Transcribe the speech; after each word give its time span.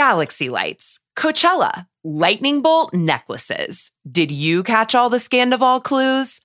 galaxy 0.00 0.48
lights, 0.48 0.98
Coachella, 1.14 1.86
lightning 2.02 2.62
bolt 2.62 2.94
necklaces. 2.94 3.92
Did 4.10 4.30
you 4.30 4.62
catch 4.62 4.94
all 4.94 5.10
the 5.10 5.18
Scandoval 5.18 5.84
clues? 5.84 6.40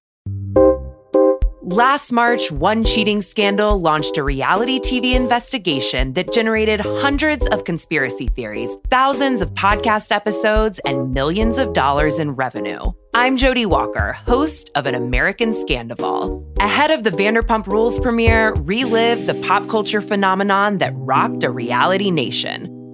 Last 1.61 2.11
March, 2.11 2.51
one 2.51 2.83
cheating 2.83 3.21
scandal 3.21 3.79
launched 3.79 4.17
a 4.17 4.23
reality 4.23 4.77
TV 4.81 5.15
investigation 5.15 6.11
that 6.15 6.33
generated 6.33 6.81
hundreds 6.81 7.47
of 7.47 7.63
conspiracy 7.63 8.27
theories, 8.27 8.75
thousands 8.89 9.41
of 9.41 9.53
podcast 9.53 10.11
episodes, 10.11 10.79
and 10.79 11.13
millions 11.13 11.57
of 11.57 11.71
dollars 11.71 12.19
in 12.19 12.31
revenue. 12.31 12.91
I'm 13.13 13.37
Jodi 13.37 13.65
Walker, 13.65 14.11
host 14.27 14.69
of 14.75 14.85
An 14.85 14.95
American 14.95 15.51
Scandoval. 15.51 16.43
Ahead 16.59 16.91
of 16.91 17.05
the 17.05 17.11
Vanderpump 17.11 17.67
Rules 17.67 17.99
premiere, 17.99 18.53
relive 18.55 19.25
the 19.25 19.41
pop 19.47 19.69
culture 19.69 20.01
phenomenon 20.01 20.79
that 20.79 20.91
rocked 20.97 21.45
a 21.45 21.49
reality 21.49 22.11
nation. 22.11 22.74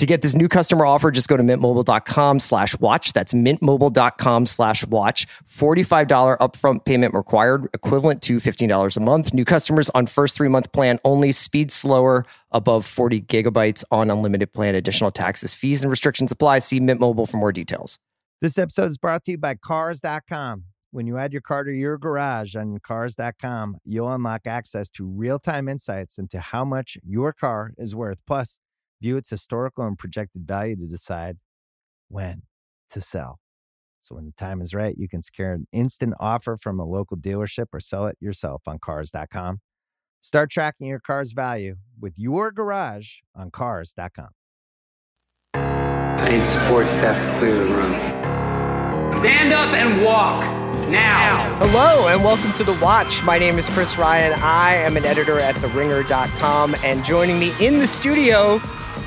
To 0.00 0.06
get 0.06 0.22
this 0.22 0.34
new 0.34 0.48
customer 0.48 0.86
offer, 0.86 1.10
just 1.10 1.28
go 1.28 1.36
to 1.36 1.42
mintmobile.com 1.42 2.40
slash 2.40 2.78
watch. 2.80 3.12
That's 3.12 3.34
mintmobile.com 3.34 4.46
slash 4.46 4.86
watch. 4.86 5.26
$45 5.46 6.38
upfront 6.38 6.86
payment 6.86 7.12
required, 7.12 7.68
equivalent 7.74 8.22
to 8.22 8.38
$15 8.38 8.96
a 8.96 9.00
month. 9.00 9.34
New 9.34 9.44
customers 9.44 9.90
on 9.90 10.06
first 10.06 10.36
three 10.36 10.48
month 10.48 10.72
plan 10.72 11.00
only. 11.04 11.32
Speed 11.32 11.70
slower 11.70 12.24
above 12.50 12.86
40 12.86 13.20
gigabytes 13.20 13.84
on 13.90 14.10
unlimited 14.10 14.54
plan. 14.54 14.74
Additional 14.74 15.10
taxes, 15.10 15.52
fees, 15.52 15.82
and 15.82 15.90
restrictions 15.90 16.32
apply. 16.32 16.60
See 16.60 16.80
Mint 16.80 16.98
Mobile 16.98 17.26
for 17.26 17.36
more 17.36 17.52
details. 17.52 17.98
This 18.40 18.56
episode 18.56 18.88
is 18.88 18.96
brought 18.96 19.24
to 19.24 19.32
you 19.32 19.38
by 19.38 19.54
Cars.com. 19.54 20.64
When 20.92 21.06
you 21.06 21.18
add 21.18 21.34
your 21.34 21.42
car 21.42 21.62
to 21.64 21.72
your 21.72 21.98
garage 21.98 22.56
on 22.56 22.78
Cars.com, 22.78 23.76
you'll 23.84 24.10
unlock 24.10 24.46
access 24.46 24.88
to 24.92 25.04
real 25.04 25.38
time 25.38 25.68
insights 25.68 26.16
into 26.16 26.40
how 26.40 26.64
much 26.64 26.96
your 27.04 27.34
car 27.34 27.74
is 27.76 27.94
worth. 27.94 28.22
Plus, 28.26 28.58
view 29.00 29.16
its 29.16 29.30
historical 29.30 29.86
and 29.86 29.98
projected 29.98 30.46
value 30.46 30.76
to 30.76 30.86
decide 30.86 31.38
when 32.08 32.42
to 32.90 33.00
sell. 33.00 33.38
So 34.00 34.14
when 34.14 34.24
the 34.26 34.32
time 34.32 34.60
is 34.62 34.74
right, 34.74 34.96
you 34.96 35.08
can 35.08 35.22
secure 35.22 35.52
an 35.52 35.66
instant 35.72 36.14
offer 36.18 36.56
from 36.56 36.80
a 36.80 36.84
local 36.84 37.16
dealership 37.16 37.66
or 37.72 37.80
sell 37.80 38.06
it 38.06 38.16
yourself 38.20 38.62
on 38.66 38.78
cars.com. 38.78 39.60
Start 40.20 40.50
tracking 40.50 40.86
your 40.86 41.00
car's 41.00 41.32
value 41.32 41.76
with 41.98 42.14
your 42.16 42.50
garage 42.50 43.18
on 43.34 43.50
cars.com. 43.50 44.28
I 45.54 46.30
need 46.30 46.44
support 46.44 46.88
staff 46.88 47.24
to 47.24 47.38
clear 47.38 47.54
the 47.56 47.74
room. 47.74 47.92
Stand 49.20 49.52
up 49.52 49.74
and 49.74 50.02
walk 50.02 50.42
now. 50.88 51.58
Hello 51.58 52.08
and 52.08 52.24
welcome 52.24 52.52
to 52.52 52.64
The 52.64 52.78
Watch. 52.80 53.22
My 53.22 53.38
name 53.38 53.58
is 53.58 53.68
Chris 53.68 53.98
Ryan. 53.98 54.32
I 54.40 54.74
am 54.74 54.96
an 54.96 55.04
editor 55.04 55.38
at 55.38 55.54
TheRinger.com, 55.56 56.74
and 56.84 57.04
joining 57.04 57.38
me 57.38 57.52
in 57.60 57.78
the 57.78 57.86
studio, 57.86 58.60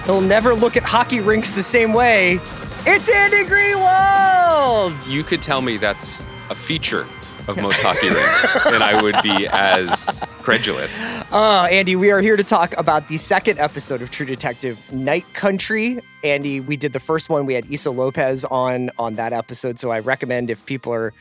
he'll 0.06 0.22
never 0.22 0.54
look 0.54 0.78
at 0.78 0.84
hockey 0.84 1.20
rinks 1.20 1.52
the 1.52 1.64
same 1.64 1.94
way. 1.94 2.40
It's 2.86 3.09
Andy 3.09 3.44
Greenwald. 3.46 5.09
You 5.09 5.23
could 5.23 5.42
tell 5.42 5.62
me 5.62 5.78
that's 5.78 6.28
a 6.50 6.56
feature 6.56 7.08
of 7.48 7.58
most 7.58 7.82
hockey 7.82 8.09
rinks, 8.09 8.56
and 8.66 8.84
I 8.84 9.02
would 9.02 9.16
be 9.22 9.48
as 9.48 10.20
credulous. 10.42 11.06
Uh, 11.31 11.68
Andy, 11.70 11.96
we 11.96 12.12
are 12.12 12.22
here 12.22 12.38
to 12.38 12.44
talk 12.44 12.76
about 12.78 13.08
the 13.08 13.18
second 13.18 13.59
episode 13.59 14.02
of 14.02 14.12
True 14.12 14.25
Detective 14.25 14.78
Night 14.92 15.25
Country. 15.34 16.00
Andy, 16.24 16.59
we 16.59 16.78
did 16.78 16.94
the 16.94 17.00
first 17.00 17.30
one. 17.30 17.46
We 17.46 17.53
had 17.53 17.69
Issa 17.72 17.92
Lopez 17.92 18.46
on 18.46 18.90
on 18.97 19.16
that 19.16 19.34
episode, 19.34 19.80
so 19.80 19.92
I 19.92 20.00
recommend 20.00 20.50
if 20.50 20.66
people 20.66 20.94
are 20.94 21.13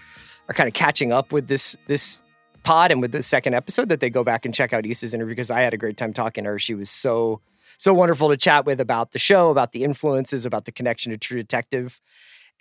are 0.48 0.54
kind 0.54 0.68
of 0.68 0.74
catching 0.74 1.12
up 1.12 1.32
with 1.32 1.48
this 1.48 1.76
this 1.86 2.20
pod 2.62 2.92
and 2.92 3.00
with 3.00 3.10
the 3.12 3.22
second 3.22 3.54
episode 3.54 3.88
that 3.88 4.00
they 4.00 4.10
go 4.10 4.22
back 4.22 4.44
and 4.44 4.54
check 4.54 4.72
out 4.72 4.86
Issa's 4.86 5.14
interview 5.14 5.32
because 5.32 5.50
I 5.50 5.60
had 5.62 5.74
a 5.74 5.76
great 5.76 5.96
time 5.96 6.12
talking 6.12 6.44
to 6.44 6.50
her. 6.50 6.58
She 6.58 6.74
was 6.74 6.90
so 6.90 7.40
so 7.82 7.92
wonderful 7.92 8.28
to 8.28 8.36
chat 8.36 8.64
with 8.64 8.80
about 8.80 9.10
the 9.10 9.18
show, 9.18 9.50
about 9.50 9.72
the 9.72 9.82
influences, 9.82 10.46
about 10.46 10.66
the 10.66 10.72
connection 10.72 11.10
to 11.10 11.18
True 11.18 11.38
Detective. 11.38 12.00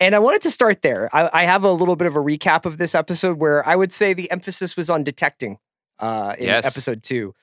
And 0.00 0.16
I 0.16 0.18
wanted 0.18 0.42
to 0.42 0.50
start 0.50 0.82
there. 0.82 1.08
I, 1.14 1.30
I 1.32 1.44
have 1.44 1.62
a 1.62 1.70
little 1.70 1.94
bit 1.94 2.08
of 2.08 2.16
a 2.16 2.18
recap 2.18 2.66
of 2.66 2.76
this 2.76 2.92
episode 2.92 3.38
where 3.38 3.66
I 3.66 3.76
would 3.76 3.92
say 3.92 4.14
the 4.14 4.28
emphasis 4.32 4.76
was 4.76 4.90
on 4.90 5.04
detecting 5.04 5.58
uh, 6.00 6.34
in 6.38 6.46
Yes. 6.46 6.66
episode 6.66 7.04
two. 7.04 7.34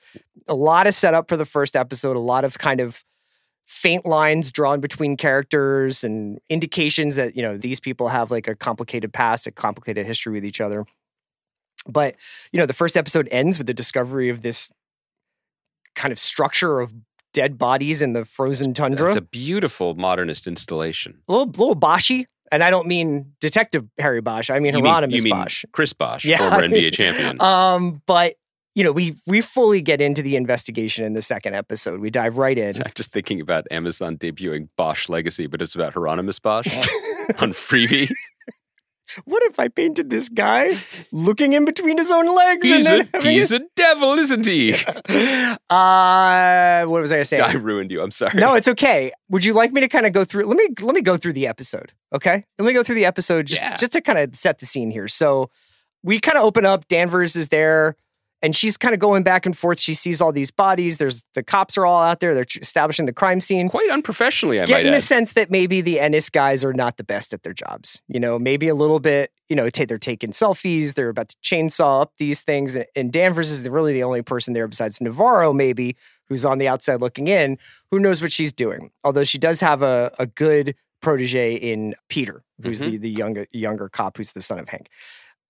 A 0.46 0.54
lot 0.54 0.86
of 0.86 0.94
setup 0.94 1.28
for 1.28 1.38
the 1.38 1.46
first 1.46 1.74
episode, 1.74 2.16
a 2.16 2.20
lot 2.20 2.44
of 2.44 2.58
kind 2.58 2.80
of 2.80 3.02
faint 3.66 4.04
lines 4.04 4.52
drawn 4.52 4.80
between 4.80 5.16
characters 5.16 6.04
and 6.04 6.38
indications 6.50 7.16
that, 7.16 7.34
you 7.34 7.40
know, 7.42 7.56
these 7.56 7.80
people 7.80 8.08
have 8.08 8.30
like 8.30 8.46
a 8.46 8.54
complicated 8.54 9.10
past, 9.10 9.46
a 9.46 9.50
complicated 9.50 10.04
history 10.04 10.34
with 10.34 10.44
each 10.44 10.60
other. 10.60 10.84
But, 11.88 12.16
you 12.52 12.58
know, 12.58 12.66
the 12.66 12.74
first 12.74 12.94
episode 12.94 13.26
ends 13.30 13.56
with 13.56 13.66
the 13.66 13.72
discovery 13.72 14.28
of 14.28 14.42
this 14.42 14.70
kind 15.94 16.12
of 16.12 16.18
structure 16.18 16.80
of 16.80 16.92
dead 17.32 17.58
bodies 17.58 18.02
in 18.02 18.12
the 18.12 18.24
frozen 18.24 18.74
tundra 18.74 19.08
It's 19.10 19.16
a 19.16 19.20
beautiful 19.22 19.94
modernist 19.94 20.46
installation. 20.46 21.18
a 21.28 21.32
little, 21.32 21.46
little 21.46 21.76
Boshy, 21.76 22.26
and 22.52 22.64
I 22.64 22.70
don't 22.70 22.86
mean 22.88 23.32
Detective 23.40 23.84
Harry 23.98 24.20
Bosch. 24.20 24.50
I 24.50 24.58
mean 24.58 24.74
You 24.74 24.82
mean, 24.82 24.92
Hieronymus 24.92 25.16
you 25.18 25.22
mean 25.24 25.32
Bosch. 25.42 25.64
Chris 25.72 25.92
Bosch, 25.92 26.24
Yeah. 26.24 26.38
former 26.38 26.66
NBA 26.66 26.92
champion. 26.94 27.40
Um, 27.40 28.02
but 28.06 28.34
you 28.76 28.84
know, 28.84 28.92
we 28.92 29.16
we 29.26 29.40
fully 29.40 29.82
get 29.82 30.00
into 30.00 30.22
the 30.22 30.36
investigation 30.36 31.04
in 31.04 31.12
the 31.14 31.22
second 31.22 31.54
episode. 31.54 31.98
We 32.00 32.08
dive 32.08 32.36
right 32.38 32.56
in. 32.56 32.72
I'm 32.84 32.92
just 32.94 33.12
thinking 33.12 33.40
about 33.40 33.66
Amazon 33.70 34.16
debuting 34.16 34.68
Bosch 34.76 35.08
Legacy, 35.08 35.46
but 35.48 35.60
it's 35.60 35.74
about 35.74 35.92
Hieronymus 35.94 36.38
Bosch 36.38 36.66
on 37.40 37.52
Freevee. 37.52 38.08
What 39.24 39.42
if 39.44 39.58
I 39.58 39.68
painted 39.68 40.10
this 40.10 40.28
guy 40.28 40.78
looking 41.12 41.52
in 41.52 41.64
between 41.64 41.98
his 41.98 42.10
own 42.10 42.34
legs? 42.34 42.66
He's 42.66 42.86
and 42.86 43.08
a, 43.12 43.20
he's 43.28 43.52
a 43.52 43.60
devil, 43.76 44.18
isn't 44.18 44.46
he? 44.46 44.74
uh, 45.70 46.84
what 46.86 47.00
was 47.00 47.12
I 47.12 47.16
gonna 47.16 47.24
say? 47.24 47.40
I 47.40 47.52
ruined 47.52 47.90
you. 47.90 48.02
I'm 48.02 48.10
sorry. 48.10 48.38
No, 48.38 48.54
it's 48.54 48.68
okay. 48.68 49.12
Would 49.28 49.44
you 49.44 49.52
like 49.52 49.72
me 49.72 49.80
to 49.80 49.88
kind 49.88 50.06
of 50.06 50.12
go 50.12 50.24
through? 50.24 50.44
Let 50.46 50.56
me 50.56 50.68
let 50.80 50.94
me 50.94 51.00
go 51.02 51.16
through 51.16 51.34
the 51.34 51.46
episode. 51.46 51.92
Okay, 52.12 52.44
let 52.58 52.66
me 52.66 52.72
go 52.72 52.82
through 52.82 52.96
the 52.96 53.04
episode 53.06 53.46
just 53.46 53.62
Yeah. 53.62 53.76
just 53.76 53.92
to 53.92 54.00
kind 54.00 54.18
of 54.18 54.34
set 54.36 54.58
the 54.58 54.66
scene 54.66 54.90
here. 54.90 55.08
So 55.08 55.50
we 56.02 56.20
kind 56.20 56.38
of 56.38 56.44
open 56.44 56.64
up. 56.66 56.88
Danvers 56.88 57.36
is 57.36 57.48
there, 57.48 57.96
and 58.42 58.56
she's 58.56 58.76
kind 58.76 58.94
of 58.94 59.00
going 59.00 59.22
back 59.22 59.46
and 59.46 59.56
forth. 59.56 59.78
She 59.78 59.94
sees 59.94 60.20
all 60.20 60.32
these 60.32 60.50
bodies. 60.50 60.98
There's 60.98 61.24
the 61.34 61.42
cops 61.42 61.76
are 61.76 61.84
all 61.84 62.02
out 62.02 62.20
there. 62.20 62.34
They're 62.34 62.46
establishing 62.60 63.06
the 63.06 63.12
crime 63.12 63.40
scene. 63.40 63.68
Quite 63.68 63.90
unprofessionally, 63.90 64.60
I 64.60 64.66
Getting 64.66 64.92
the 64.92 65.00
sense 65.00 65.32
that 65.32 65.50
maybe 65.50 65.80
the 65.80 66.00
Ennis 66.00 66.30
guys 66.30 66.64
are 66.64 66.72
not 66.72 66.96
the 66.96 67.04
best 67.04 67.34
at 67.34 67.42
their 67.42 67.52
jobs. 67.52 68.00
You 68.08 68.20
know, 68.20 68.38
maybe 68.38 68.68
a 68.68 68.74
little 68.74 69.00
bit. 69.00 69.32
You 69.48 69.56
know, 69.56 69.68
ta- 69.68 69.84
they're 69.86 69.98
taking 69.98 70.30
selfies. 70.30 70.94
They're 70.94 71.08
about 71.08 71.30
to 71.30 71.36
chainsaw 71.42 72.02
up 72.02 72.12
these 72.18 72.40
things, 72.40 72.76
and 72.96 73.12
Danvers 73.12 73.50
is 73.50 73.68
really 73.68 73.92
the 73.92 74.04
only 74.04 74.22
person 74.22 74.54
there 74.54 74.68
besides 74.68 75.00
Navarro, 75.00 75.52
maybe, 75.52 75.96
who's 76.28 76.44
on 76.44 76.58
the 76.58 76.68
outside 76.68 77.00
looking 77.00 77.28
in, 77.28 77.58
who 77.90 77.98
knows 77.98 78.22
what 78.22 78.32
she's 78.32 78.52
doing. 78.52 78.90
Although 79.04 79.24
she 79.24 79.38
does 79.38 79.60
have 79.60 79.82
a, 79.82 80.12
a 80.18 80.26
good 80.26 80.74
protege 81.02 81.54
in 81.54 81.94
Peter, 82.08 82.42
who's 82.62 82.80
mm-hmm. 82.80 82.92
the, 82.92 82.96
the 82.98 83.10
younger 83.10 83.46
younger 83.52 83.88
cop 83.88 84.16
who's 84.16 84.32
the 84.32 84.42
son 84.42 84.58
of 84.58 84.68
Hank. 84.68 84.88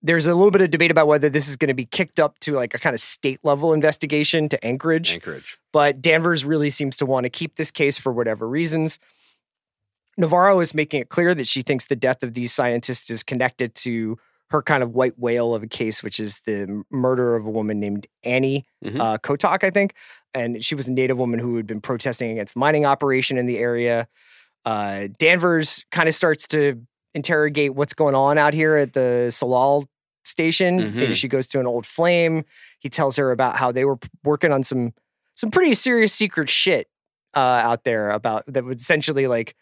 There's 0.03 0.25
a 0.27 0.33
little 0.33 0.51
bit 0.51 0.61
of 0.61 0.71
debate 0.71 0.89
about 0.91 1.07
whether 1.07 1.29
this 1.29 1.47
is 1.47 1.55
going 1.57 1.67
to 1.67 1.73
be 1.75 1.85
kicked 1.85 2.19
up 2.19 2.39
to 2.39 2.53
like 2.53 2.73
a 2.73 2.79
kind 2.79 2.93
of 2.95 2.99
state 2.99 3.39
level 3.43 3.71
investigation 3.73 4.49
to 4.49 4.63
Anchorage 4.65 5.13
Anchorage. 5.13 5.57
but 5.71 6.01
Danvers 6.01 6.43
really 6.43 6.69
seems 6.71 6.97
to 6.97 7.05
want 7.05 7.25
to 7.25 7.29
keep 7.29 7.55
this 7.55 7.69
case 7.71 7.97
for 7.99 8.11
whatever 8.11 8.47
reasons. 8.47 8.99
Navarro 10.17 10.59
is 10.59 10.73
making 10.73 11.01
it 11.01 11.09
clear 11.09 11.33
that 11.35 11.47
she 11.47 11.61
thinks 11.61 11.85
the 11.85 11.95
death 11.95 12.23
of 12.23 12.33
these 12.33 12.51
scientists 12.51 13.09
is 13.09 13.23
connected 13.23 13.75
to 13.75 14.17
her 14.49 14.61
kind 14.61 14.83
of 14.83 14.93
white 14.93 15.17
whale 15.17 15.55
of 15.55 15.63
a 15.63 15.67
case, 15.67 16.03
which 16.03 16.19
is 16.19 16.41
the 16.41 16.83
murder 16.91 17.35
of 17.35 17.45
a 17.45 17.49
woman 17.49 17.79
named 17.79 18.07
Annie 18.23 18.65
Mhm. 18.83 18.99
uh, 18.99 19.17
Kowtok, 19.19 19.63
I 19.63 19.69
think. 19.69 19.93
And 20.33 20.63
she 20.63 20.75
was 20.75 20.87
a 20.87 20.91
Native 20.91 21.17
woman 21.17 21.39
who 21.39 21.55
had 21.55 21.65
been 21.65 21.79
protesting 21.79 22.31
against 22.31 22.55
mining 22.55 22.85
operation 22.85 23.37
in 23.37 23.45
the 23.45 23.57
area. 23.59 24.07
Uh, 24.65 25.07
Danvers 25.17 25.85
kind 25.91 26.09
of 26.09 26.15
starts 26.15 26.47
to 26.47 26.81
interrogate 27.13 27.75
what's 27.75 27.93
going 27.93 28.15
on 28.15 28.37
out 28.37 28.53
here 28.53 28.75
at 28.75 28.93
the 28.93 29.27
Tsalal 29.29 29.87
station. 30.31 30.79
Mhm. 30.93 31.05
And 31.07 31.17
she 31.17 31.27
goes 31.27 31.47
to 31.49 31.59
an 31.59 31.67
old 31.67 31.85
flame. 31.85 32.43
He 32.79 32.89
tells 32.89 33.17
her 33.17 33.31
about 33.31 33.57
how 33.57 33.71
they 33.71 33.85
were 33.85 33.99
working 34.23 34.51
on 34.51 34.63
some 34.63 34.93
some 35.35 35.51
pretty 35.51 35.73
serious 35.75 36.13
secret 36.13 36.49
shit 36.49 36.87
uh, 37.35 37.39
out 37.39 37.83
there 37.83 38.09
about 38.11 38.43
that 38.47 38.63
would 38.65 38.79
essentially 38.79 39.27
like 39.27 39.55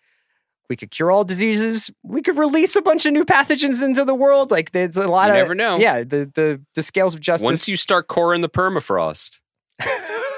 we 0.70 0.76
could 0.76 0.92
cure 0.92 1.10
all 1.12 1.24
diseases. 1.24 1.90
We 2.04 2.22
could 2.22 2.38
release 2.38 2.76
a 2.76 2.82
bunch 2.82 3.06
of 3.06 3.14
new 3.14 3.26
pathogens 3.26 3.84
into 3.84 4.06
the 4.06 4.14
world. 4.16 4.52
Like 4.52 4.72
there's 4.72 4.98
a 4.98 5.08
lot 5.08 5.26
You 5.28 5.34
of 5.34 5.38
never 5.38 5.56
know. 5.56 5.78
Yeah, 5.78 6.04
the 6.04 6.30
the 6.34 6.62
the 6.76 6.84
scales 6.84 7.14
of 7.16 7.20
justice. 7.22 7.44
Once 7.44 7.68
you 7.68 7.76
start 7.78 8.08
coring 8.08 8.42
the 8.42 8.50
permafrost, 8.50 9.40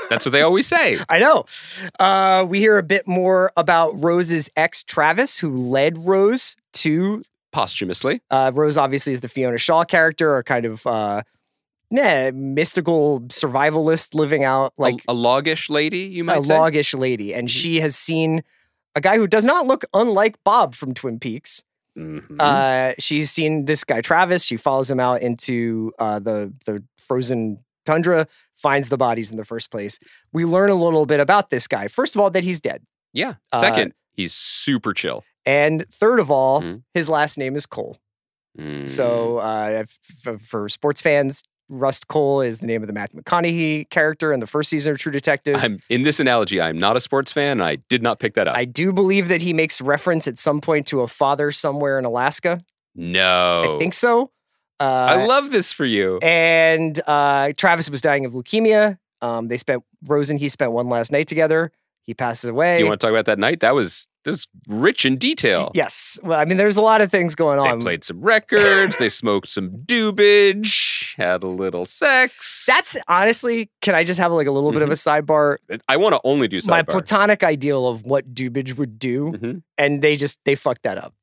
that's 0.09 0.25
what 0.25 0.31
they 0.31 0.41
always 0.41 0.67
say. 0.67 0.99
I 1.09 1.19
know. 1.19 1.45
Uh, 1.99 2.45
we 2.47 2.59
hear 2.59 2.77
a 2.77 2.83
bit 2.83 3.07
more 3.07 3.51
about 3.57 3.91
Rose's 4.01 4.49
ex, 4.55 4.83
Travis, 4.83 5.37
who 5.39 5.53
led 5.55 5.97
Rose 5.97 6.55
to 6.73 7.23
posthumously. 7.51 8.21
Uh, 8.29 8.51
Rose 8.53 8.77
obviously 8.77 9.13
is 9.13 9.21
the 9.21 9.29
Fiona 9.29 9.57
Shaw 9.57 9.83
character, 9.83 10.35
or 10.35 10.43
kind 10.43 10.65
of 10.65 10.85
uh, 10.87 11.23
yeah, 11.89 12.31
mystical 12.31 13.21
survivalist 13.21 14.15
living 14.15 14.43
out 14.43 14.73
Like 14.77 15.03
a, 15.07 15.11
a 15.11 15.15
loggish 15.15 15.69
lady, 15.69 15.99
you 15.99 16.23
a, 16.23 16.25
might 16.25 16.45
say. 16.45 16.57
loggish 16.57 16.93
lady, 16.93 17.33
and 17.33 17.49
she 17.51 17.81
has 17.81 17.95
seen 17.95 18.43
a 18.95 19.01
guy 19.01 19.17
who 19.17 19.27
does 19.27 19.45
not 19.45 19.67
look 19.67 19.85
unlike 19.93 20.37
Bob 20.43 20.75
from 20.75 20.93
Twin 20.93 21.19
Peaks. 21.19 21.63
Mhm. 21.97 22.39
Uh, 22.39 22.93
she's 22.99 23.31
seen 23.31 23.65
this 23.65 23.83
guy 23.83 23.99
Travis. 23.99 24.43
She 24.45 24.55
follows 24.55 24.89
him 24.89 24.99
out 24.99 25.21
into 25.21 25.91
uh, 25.99 26.19
the 26.19 26.53
the 26.65 26.81
frozen 26.97 27.59
tundra, 27.85 28.27
finds 28.55 28.87
the 28.87 28.97
bodies 28.97 29.31
in 29.31 29.37
the 29.37 29.43
first 29.43 29.71
place. 29.71 29.99
We 30.31 30.45
learn 30.45 30.69
a 30.69 30.75
little 30.75 31.05
bit 31.05 31.19
about 31.19 31.49
this 31.49 31.67
guy. 31.67 31.89
First 31.89 32.15
of 32.15 32.21
all, 32.21 32.29
that 32.29 32.43
he's 32.45 32.61
dead, 32.61 32.83
yeah. 33.11 33.35
uh, 33.51 33.59
Second, 33.59 33.93
he's 34.13 34.33
super 34.33 34.93
chill. 34.93 35.25
And 35.45 35.85
third 35.91 36.19
of 36.19 36.29
all, 36.31 36.61
Mhm. 36.61 36.83
his 36.93 37.09
last 37.09 37.37
name 37.37 37.55
is 37.55 37.65
Cohle. 37.65 37.97
Mm. 38.59 38.89
So 38.89 39.37
uh, 39.37 39.83
f- 40.25 40.41
for 40.41 40.67
sports 40.69 41.01
fans, 41.01 41.43
Rust 41.69 42.07
Cohle 42.09 42.41
is 42.41 42.59
the 42.59 42.67
name 42.67 42.83
of 42.83 42.87
the 42.87 42.93
Matthew 42.93 43.21
McConaughey 43.21 43.89
character 43.89 44.33
in 44.33 44.41
the 44.41 44.47
first 44.47 44.69
season 44.69 44.91
of 44.91 44.99
True 44.99 45.11
Detective. 45.11 45.55
I'm 45.55 45.79
in 45.89 46.01
this 46.01 46.19
analogy. 46.19 46.59
I'm 46.59 46.77
not 46.77 46.97
a 46.97 46.99
sports 46.99 47.31
fan. 47.31 47.61
I 47.61 47.77
did 47.87 48.03
not 48.03 48.19
pick 48.19 48.33
that 48.33 48.47
up. 48.49 48.57
I 48.57 48.65
do 48.65 48.91
believe 48.91 49.29
that 49.29 49.41
he 49.41 49.53
makes 49.53 49.79
reference 49.79 50.27
at 50.27 50.37
some 50.37 50.59
point 50.59 50.85
to 50.87 50.99
a 50.99 51.07
father 51.07 51.51
somewhere 51.51 51.97
in 51.97 52.03
Alaska. 52.05 52.61
no, 52.93 53.75
I 53.75 53.79
think 53.79 53.93
so. 53.93 54.23
Uh, 54.81 54.83
I 54.83 55.25
love 55.25 55.51
this 55.51 55.71
for 55.71 55.85
you. 55.85 56.17
and 56.21 56.99
uh, 57.07 57.53
Travis 57.55 57.89
was 57.89 58.01
dying 58.01 58.25
of 58.25 58.33
leukemia. 58.33 58.97
Um, 59.21 59.47
they 59.47 59.55
spent 59.57 59.83
Rose 60.09 60.29
and 60.29 60.39
he 60.39 60.49
spent 60.49 60.71
one 60.73 60.89
last 60.89 61.11
night 61.11 61.27
together. 61.27 61.71
He 62.03 62.13
passes 62.15 62.49
away. 62.49 62.79
You 62.79 62.87
want 62.87 62.99
to 62.99 63.05
talk 63.07 63.11
about 63.13 63.25
that 63.27 63.37
night? 63.39 63.59
That 63.61 63.75
was 63.75 64.07
that 64.23 64.45
rich 64.67 65.05
in 65.05 65.17
detail. 65.17 65.71
Yes. 65.73 66.19
Well, 66.23 66.39
I 66.39 66.45
mean, 66.45 66.57
there's 66.57 66.77
a 66.77 66.81
lot 66.81 67.01
of 67.01 67.09
things 67.11 67.35
going 67.35 67.59
on. 67.59 67.79
They 67.79 67.83
played 67.83 68.03
some 68.03 68.21
records. 68.21 68.97
they 68.97 69.09
smoked 69.09 69.49
some 69.49 69.69
doobage. 69.85 71.15
Had 71.17 71.43
a 71.43 71.47
little 71.47 71.85
sex. 71.85 72.65
That's 72.67 72.97
honestly, 73.07 73.69
can 73.81 73.95
I 73.95 74.03
just 74.03 74.19
have 74.19 74.31
like 74.31 74.47
a 74.47 74.51
little 74.51 74.71
bit 74.71 74.81
of 74.81 74.89
a 74.89 74.93
sidebar? 74.93 75.57
I 75.87 75.97
want 75.97 76.13
to 76.15 76.21
only 76.23 76.47
do 76.47 76.59
My 76.67 76.81
platonic 76.83 77.43
ideal 77.43 77.87
of 77.87 78.05
what 78.05 78.33
Dubage 78.33 78.77
would 78.77 78.99
do, 78.99 79.31
Mhm. 79.33 79.63
and 79.77 80.01
they 80.01 80.15
just 80.15 80.39
they 80.45 80.55
fucked 80.55 80.83
that 80.83 80.97
up. 80.97 81.13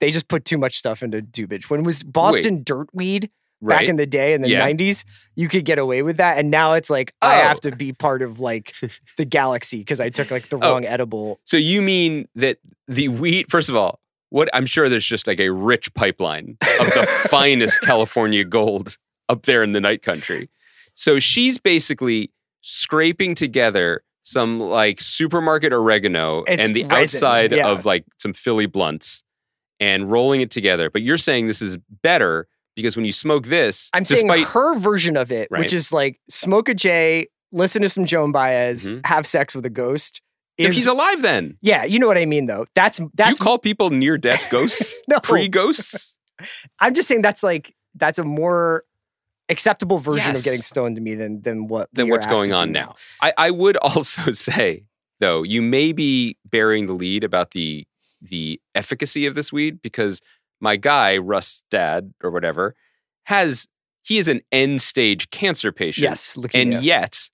They 0.00 0.10
just 0.10 0.28
put 0.28 0.44
too 0.44 0.58
much 0.58 0.76
stuff 0.76 1.02
into 1.02 1.22
Dubage. 1.22 1.70
When 1.70 1.82
was 1.82 2.02
Boston 2.02 2.62
Dirtweed 2.64 3.30
Right. 3.64 3.80
back 3.80 3.88
in 3.88 3.96
the 3.96 4.06
day 4.06 4.34
in 4.34 4.42
the 4.42 4.50
Yeah. 4.50 4.60
90s, 4.60 5.04
you 5.36 5.48
could 5.48 5.64
get 5.64 5.78
away 5.78 6.02
with 6.02 6.18
that. 6.18 6.38
And 6.38 6.50
now 6.50 6.74
it's 6.74 6.90
like 6.90 7.12
I 7.22 7.40
Oh. 7.40 7.44
have 7.44 7.60
to 7.62 7.70
be 7.74 7.92
part 7.92 8.22
of 8.22 8.40
like 8.40 8.74
the 9.16 9.24
galaxy 9.24 9.78
because 9.78 10.00
I 10.00 10.10
took 10.10 10.30
like 10.30 10.48
the 10.50 10.56
Oh. 10.56 10.72
wrong 10.72 10.84
edible. 10.84 11.40
so 11.44 11.56
you 11.56 11.80
mean 11.82 12.28
that 12.34 12.58
the 12.88 13.08
wheat? 13.08 13.50
First 13.50 13.68
of 13.68 13.76
all, 13.76 14.00
what 14.30 14.48
I'm 14.52 14.66
sure 14.66 14.88
there's 14.88 15.06
just 15.06 15.26
like 15.26 15.40
a 15.40 15.50
rich 15.50 15.92
pipeline 15.94 16.56
of 16.80 16.86
the 16.88 17.06
finest 17.30 17.80
California 17.82 18.44
gold 18.44 18.96
up 19.28 19.46
there 19.46 19.62
in 19.62 19.72
the 19.72 19.80
night 19.80 20.02
country. 20.02 20.50
So 20.94 21.18
she's 21.18 21.56
basically 21.58 22.30
scraping 22.60 23.34
together 23.34 24.02
some 24.24 24.58
like 24.58 25.00
supermarket 25.00 25.72
oregano 25.72 26.44
It's 26.46 26.62
and 26.62 26.74
the 26.74 26.82
resin, 26.84 26.96
outside 26.96 27.52
yeah. 27.52 27.68
of 27.68 27.84
like 27.84 28.04
some 28.18 28.32
Philly 28.32 28.66
blunts 28.66 29.22
and 29.80 30.10
rolling 30.10 30.40
it 30.40 30.50
together. 30.50 30.88
But 30.90 31.02
you're 31.02 31.18
saying 31.18 31.46
this 31.46 31.60
is 31.62 31.76
better 32.02 32.46
because 32.76 32.96
when 32.96 33.04
you 33.04 33.12
smoke 33.12 33.46
this, 33.46 33.90
I'm 33.94 34.02
despite 34.04 34.30
saying 34.30 34.44
her 34.46 34.78
version 34.78 35.16
of 35.16 35.30
it, 35.32 35.48
Right. 35.50 35.60
which 35.60 35.72
is 35.72 35.92
like 35.92 36.20
smoke 36.28 36.68
a 36.68 36.74
J, 36.74 37.28
listen 37.52 37.82
to 37.82 37.88
some 37.88 38.04
Joan 38.04 38.32
Baez, 38.32 38.88
Mhm. 38.88 39.06
have 39.06 39.26
sex 39.26 39.54
with 39.54 39.64
a 39.66 39.70
ghost. 39.70 40.20
If, 40.56 40.72
he's 40.74 40.86
alive 40.86 41.20
then. 41.22 41.58
yeah, 41.62 41.84
you 41.84 41.98
know 41.98 42.06
what 42.06 42.16
I 42.18 42.26
mean 42.26 42.46
though. 42.46 42.64
That's 42.74 42.98
Do 42.98 43.10
that's 43.14 43.38
you 43.40 43.44
call 43.44 43.58
people 43.58 43.90
near 43.90 44.16
death 44.16 44.42
ghosts? 44.50 45.02
No. 45.08 45.18
Pre 45.20 45.48
ghosts? 45.48 46.14
I'm 46.80 46.94
just 46.94 47.08
saying 47.08 47.22
that's 47.22 47.42
like 47.42 47.74
that's 47.96 48.18
a 48.18 48.24
more 48.24 48.84
acceptable 49.48 49.98
version 49.98 50.34
of 50.34 50.42
getting 50.42 50.62
stoned 50.62 50.96
to 50.96 51.02
me 51.02 51.14
than 51.14 51.42
than 51.42 51.66
what 51.66 51.88
Than 51.92 52.08
what's 52.08 52.26
going 52.26 52.50
do 52.50 52.56
on 52.56 52.72
now. 52.72 52.94
I, 53.20 53.32
I 53.36 53.50
would 53.50 53.76
also 53.78 54.30
say, 54.32 54.84
though, 55.20 55.42
you 55.42 55.60
may 55.62 55.92
be 55.92 56.36
bearing 56.48 56.86
the 56.86 56.92
lead 56.94 57.24
about 57.24 57.50
the 57.50 57.86
the 58.22 58.60
efficacy 58.74 59.26
of 59.26 59.34
this 59.34 59.52
weed 59.52 59.82
because 59.82 60.20
my 60.60 60.76
guy, 60.76 61.16
Rust 61.16 61.64
Dad 61.70 62.12
or 62.22 62.30
whatever, 62.30 62.74
has 63.24 63.66
he 64.02 64.18
is 64.18 64.28
an 64.28 64.40
end 64.52 64.82
stage 64.82 65.30
cancer 65.30 65.72
patient. 65.72 66.02
Yes. 66.04 66.36
And 66.52 66.82
yet, 66.84 67.28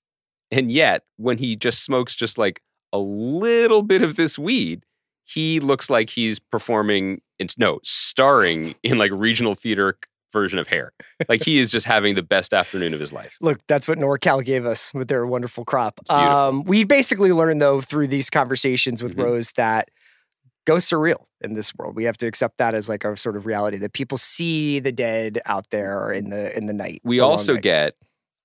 and 0.51 0.71
yet, 0.71 1.03
when 1.17 1.37
he 1.37 1.55
just 1.55 1.83
smokes 1.83 2.15
just 2.15 2.37
like 2.37 2.61
a 2.93 2.99
little 2.99 3.81
bit 3.81 4.01
of 4.01 4.15
this 4.15 4.37
weed, 4.39 4.83
he 5.23 5.59
looks 5.59 5.89
like 5.89 6.09
he's 6.09 6.39
performing 6.39 7.21
in 7.39 7.47
no, 7.57 7.79
starring 7.83 8.75
in 8.83 8.97
like 8.97 9.11
regional 9.13 9.55
theater 9.55 9.97
version 10.33 10.59
of 10.59 10.67
hair. 10.67 10.93
Like 11.27 11.43
he 11.43 11.59
is 11.59 11.71
just 11.71 11.85
having 11.85 12.15
the 12.15 12.21
best 12.23 12.53
afternoon 12.53 12.93
of 12.93 12.99
his 13.01 13.11
life. 13.11 13.37
Look, 13.41 13.59
that's 13.67 13.85
what 13.87 13.97
NorCal 13.97 14.43
gave 14.45 14.65
us 14.65 14.93
with 14.93 15.09
their 15.09 15.25
wonderful 15.25 15.65
crop. 15.65 15.99
Um, 16.09 16.63
we've 16.63 16.87
basically 16.87 17.33
learned, 17.33 17.61
though, 17.61 17.81
through 17.81 18.07
these 18.07 18.29
conversations 18.29 19.03
with 19.03 19.15
Mhm. 19.17 19.23
Rose 19.23 19.51
that 19.57 19.89
ghosts 20.65 20.93
are 20.93 20.99
real 20.99 21.27
in 21.41 21.53
this 21.53 21.73
world. 21.75 21.95
We 21.95 22.03
have 22.05 22.17
to 22.17 22.27
accept 22.27 22.57
that 22.57 22.73
as 22.73 22.87
like 22.89 23.03
our 23.05 23.15
sort 23.15 23.35
of 23.37 23.45
reality 23.45 23.77
that 23.77 23.93
people 23.93 24.17
see 24.17 24.79
the 24.79 24.91
dead 24.91 25.39
out 25.45 25.67
there 25.71 26.11
in 26.11 26.29
the 26.29 26.55
in 26.57 26.65
the 26.67 26.73
night. 26.73 27.01
we 27.03 27.17
the 27.17 27.23
also 27.25 27.53
night. 27.55 27.63
get 27.63 27.95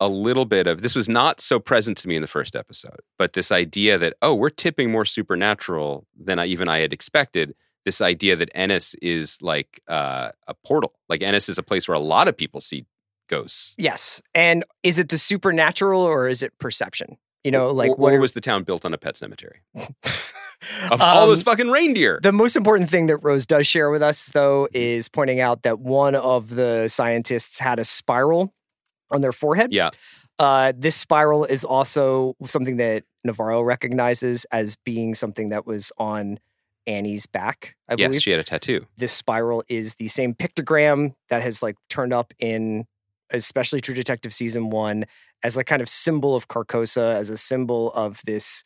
a 0.01 0.09
little 0.09 0.45
bit 0.45 0.67
of 0.67 0.83
this 0.83 0.95
was 0.95 1.09
not 1.09 1.41
so 1.41 1.59
present 1.59 1.97
to 1.99 2.09
me 2.09 2.17
in 2.17 2.23
the 2.23 2.29
first 2.29 2.55
episode, 2.55 3.01
but 3.19 3.33
this 3.33 3.51
idea 3.51 3.97
that 3.99 4.15
oh, 4.23 4.35
we're 4.35 4.51
tipping 4.51 4.91
more 4.91 5.05
supernatural 5.05 6.07
than 6.19 6.39
I, 6.39 6.47
even 6.47 6.69
I 6.69 6.79
had 6.81 6.93
expected. 6.93 7.55
This 7.85 8.01
idea 8.01 8.35
that 8.37 8.51
Ennis 8.55 8.95
is 9.01 9.41
like 9.41 9.81
uh, 9.89 10.31
a 10.49 10.55
portal, 10.65 10.93
like 11.09 11.23
Ennis 11.23 11.49
is 11.49 11.57
a 11.57 11.63
place 11.63 11.87
where 11.87 11.95
a 11.95 12.01
lot 12.01 12.27
of 12.29 12.37
people 12.37 12.61
see 12.61 12.85
ghosts. 13.29 13.75
yes. 13.79 14.21
And 14.35 14.65
is 14.83 14.99
it 14.99 15.09
the 15.09 15.19
supernatural 15.19 16.03
or 16.03 16.29
is 16.29 16.43
it 16.43 16.53
perception? 16.59 17.17
You 17.45 17.53
know, 17.53 17.71
like 17.71 17.91
or, 17.91 17.97
what 17.97 18.13
are- 18.13 18.19
was 18.21 18.33
the 18.33 18.41
town 18.41 18.65
built 18.65 18.85
on 18.85 18.93
a 18.93 18.99
pet 18.99 19.17
cemetery 19.17 19.61
of 20.91 21.01
all 21.01 21.23
Um, 21.25 21.29
those 21.29 21.43
fucking 21.43 21.69
reindeer? 21.71 22.21
The 22.23 22.33
most 22.33 22.57
important 22.57 22.91
thing 22.91 23.07
that 23.07 23.19
Rose 23.19 23.47
does 23.47 23.67
share 23.67 23.91
with 23.91 24.03
us, 24.03 24.27
though, 24.33 24.69
is 24.73 25.09
pointing 25.09 25.41
out 25.41 25.63
that 25.63 25.79
one 25.81 26.15
of 26.15 26.51
the 26.55 26.89
scientists 26.89 27.59
had 27.59 27.79
a 27.79 27.85
spiral 27.85 28.53
on 29.11 29.21
their 29.21 29.33
forehead. 29.33 29.73
yeah, 29.73 29.91
Uh, 30.39 30.73
this 30.77 30.97
spiral 30.97 31.45
is 31.45 31.65
also 31.65 32.35
something 32.47 32.77
that 32.77 33.05
Navarro 33.25 33.63
recognizes 33.63 34.45
as 34.53 34.77
being 34.85 35.15
something 35.15 35.49
that 35.49 35.67
was 35.67 35.91
on 35.99 36.39
Annie's 36.87 37.27
back, 37.27 37.75
I 37.89 37.95
yes, 37.97 38.09
believe. 38.09 38.23
she 38.23 38.31
had 38.31 38.41
a 38.41 38.45
tattoo. 38.45 38.87
this 38.97 39.13
spiral 39.13 39.65
is 39.69 39.95
the 39.95 40.09
same 40.09 40.35
pictogram 40.35 41.15
that 41.31 41.43
has 41.43 41.63
like 41.63 41.77
turned 41.89 42.13
up 42.13 42.33
in 42.39 42.85
especially 43.33 43.81
True 43.81 43.95
Detective 43.95 44.33
season 44.33 44.71
one 44.71 45.05
as 45.43 45.57
a 45.57 45.65
kind 45.65 45.83
of 45.83 45.89
symbol 45.89 46.37
of 46.37 46.47
Carcosa, 46.49 47.15
as 47.17 47.29
a 47.31 47.37
symbol 47.37 47.91
of 47.93 48.21
this 48.25 48.63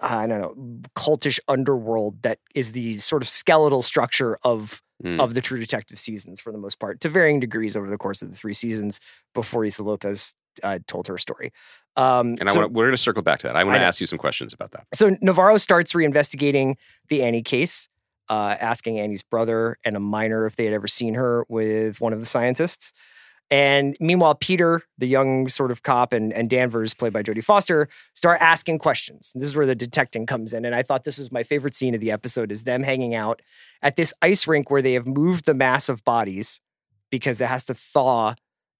I 0.00 0.26
don't 0.26 0.40
know 0.40 0.80
cultish 0.96 1.38
underworld 1.48 2.22
that 2.22 2.38
is 2.54 2.72
the 2.72 2.98
sort 3.00 3.22
of 3.22 3.28
skeletal 3.28 3.82
structure 3.82 4.38
of 4.42 4.80
Mm. 5.04 5.20
of 5.20 5.34
the 5.34 5.40
True 5.40 5.58
Detective 5.58 5.98
seasons 5.98 6.38
for 6.38 6.52
the 6.52 6.58
most 6.58 6.78
part, 6.78 7.00
to 7.00 7.08
varying 7.08 7.40
degrees 7.40 7.76
over 7.76 7.90
the 7.90 7.98
course 7.98 8.22
of 8.22 8.30
the 8.30 8.36
three 8.36 8.54
seasons 8.54 9.00
before 9.34 9.64
Issa 9.64 9.82
Lopez 9.82 10.32
uh, 10.62 10.78
told 10.86 11.08
her 11.08 11.18
story. 11.18 11.50
Um, 11.96 12.36
And 12.38 12.48
I 12.48 12.52
so- 12.52 12.60
want 12.60 12.72
we're 12.72 12.84
going 12.84 12.92
to 12.94 13.02
circle 13.02 13.20
back 13.22 13.40
to 13.40 13.48
that. 13.48 13.56
I 13.56 13.64
want 13.64 13.74
to 13.78 13.80
ask 13.82 13.98
you 14.00 14.06
some 14.06 14.18
questions 14.18 14.52
about 14.52 14.70
that. 14.70 14.86
so 14.94 15.16
Navarro 15.20 15.56
starts 15.56 15.92
reinvestigating 15.92 16.76
the 17.08 17.24
Annie 17.24 17.42
case, 17.42 17.88
uh, 18.28 18.54
asking 18.60 19.00
Annie's 19.00 19.24
brother 19.24 19.76
and 19.84 19.96
a 19.96 20.00
minor 20.00 20.46
if 20.46 20.54
they 20.54 20.66
had 20.66 20.74
ever 20.74 20.86
seen 20.86 21.14
her 21.14 21.44
with 21.48 22.00
one 22.00 22.12
of 22.12 22.20
the 22.20 22.26
scientists. 22.26 22.92
And 23.52 23.98
meanwhile, 24.00 24.34
Peter, 24.34 24.80
the 24.96 25.06
young 25.06 25.46
sort 25.46 25.70
of 25.70 25.82
cop, 25.82 26.14
and, 26.14 26.32
and 26.32 26.48
Danvers, 26.48 26.94
played 26.94 27.12
by 27.12 27.22
Jodie 27.22 27.44
Foster, 27.44 27.86
start 28.14 28.40
asking 28.40 28.78
questions. 28.78 29.30
This 29.34 29.44
is 29.44 29.54
where 29.54 29.66
the 29.66 29.74
detecting 29.74 30.24
comes 30.24 30.54
in. 30.54 30.64
And 30.64 30.74
I 30.74 30.82
thought 30.82 31.04
this 31.04 31.18
was 31.18 31.30
my 31.30 31.42
favorite 31.42 31.76
scene 31.76 31.94
of 31.94 32.00
the 32.00 32.10
episode 32.10 32.50
is 32.50 32.64
them 32.64 32.82
hanging 32.82 33.14
out 33.14 33.42
at 33.82 33.96
this 33.96 34.14
ice 34.22 34.46
rink 34.46 34.70
where 34.70 34.80
they 34.80 34.94
have 34.94 35.06
moved 35.06 35.44
the 35.44 35.52
mass 35.52 35.90
of 35.90 36.02
bodies 36.02 36.60
because 37.10 37.42
it 37.42 37.46
has 37.46 37.66
to 37.66 37.74
thaw 37.74 38.36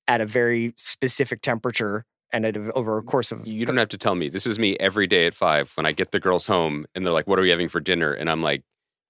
at 0.09 0.23
a 0.23 0.27
very 0.27 0.73
specific 0.79 1.43
temperature 1.43 2.07
and 2.33 2.47
at 2.47 2.57
a, 2.57 2.73
over 2.73 2.97
a 2.97 3.03
course 3.03 3.31
of 3.31 3.47
You 3.47 3.67
don't 3.67 3.77
have 3.77 3.91
to 3.91 3.99
tell 3.99 4.15
me. 4.15 4.31
This 4.31 4.47
is 4.47 4.59
me 4.59 4.79
every 4.81 5.07
day 5.07 5.27
at 5.27 5.35
five 5.35 5.71
when 5.75 5.85
I 5.85 5.93
get 5.93 6.13
the 6.13 6.19
girls 6.19 6.47
home 6.47 6.87
and 6.95 7.05
they're 7.05 7.13
like, 7.13 7.27
"What 7.27 7.39
are 7.39 7.43
we 7.43 7.51
having 7.51 7.69
for 7.69 7.79
dinner?" 7.79 8.15
And 8.15 8.31
I'm 8.31 8.43
like, 8.43 8.63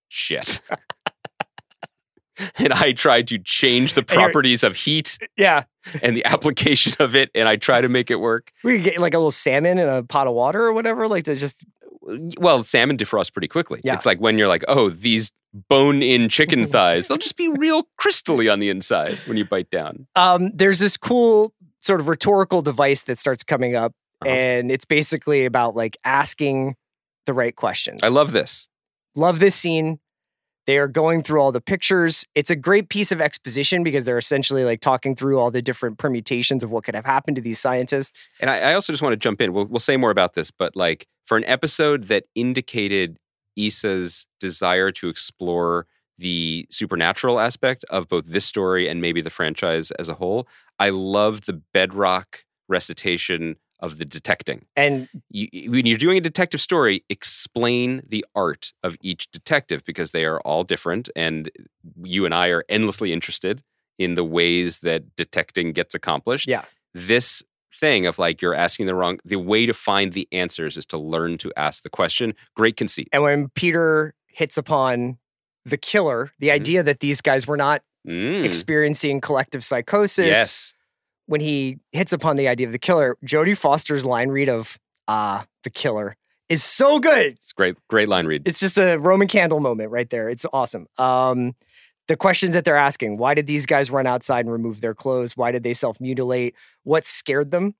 "Shit." 0.09 0.61
and 2.57 2.73
I 2.73 2.93
try 2.93 3.23
to 3.23 3.39
change 3.39 3.95
the 3.95 4.03
properties 4.03 4.63
of 4.63 4.77
heat 4.77 5.19
yeah. 5.37 5.65
and 6.03 6.17
the 6.17 6.25
application 6.35 6.95
of 7.01 7.15
it, 7.15 7.31
and 7.35 7.49
I 7.49 7.57
try 7.57 7.81
to 7.81 7.89
make 7.89 8.11
it 8.11 8.17
work. 8.17 8.53
We 8.65 8.75
could 8.77 8.85
get 8.85 8.99
like 9.01 9.15
a 9.15 9.19
little 9.19 9.31
salmon 9.31 9.79
in 9.79 9.89
a 9.89 10.03
pot 10.03 10.27
of 10.27 10.35
water 10.35 10.63
or 10.65 10.73
whatever, 10.73 11.09
like 11.09 11.25
to 11.25 11.35
just 11.37 11.65
Well, 12.39 12.65
salmon 12.65 12.97
defrost 12.97 13.33
pretty 13.33 13.49
quickly. 13.49 13.81
Yeah. 13.85 13.95
It's 13.95 14.07
like 14.07 14.19
when 14.19 14.39
you're 14.39 14.49
like, 14.49 14.65
"Oh, 14.69 14.91
these 14.91 15.31
bone-in 15.69 16.29
chicken 16.29 16.67
thighs, 16.75 17.09
they'll 17.09 17.19
just 17.19 17.37
be 17.37 17.49
real 17.49 17.87
crystally 18.01 18.51
on 18.53 18.59
the 18.59 18.71
inside 18.71 19.17
when 19.27 19.37
you 19.37 19.45
bite 19.45 19.71
down." 19.71 20.07
um 20.17 20.51
there's 20.55 20.79
this 20.81 20.97
cool 20.97 21.53
sort 21.81 22.01
of 22.01 22.09
rhetorical 22.09 22.63
device 22.63 23.03
that 23.03 23.19
starts 23.19 23.43
coming 23.45 23.75
up 23.77 23.93
Uh-huh. 24.23 24.31
and 24.33 24.71
it's 24.71 24.85
basically 24.85 25.45
about 25.45 25.75
like 25.77 25.97
asking 26.05 26.77
the 27.27 27.35
right 27.35 27.55
questions. 27.55 28.01
I 28.03 28.09
love 28.09 28.33
this. 28.33 28.69
love 29.15 29.39
this 29.41 29.55
scene. 29.55 29.99
They 30.67 30.79
are 30.79 30.89
going 30.89 31.23
through 31.23 31.41
all 31.41 31.51
the 31.51 31.61
pictures. 31.61 32.25
It's 32.35 32.51
a 32.51 32.57
great 32.57 32.89
piece 32.89 33.11
of 33.11 33.21
exposition 33.21 33.83
because 33.83 34.05
they're 34.05 34.19
essentially 34.19 34.65
like 34.65 34.81
talking 34.81 35.17
through 35.17 35.39
all 35.39 35.51
the 35.51 35.63
different 35.63 35.99
permutations 35.99 36.63
of 36.63 36.71
what 36.71 36.85
could 36.85 36.95
have 36.95 37.05
happened 37.05 37.37
to 37.37 37.43
these 37.43 37.59
scientists. 37.59 38.29
And 38.41 38.49
I, 38.49 38.71
I 38.71 38.75
also 38.75 38.93
just 38.93 39.03
want 39.03 39.13
to 39.13 39.17
jump 39.17 39.41
in. 39.41 39.53
We'll, 39.53 39.67
we'll 39.67 39.81
say 39.81 39.97
more 39.97 40.11
about 40.11 40.35
this, 40.35 40.51
but 40.51 40.77
like 40.77 41.07
for 41.25 41.37
an 41.37 41.45
episode 41.45 42.05
that 42.09 42.25
indicated 42.35 43.19
Issa's 43.57 44.27
desire 44.39 44.91
to 44.93 45.09
explore 45.09 45.87
the 46.19 46.67
supernatural 46.71 47.41
aspect 47.41 47.85
of 47.91 48.09
both 48.09 48.27
this 48.27 48.45
story 48.45 48.89
and 48.89 49.01
maybe 49.01 49.21
the 49.21 49.31
franchise 49.31 49.91
as 49.93 50.09
a 50.09 50.15
whole, 50.15 50.47
I 50.79 50.91
loved 50.91 51.47
the 51.47 51.61
bedrock 51.75 52.45
recitation 52.69 53.57
of 53.83 53.99
the 53.99 54.05
detecting. 54.07 54.65
And 54.77 55.09
You, 55.29 55.71
when 55.71 55.85
you're 55.87 55.99
doing 55.99 56.17
a 56.17 56.21
detective 56.23 56.61
story, 56.61 57.05
explain 57.11 58.03
the 58.09 58.25
art 58.35 58.73
of 58.83 58.97
each 59.03 59.31
detective 59.33 59.85
because 59.85 60.13
they 60.13 60.25
are 60.25 60.41
all 60.43 60.65
different. 60.65 61.11
And 61.17 61.51
you 62.03 62.25
and 62.25 62.35
I 62.35 62.49
are 62.49 62.65
endlessly 62.69 63.13
interested 63.13 63.61
in 63.99 64.15
the 64.15 64.25
ways 64.25 64.79
that 64.81 65.15
detecting 65.17 65.73
gets 65.73 65.95
accomplished. 65.95 66.47
Yeah. 66.49 66.65
This 66.95 67.43
thing 67.75 68.07
of 68.07 68.19
like 68.19 68.41
you're 68.41 68.55
asking 68.55 68.87
the 68.87 68.95
wrong, 68.95 69.19
the 69.25 69.37
way 69.37 69.67
to 69.67 69.75
find 69.75 70.13
the 70.13 70.29
answers 70.31 70.77
is 70.77 70.87
to 70.87 70.97
learn 70.97 71.37
to 71.39 71.53
ask 71.57 71.83
the 71.83 71.91
question. 71.91 72.35
Great 72.55 72.77
conceit. 72.77 73.09
and 73.13 73.23
when 73.23 73.49
Peter 73.51 74.15
hits 74.29 74.57
upon 74.57 75.19
the 75.65 75.77
killer, 75.77 76.31
the 76.39 76.49
Mhm. 76.49 76.53
idea 76.53 76.83
that 76.83 77.01
these 77.01 77.21
guys 77.21 77.47
were 77.47 77.57
not 77.57 77.83
Mm. 78.07 78.45
experiencing 78.45 79.21
collective 79.21 79.63
psychosis. 79.65 80.27
Yes. 80.27 80.75
When 81.27 81.41
he 81.41 81.79
hits 81.93 82.13
upon 82.13 82.37
the 82.37 82.49
idea 82.49 82.67
of 82.67 82.73
the 82.73 82.79
killer, 82.79 83.17
Jodie 83.25 83.57
Foster's 83.57 84.05
line 84.05 84.29
read 84.29 84.49
of 84.49 84.79
"Ah, 85.09 85.47
the 85.63 85.71
killer" 85.71 86.17
is 86.49 86.63
so 86.63 86.99
good. 86.99 87.33
It's 87.33 87.53
great, 87.53 87.77
great 87.89 88.09
line 88.09 88.27
read. 88.27 88.43
It's 88.47 88.61
just 88.61 88.77
a 88.79 88.97
Roman 88.97 89.29
candle 89.29 89.61
moment 89.61 89.91
right 89.91 90.09
there. 90.11 90.29
It's 90.29 90.45
awesome. 90.53 90.87
Um, 90.99 91.55
the 92.09 92.17
questions 92.17 92.55
that 92.55 92.65
they're 92.65 92.77
asking: 92.77 93.17
Why 93.19 93.35
did 93.35 93.47
these 93.47 93.67
guys 93.67 93.91
run 93.91 94.07
outside 94.07 94.45
and 94.45 94.53
remove 94.53 94.81
their 94.81 94.95
clothes? 94.95 95.37
Why 95.37 95.53
did 95.53 95.63
they 95.63 95.75
self 95.75 96.01
mutilate? 96.01 96.55
What 96.83 97.05
scared 97.07 97.51
them? 97.53 97.75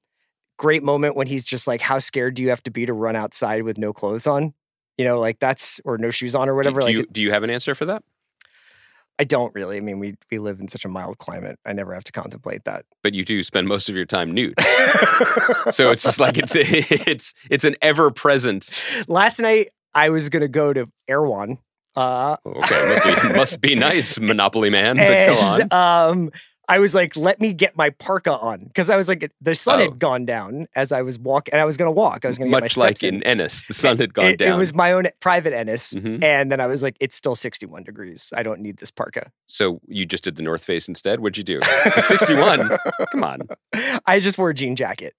Great 0.59 0.83
moment 0.83 1.17
when 1.17 1.27
he's 1.27 1.45
just 1.45 1.67
like, 1.67 1.81
"How 1.81 1.99
scared 1.99 2.35
do 2.35 2.43
you 2.43 2.51
have 2.51 2.63
to 2.63 2.71
be 2.71 2.87
to 2.87 2.93
run 2.93 3.17
outside 3.17 3.65
with 3.65 3.79
no 3.79 3.93
clothes 3.93 4.27
on?" 4.27 4.55
You 4.97 5.05
know, 5.05 5.19
like 5.19 5.41
that's 5.41 5.81
or 5.85 5.99
no 5.99 6.11
shoes 6.11 6.35
on 6.37 6.49
or 6.49 6.53
Do- 6.53 6.57
whatever. 6.57 6.81
Do, 6.81 6.87
like 6.87 6.95
you, 6.95 7.07
do 7.11 7.21
you 7.21 7.33
have 7.33 7.43
an 7.43 7.51
answer 7.51 7.75
for 7.75 7.87
that? 7.87 8.05
I 9.23 9.25
don't 9.25 9.55
really. 9.55 9.77
I 9.77 9.81
mean, 9.81 10.01
we 10.01 10.17
we 10.33 10.41
live 10.41 10.59
in 10.59 10.67
such 10.67 10.85
a 10.85 10.89
mild 10.89 11.17
climate. 11.19 11.57
I 11.65 11.73
never 11.73 11.95
have 11.95 12.03
to 12.03 12.11
contemplate 12.13 12.65
that. 12.65 12.85
But 13.05 13.15
you 13.15 13.25
do 13.25 13.41
spend 13.45 13.69
most 13.69 13.89
of 13.89 13.95
your 13.95 14.05
time 14.05 14.33
nude. 14.35 14.55
so 15.71 15.93
it's 15.93 16.03
just 16.03 16.19
like 16.19 16.39
it's 16.39 16.55
it's 16.57 17.33
it's 17.49 17.65
an 17.65 17.77
ever 17.81 18.11
present. 18.11 18.69
Last 19.07 19.39
night 19.39 19.69
I 19.95 20.09
was 20.11 20.29
gonna 20.29 20.49
go 20.49 20.73
to 20.73 20.87
Erewhon. 21.07 21.59
Uh, 21.95 22.37
Okay, 22.45 22.89
must 22.89 23.05
be 23.05 23.29
must 23.37 23.61
be 23.61 23.75
nice, 23.77 24.19
Monopoly 24.33 24.71
man. 24.71 24.97
But 24.97 25.27
go 25.29 25.39
on. 25.39 25.61
and, 25.61 25.73
um, 25.73 26.31
I 26.69 26.79
was 26.79 26.95
like, 26.95 27.17
let 27.17 27.41
me 27.41 27.53
get 27.53 27.77
my 27.77 27.91
parka 27.91 28.33
on 28.33 28.65
because 28.67 28.89
I 28.89 28.97
was 28.97 29.09
like, 29.09 29.31
the 29.41 29.55
sun 29.55 29.81
Oh. 29.81 29.83
had 29.83 29.99
gone 29.99 30.25
down 30.25 30.69
as 30.77 30.93
I 30.93 31.03
was 31.03 31.19
walking, 31.19 31.53
and 31.53 31.61
I 31.61 31.65
was 31.65 31.77
gonna 31.77 31.91
walk. 31.91 32.25
I 32.25 32.29
was 32.29 32.39
gonna 32.39 32.51
get 32.51 32.53
my 32.53 32.61
Much 32.61 32.77
like 32.77 33.03
in 33.03 33.23
Ennis, 33.25 33.67
the 33.67 33.75
sun 33.75 33.99
had 33.99 34.15
gone 34.15 34.27
it, 34.27 34.39
down. 34.39 34.55
It 34.55 34.59
was 34.59 34.73
my 34.73 34.93
own 34.93 35.07
private 35.21 35.53
Ennis, 35.53 35.93
Mhm. 35.93 36.23
and 36.23 36.53
then 36.53 36.61
I 36.61 36.67
was 36.69 36.83
like, 36.83 36.97
it's 37.01 37.17
still 37.17 37.35
sixty-one 37.35 37.83
degrees. 37.83 38.33
I 38.37 38.43
don't 38.45 38.61
need 38.61 38.77
this 38.79 38.91
parka. 38.93 39.33
So 39.47 39.81
you 39.89 40.07
just 40.07 40.23
did 40.25 40.37
the 40.37 40.43
North 40.43 40.63
Face 40.65 40.87
instead. 40.89 41.21
What'd 41.21 41.37
you 41.37 41.45
do? 41.45 41.61
61. 42.07 42.79
Come 43.11 43.25
on. 43.25 43.41
I 44.07 44.21
just 44.21 44.39
wore 44.39 44.51
a 44.51 44.55
jean 44.55 44.77
jacket. 44.77 45.15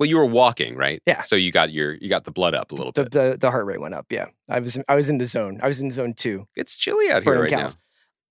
Well, 0.00 0.08
you 0.08 0.16
were 0.16 0.26
walking, 0.26 0.76
right? 0.76 1.02
Yeah. 1.06 1.20
So 1.20 1.36
you 1.36 1.52
got 1.52 1.70
your 1.72 1.92
you 1.94 2.08
got 2.08 2.24
the 2.24 2.30
blood 2.32 2.54
up 2.54 2.72
a 2.72 2.74
little 2.74 2.92
The, 2.92 3.02
bit. 3.04 3.12
the 3.12 3.36
the 3.40 3.50
heart 3.50 3.66
rate 3.66 3.80
went 3.80 3.94
up. 3.94 4.06
Yeah, 4.10 4.26
I 4.48 4.58
was 4.58 4.78
I 4.88 4.94
was 4.96 5.08
in 5.10 5.18
the 5.18 5.24
zone. 5.26 5.60
I 5.62 5.68
was 5.68 5.80
in 5.80 5.90
zone 5.90 6.14
two. 6.14 6.46
It's 6.56 6.78
chilly 6.78 7.10
out 7.10 7.22
here 7.22 7.32
burning 7.34 7.52
right 7.52 7.62
cows. 7.62 7.76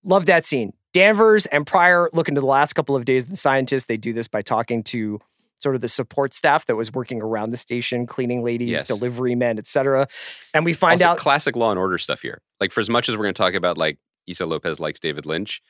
Love 0.03 0.25
that 0.25 0.45
scene. 0.45 0.73
Danvers 0.93 1.45
and 1.47 1.65
Prior 1.67 2.09
look 2.13 2.27
into 2.27 2.41
the 2.41 2.47
last 2.47 2.73
couple 2.73 2.95
of 2.95 3.05
days 3.05 3.23
of 3.25 3.29
the 3.29 3.37
scientists. 3.37 3.85
They 3.85 3.97
do 3.97 4.13
this 4.13 4.27
by 4.27 4.41
talking 4.41 4.83
to 4.83 5.19
sort 5.59 5.75
of 5.75 5.81
the 5.81 5.87
support 5.87 6.33
staff 6.33 6.65
that 6.67 6.75
was 6.75 6.93
working 6.93 7.21
around 7.21 7.51
the 7.51 7.57
station, 7.57 8.07
cleaning 8.07 8.43
ladies, 8.43 8.69
Yes. 8.69 8.83
delivery 8.87 9.35
men, 9.35 9.57
etc. 9.59 10.07
And 10.53 10.63
we 10.65 10.73
find 10.73 11.01
also, 11.01 11.11
out 11.11 11.17
classic 11.17 11.55
Law 11.55 11.69
and 11.69 11.77
Order 11.79 11.97
stuff 11.97 12.21
here. 12.21 12.41
Like 12.59 12.71
for 12.71 12.79
as 12.79 12.89
much 12.89 13.09
as 13.09 13.17
we're 13.17 13.23
going 13.23 13.33
to 13.33 13.41
talk 13.41 13.53
about 13.53 13.77
like 13.77 13.97
Issa 14.25 14.45
Lopez 14.45 14.79
likes 14.79 14.99
David 14.99 15.25
Lynch, 15.25 15.61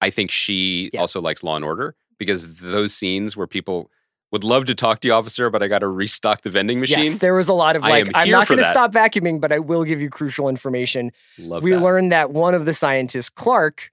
I 0.00 0.10
think 0.10 0.30
she 0.30 0.90
Yeah. 0.92 1.00
also 1.00 1.20
likes 1.20 1.42
Law 1.42 1.56
and 1.56 1.64
Order 1.64 1.94
because 2.18 2.56
those 2.60 2.94
scenes 2.94 3.36
where 3.36 3.46
people 3.48 3.90
would 4.30 4.44
love 4.44 4.64
to 4.66 4.74
talk 4.74 5.00
to 5.00 5.08
you, 5.08 5.12
officer, 5.14 5.50
but 5.50 5.62
I 5.62 5.68
got 5.68 5.80
to 5.80 5.88
restock 5.88 6.42
the 6.42 6.48
vending 6.50 6.80
machine. 6.80 7.04
yes, 7.04 7.18
there 7.18 7.34
was 7.34 7.48
a 7.48 7.52
lot 7.52 7.76
of 7.76 7.82
like, 7.82 8.08
I'm 8.14 8.30
not 8.30 8.48
going 8.48 8.58
to 8.60 8.64
stop 8.64 8.92
vacuuming, 8.92 9.40
but 9.40 9.52
I 9.52 9.58
will 9.58 9.84
give 9.84 10.00
you 10.00 10.08
crucial 10.08 10.48
information. 10.48 11.10
Love 11.38 11.62
we 11.62 11.72
that. 11.72 11.82
learned 11.82 12.12
that 12.12 12.30
one 12.30 12.54
of 12.54 12.64
the 12.64 12.72
scientists, 12.72 13.28
Clark, 13.28 13.90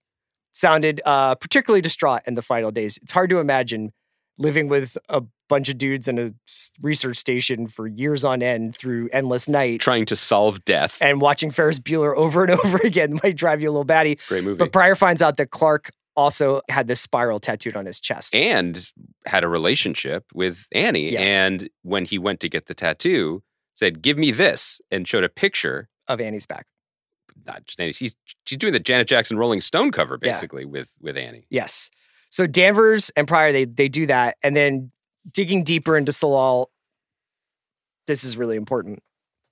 sounded 0.59 1.01
uh, 1.05 1.35
particularly 1.35 1.81
distraught 1.81 2.21
in 2.27 2.35
the 2.35 2.41
final 2.41 2.71
days. 2.71 2.97
It's 3.01 3.11
hard 3.11 3.29
to 3.29 3.39
imagine 3.39 3.91
living 4.37 4.67
with 4.67 4.97
a 5.09 5.21
bunch 5.47 5.69
of 5.69 5.77
dudes 5.77 6.07
in 6.07 6.19
a 6.19 6.29
research 6.81 7.17
station 7.17 7.67
for 7.67 7.87
years 7.87 8.23
on 8.23 8.41
end 8.41 8.75
through 8.75 9.09
endless 9.11 9.49
night. 9.49 9.79
trying 9.81 10.05
to 10.05 10.15
solve 10.15 10.63
death. 10.65 10.97
and 11.01 11.19
watching 11.21 11.51
Ferris 11.51 11.79
Bueller 11.79 12.15
over 12.15 12.43
and 12.43 12.51
over 12.65 12.77
again 12.83 13.19
might 13.23 13.35
drive 13.35 13.61
you 13.61 13.69
a 13.69 13.71
little 13.71 13.83
batty. 13.83 14.17
Great 14.27 14.43
movie. 14.43 14.57
But 14.57 14.71
Prior 14.71 14.95
finds 14.95 15.21
out 15.21 15.37
that 15.37 15.49
Clark 15.51 15.91
also 16.15 16.61
had 16.69 16.87
this 16.87 16.99
spiral 16.99 17.39
tattooed 17.39 17.75
on 17.75 17.85
his 17.85 17.99
chest. 17.99 18.35
and 18.35 18.87
had 19.25 19.43
a 19.43 19.47
relationship 19.47 20.25
with 20.33 20.65
Annie. 20.73 21.11
Yes. 21.13 21.25
And 21.27 21.69
when 21.83 22.05
he 22.05 22.17
went 22.17 22.39
to 22.41 22.49
get 22.49 22.65
the 22.67 22.73
tattoo, 22.73 23.41
said, 23.75 24.01
"Give 24.01 24.17
me 24.17 24.31
this," 24.31 24.81
and 24.91 25.07
showed 25.07 25.23
a 25.23 25.29
picture. 25.29 25.87
of 26.07 26.19
Annie's 26.19 26.45
back. 26.45 26.65
Not 27.45 27.65
just 27.65 27.79
Annie. 27.79 27.91
She's 27.93 28.15
she's 28.45 28.57
doing 28.57 28.73
the 28.73 28.79
Janet 28.79 29.07
Jackson 29.07 29.37
Rolling 29.37 29.61
Stone 29.61 29.91
cover 29.91 30.17
Yeah. 30.21 30.31
basically 30.31 30.65
with 30.65 30.93
with 31.01 31.17
Annie. 31.17 31.45
Yes. 31.49 31.89
So 32.29 32.45
Danvers 32.47 33.09
and 33.15 33.27
Prior, 33.27 33.51
they 33.51 33.65
they 33.65 33.87
do 33.89 34.05
that. 34.07 34.37
And 34.43 34.55
then 34.55 34.91
digging 35.33 35.63
deeper 35.63 35.97
into 35.97 36.11
Tsalal, 36.11 36.67
this 38.07 38.23
is 38.23 38.37
really 38.37 38.55
important. 38.55 38.99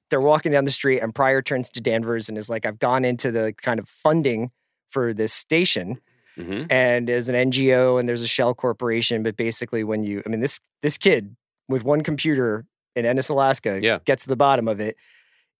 They're 0.10 0.22
walking 0.22 0.51
down 0.51 0.65
the 0.65 0.72
street 0.72 1.00
and 1.01 1.13
Prior 1.13 1.41
turns 1.41 1.70
to 1.72 1.82
Danvers 1.82 2.29
and 2.29 2.38
is 2.38 2.50
like, 2.50 2.65
I've 2.65 2.79
gone 2.79 3.03
into 3.03 3.32
the 3.32 3.53
kind 3.62 3.79
of 3.79 3.89
funding 3.89 4.51
for 4.89 5.13
this 5.13 5.34
station. 5.34 6.00
hmm 6.38 6.63
and 6.70 7.10
as 7.10 7.29
an 7.29 7.36
NGO 7.51 8.00
and 8.00 8.08
there's 8.08 8.22
a 8.22 8.27
shell 8.27 8.53
corporation. 8.53 9.24
But 9.24 9.36
basically, 9.38 9.84
when 9.84 10.03
you, 10.03 10.22
I 10.25 10.29
mean, 10.29 10.39
this 10.39 10.60
this 10.82 10.98
kid 10.98 11.36
with 11.67 11.84
one 11.84 12.01
computer 12.03 12.65
in 12.96 13.06
Ennis, 13.06 13.29
Alaska, 13.29 13.79
Yeah. 13.82 14.00
gets 14.06 14.24
to 14.24 14.29
the 14.29 14.36
bottom 14.36 14.67
of 14.67 14.79
it. 14.79 14.96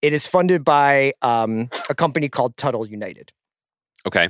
It 0.01 0.13
is 0.13 0.27
funded 0.27 0.63
by 0.63 1.13
um, 1.22 1.70
a 1.89 1.96
company 1.96 2.30
called 2.30 2.56
Tuttle 2.58 2.88
United. 2.88 3.32
Okay. 4.06 4.30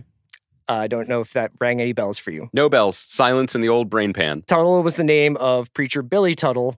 Uh, 0.70 0.74
I 0.74 0.88
don't 0.88 1.08
know 1.08 1.22
if 1.22 1.34
that 1.34 1.52
rang 1.60 1.82
any 1.82 1.94
bells 1.94 2.18
for 2.18 2.32
you. 2.32 2.50
No 2.54 2.70
bells. 2.70 2.98
Silence 2.98 3.56
in 3.56 3.62
the 3.62 3.70
old 3.70 3.90
brain 3.90 4.14
pan. 4.14 4.44
Tuttle 4.48 4.84
was 4.84 4.96
the 4.96 5.04
name 5.04 5.38
of 5.38 5.74
preacher 5.74 6.02
Billy 6.02 6.36
Tuttle, 6.36 6.76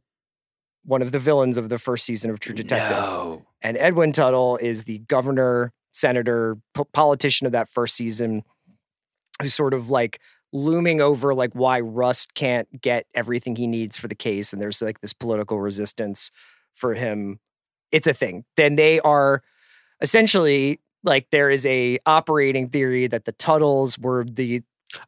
one 0.86 1.02
of 1.02 1.12
the 1.12 1.20
villains 1.20 1.58
of 1.58 1.70
the 1.70 1.80
first 1.80 2.06
season 2.06 2.30
of 2.30 2.40
True 2.40 2.54
Detective. 2.54 2.98
No. 2.98 3.46
And 3.62 3.78
Edwin 3.78 4.12
Tuttle 4.12 4.58
is 4.58 4.84
the 4.84 5.00
governor, 5.00 5.74
senator, 5.92 6.58
po- 6.74 6.86
politician 6.86 7.46
of 7.48 7.52
that 7.54 7.70
first 7.70 7.96
season, 7.96 8.44
who's 9.42 9.54
sort 9.54 9.74
of 9.74 9.90
like 9.90 10.20
looming 10.52 11.02
over 11.02 11.34
like 11.34 11.54
why 11.54 11.80
Rust 11.80 12.34
can't 12.34 12.82
get 12.82 13.06
everything 13.14 13.56
he 13.56 13.68
needs 13.68 13.98
for 13.98 14.08
the 14.08 14.16
case, 14.16 14.54
and 14.54 14.62
there's 14.62 14.82
like 14.82 15.02
this 15.02 15.14
political 15.14 15.60
resistance 15.60 16.32
for 16.76 16.94
him. 16.94 17.40
It's 17.92 18.08
a 18.08 18.14
thing. 18.14 18.46
Then 18.58 18.76
they 18.76 19.00
are 19.00 19.42
essentially 20.02 20.80
like 21.04 21.28
there 21.32 21.50
is 21.50 21.66
a 21.66 22.00
operating 22.06 22.68
theory 22.68 23.08
that 23.08 23.26
the 23.26 23.32
Tuttles 23.34 23.98
were 23.98 24.26
the 24.26 24.62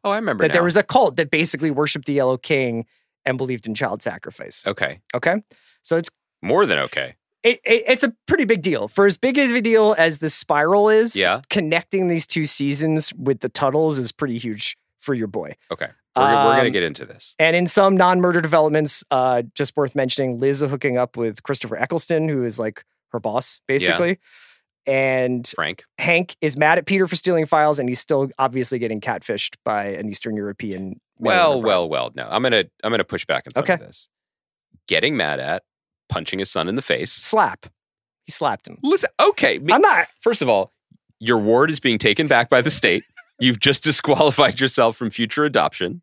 Oh, 0.04 0.10
I 0.10 0.16
remember 0.16 0.42
that 0.44 0.48
now. 0.48 0.52
there 0.54 0.62
was 0.62 0.76
a 0.76 0.82
cult 0.84 1.16
that 1.16 1.30
basically 1.30 1.70
worshipped 1.72 2.06
the 2.06 2.12
Yellow 2.14 2.36
King 2.36 2.86
and 3.24 3.36
believed 3.36 3.66
in 3.66 3.74
child 3.74 4.00
sacrifice. 4.02 4.64
okay. 4.66 5.00
Okay, 5.14 5.42
so 5.82 5.96
it's 5.96 6.08
More 6.40 6.66
than 6.66 6.78
okay. 6.80 7.14
it, 7.42 7.60
it- 7.64 7.84
it's 7.88 8.04
a 8.04 8.14
pretty 8.26 8.44
big 8.44 8.62
deal. 8.62 8.86
For 8.88 9.06
as 9.06 9.16
big 9.18 9.38
of 9.38 9.50
a 9.52 9.60
deal 9.60 9.94
as 9.98 10.18
the 10.18 10.30
spiral 10.30 10.88
is, 10.88 11.16
Yeah. 11.16 11.42
connecting 11.50 12.08
these 12.08 12.26
two 12.26 12.46
seasons 12.46 13.12
with 13.14 13.40
the 13.40 13.48
Tuttles 13.48 13.98
is 13.98 14.12
pretty 14.12 14.38
huge 14.38 14.76
for 15.02 15.14
your 15.14 15.26
boy. 15.26 15.54
Okay. 15.70 15.88
We're, 16.16 16.22
gonna- 16.22 16.36
we're 16.46 16.52
going 16.52 16.60
to 16.64 16.66
Um, 16.68 16.72
get 16.72 16.82
into 16.82 17.04
this. 17.04 17.34
And 17.38 17.54
in 17.56 17.66
some 17.66 17.96
non-murder 17.96 18.40
developments, 18.40 19.02
uh, 19.10 19.42
just 19.54 19.76
worth 19.76 19.94
mentioning, 19.94 20.38
Liz 20.40 20.60
hooking 20.60 20.96
up 20.98 21.16
with 21.16 21.42
Christopher 21.42 21.76
Eccleston, 21.76 22.28
who 22.28 22.44
is 22.44 22.58
like 22.58 22.84
her 23.12 23.20
boss, 23.20 23.60
basically. 23.68 24.18
And 24.86 25.46
Frank. 25.54 25.84
Hank 25.98 26.36
is 26.40 26.56
mad 26.56 26.76
at 26.78 26.86
Peter 26.86 27.06
for 27.06 27.14
stealing 27.14 27.46
files, 27.46 27.78
and 27.78 27.88
he's 27.88 28.00
still 28.00 28.30
obviously 28.38 28.78
getting 28.80 29.00
catfished 29.00 29.54
by 29.64 29.84
an 29.86 30.08
Eastern 30.08 30.34
European. 30.36 31.00
Well, 31.20 31.62
well, 31.62 31.88
well. 31.88 32.10
No, 32.16 32.26
I'm 32.28 32.42
gonna 32.42 32.64
I'm 32.82 32.90
gonna 32.90 33.04
push 33.04 33.24
back 33.24 33.44
on 33.46 33.54
some 33.54 33.62
Okay. 33.62 33.74
of 33.74 33.80
this. 33.80 34.08
Getting 34.88 35.16
mad 35.16 35.38
at, 35.38 35.62
punching 36.08 36.40
his 36.40 36.50
son 36.50 36.68
in 36.68 36.74
the 36.74 36.82
face. 36.82 37.12
slap. 37.12 37.66
He 38.24 38.32
slapped 38.32 38.66
him. 38.66 38.78
Listen, 38.82 39.10
okay. 39.20 39.58
me- 39.58 39.72
I'm 39.72 39.80
not. 39.80 40.08
First 40.20 40.42
of 40.42 40.48
all, 40.48 40.72
your 41.20 41.38
ward 41.38 41.70
is 41.70 41.78
being 41.78 41.98
taken 41.98 42.26
back 42.26 42.50
by 42.50 42.60
the 42.60 42.70
state. 42.70 43.04
You've 43.42 43.60
just 43.60 43.82
disqualified 43.90 44.60
yourself 44.60 44.96
from 44.96 45.10
future 45.10 45.44
adoption. 45.44 46.02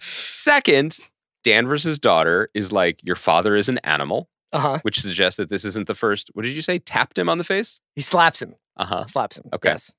Second, 0.00 0.98
Danvers' 1.44 1.98
daughter 1.98 2.48
is 2.54 2.72
like, 2.72 3.00
your 3.02 3.16
father 3.16 3.54
is 3.56 3.68
an 3.68 3.78
animal, 3.78 4.28
Uh 4.52 4.58
huh. 4.58 4.78
which 4.82 5.00
suggests 5.00 5.36
that 5.36 5.48
this 5.48 5.64
isn't 5.64 5.86
the 5.86 5.94
first. 5.94 6.30
What 6.34 6.42
did 6.44 6.54
you 6.56 6.62
say? 6.62 6.78
Tapped 6.78 7.18
him 7.18 7.28
on 7.28 7.38
the 7.38 7.44
face? 7.44 7.80
He 7.94 8.00
slaps 8.00 8.40
him. 8.42 8.54
Uh 8.76 8.86
huh. 8.86 9.06
Slaps 9.06 9.38
him. 9.38 9.44
Okay. 9.52 9.70
Yes. 9.70 9.92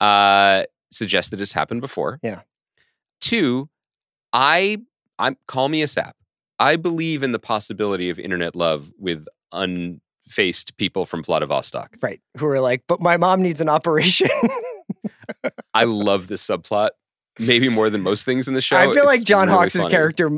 uh, 0.00 0.64
suggests 0.90 1.30
that 1.30 1.40
it's 1.40 1.52
happened 1.54 1.80
before. 1.80 2.18
Yeah. 2.22 2.40
Two, 3.20 3.68
I 4.32 4.78
I'm 5.18 5.36
call 5.46 5.68
me 5.68 5.82
a 5.82 5.88
sap. 5.88 6.16
I 6.58 6.76
believe 6.76 7.22
in 7.22 7.32
the 7.32 7.38
possibility 7.38 8.10
of 8.10 8.18
internet 8.18 8.54
love 8.54 8.90
with 8.98 9.26
unfaced 9.52 10.76
people 10.76 11.04
from 11.06 11.22
Vladivostok. 11.24 11.94
Right. 12.02 12.20
Who 12.36 12.46
are 12.46 12.60
like, 12.60 12.84
but 12.88 13.00
my 13.00 13.16
mom 13.16 13.42
needs 13.42 13.60
an 13.60 13.68
operation. 13.68 14.28
I 15.74 15.84
love 15.84 16.28
this 16.28 16.46
subplot, 16.46 16.90
maybe 17.38 17.68
more 17.68 17.90
than 17.90 18.02
most 18.02 18.24
things 18.24 18.48
in 18.48 18.54
the 18.54 18.60
show. 18.60 18.76
I 18.76 18.92
feel 18.94 19.04
like 19.04 19.22
John 19.22 19.48
really 19.48 19.58
Hawkes' 19.58 19.86
character 19.86 20.30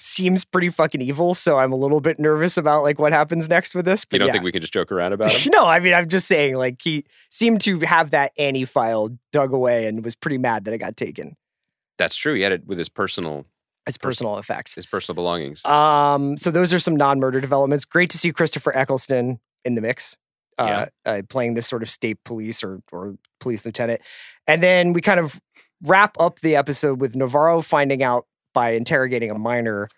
seems 0.00 0.44
pretty 0.44 0.68
fucking 0.68 1.00
evil, 1.00 1.34
so 1.34 1.56
I'm 1.56 1.72
a 1.72 1.76
little 1.76 2.00
bit 2.00 2.18
nervous 2.18 2.56
about 2.56 2.82
like 2.82 2.98
what 2.98 3.12
happens 3.12 3.48
next 3.48 3.74
with 3.74 3.84
this. 3.84 4.04
But 4.04 4.14
You 4.14 4.18
don't 4.20 4.26
yeah. 4.28 4.32
think 4.32 4.44
we 4.44 4.52
can 4.52 4.60
just 4.60 4.72
joke 4.72 4.90
around 4.92 5.12
about 5.12 5.32
him? 5.32 5.50
no, 5.54 5.66
I 5.66 5.78
mean 5.80 5.94
I'm 5.94 6.08
just 6.08 6.26
saying 6.26 6.56
like 6.56 6.80
he 6.82 7.04
seemed 7.30 7.60
to 7.62 7.78
have 7.80 8.10
that 8.10 8.32
Annie 8.36 8.64
file 8.64 9.16
dug 9.32 9.52
away 9.52 9.86
and 9.86 10.04
was 10.04 10.14
pretty 10.16 10.38
mad 10.38 10.64
that 10.64 10.74
it 10.74 10.78
got 10.78 10.96
taken. 10.96 11.36
That's 11.96 12.16
true. 12.16 12.34
He 12.34 12.42
had 12.42 12.52
it 12.52 12.66
with 12.66 12.76
his 12.76 12.88
personal 12.88 13.46
His 13.86 13.96
personal 13.96 14.38
effects. 14.38 14.74
his 14.74 14.84
personal 14.84 15.14
belongings. 15.14 15.64
Um, 15.64 16.36
so 16.38 16.50
those 16.50 16.74
are 16.74 16.80
some 16.80 16.96
non-murder 16.96 17.40
developments. 17.40 17.84
Great 17.84 18.10
to 18.10 18.18
see 18.18 18.32
Christopher 18.32 18.76
Eccleston 18.76 19.38
in 19.64 19.76
the 19.76 19.80
mix, 19.80 20.16
uh, 20.58 20.86
uh, 21.04 21.22
playing 21.28 21.54
this 21.54 21.66
sort 21.66 21.82
of 21.82 21.90
state 21.90 22.18
police 22.24 22.62
or 22.62 22.80
or 22.92 23.14
police 23.40 23.64
lieutenant. 23.64 24.00
And 24.46 24.62
then 24.62 24.92
we 24.92 25.00
kind 25.00 25.20
of 25.20 25.40
wrap 25.86 26.16
up 26.18 26.40
the 26.40 26.56
episode 26.56 27.00
with 27.00 27.14
Navarro 27.16 27.60
finding 27.62 28.02
out 28.02 28.26
by 28.54 28.70
interrogating 28.70 29.30
a 29.30 29.38
minor 29.38 29.88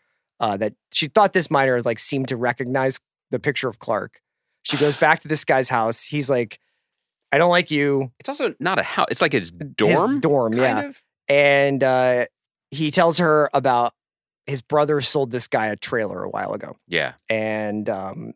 uh, 0.40 0.56
that 0.56 0.74
she 0.92 1.08
thought 1.08 1.32
this 1.32 1.50
minor 1.50 1.80
like 1.82 1.98
seemed 1.98 2.28
to 2.28 2.36
recognize 2.36 3.00
the 3.30 3.38
picture 3.38 3.68
of 3.68 3.78
Clark. 3.78 4.20
She 4.62 4.76
goes 4.76 4.96
back 5.06 5.20
to 5.20 5.28
this 5.28 5.44
guy's 5.44 5.68
house. 5.68 6.04
He's 6.04 6.28
like, 6.30 6.58
"I 7.32 7.38
don't 7.38 7.50
like 7.50 7.70
you." 7.70 8.10
It's 8.20 8.28
also 8.28 8.54
not 8.60 8.78
a 8.78 8.82
house. 8.82 9.08
It's 9.10 9.20
like 9.20 9.32
his 9.32 9.52
His 9.58 9.68
dorm. 9.76 10.20
dorm, 10.20 10.52
kind 10.52 10.78
yeah. 10.78 10.84
of? 10.88 11.02
And 11.28 11.82
uh, 11.82 12.26
he 12.70 12.90
tells 12.90 13.18
her 13.18 13.50
about 13.52 13.92
his 14.46 14.62
brother 14.62 15.00
sold 15.00 15.32
this 15.32 15.48
guy 15.48 15.66
a 15.66 15.76
trailer 15.76 16.22
a 16.22 16.28
while 16.30 16.52
ago. 16.52 16.76
Yeah. 16.86 17.14
and 17.28 17.90
um, 17.90 18.32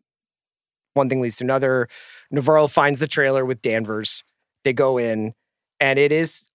one 0.94 1.08
thing 1.08 1.20
leads 1.20 1.36
to 1.36 1.44
another. 1.44 1.88
Navarro 2.30 2.66
finds 2.68 3.00
the 3.00 3.06
trailer 3.06 3.44
with 3.44 3.62
Danvers. 3.62 4.24
They 4.64 4.72
go 4.72 4.98
in, 4.98 5.34
and 5.78 5.98
it 5.98 6.12
is 6.12 6.48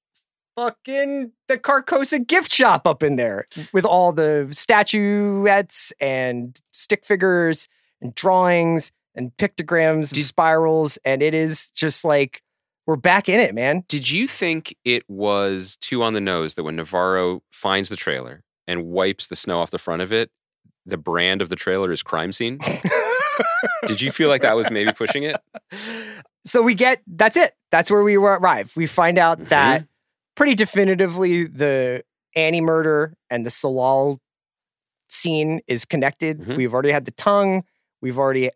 fucking 0.55 1.31
the 1.47 1.57
Carcosa 1.57 2.25
gift 2.25 2.51
shop 2.51 2.87
up 2.87 3.03
in 3.03 3.15
there 3.17 3.45
with 3.73 3.85
all 3.85 4.11
the 4.13 4.47
statuettes 4.51 5.91
and 5.99 6.59
stick 6.71 7.05
figures 7.05 7.67
and 8.01 8.15
drawings 8.15 8.91
and 9.15 9.35
pictograms 9.37 10.09
and 10.11 10.13
Did- 10.13 10.23
spirals, 10.23 10.97
and 11.05 11.21
it 11.21 11.33
is 11.33 11.69
just 11.71 12.05
like 12.05 12.41
we're 12.85 12.95
back 12.95 13.27
in 13.27 13.39
it, 13.39 13.55
man. 13.55 13.83
Did 13.87 14.09
you 14.11 14.27
think 14.27 14.75
it 14.85 15.03
was 15.09 15.75
too 15.81 16.03
on 16.03 16.13
the 16.13 16.21
nose 16.21 16.53
that 16.55 16.63
when 16.63 16.75
Navarro 16.75 17.41
finds 17.51 17.89
the 17.89 17.95
trailer 17.95 18.43
and 18.67 18.85
wipes 18.85 19.27
the 19.27 19.35
snow 19.35 19.59
off 19.59 19.71
the 19.71 19.79
front 19.79 20.01
of 20.03 20.13
it, 20.13 20.29
the 20.85 20.97
brand 20.97 21.41
of 21.41 21.49
the 21.49 21.55
trailer 21.55 21.91
is 21.91 22.03
crime 22.03 22.31
scene? 22.31 22.59
Did 23.87 24.01
you 24.01 24.11
feel 24.11 24.29
like 24.29 24.41
that 24.41 24.55
was 24.55 24.69
maybe 24.71 24.91
pushing 24.93 25.23
it? 25.23 25.35
So 26.47 26.61
we 26.61 26.75
get 26.75 27.01
that's 27.07 27.37
it. 27.37 27.55
That's 27.71 27.89
where 27.89 28.03
we 28.03 28.17
arrive. 28.17 28.71
We 28.75 28.85
find 28.85 29.17
out 29.17 29.39
Mhm. 29.39 29.49
that 29.49 29.87
pretty 30.35 30.53
definitively 30.53 31.45
the 31.45 32.03
Annie 32.35 32.61
murder 32.61 33.15
and 33.31 33.43
the 33.43 33.49
Tsalal 33.49 34.19
scene 35.09 35.61
is 35.67 35.85
connected. 35.85 36.39
Mhm. 36.41 36.55
We've 36.57 36.71
already 36.71 36.91
had 36.91 37.05
the 37.05 37.11
tongue. 37.11 37.63
We've 37.99 38.19
already, 38.19 38.49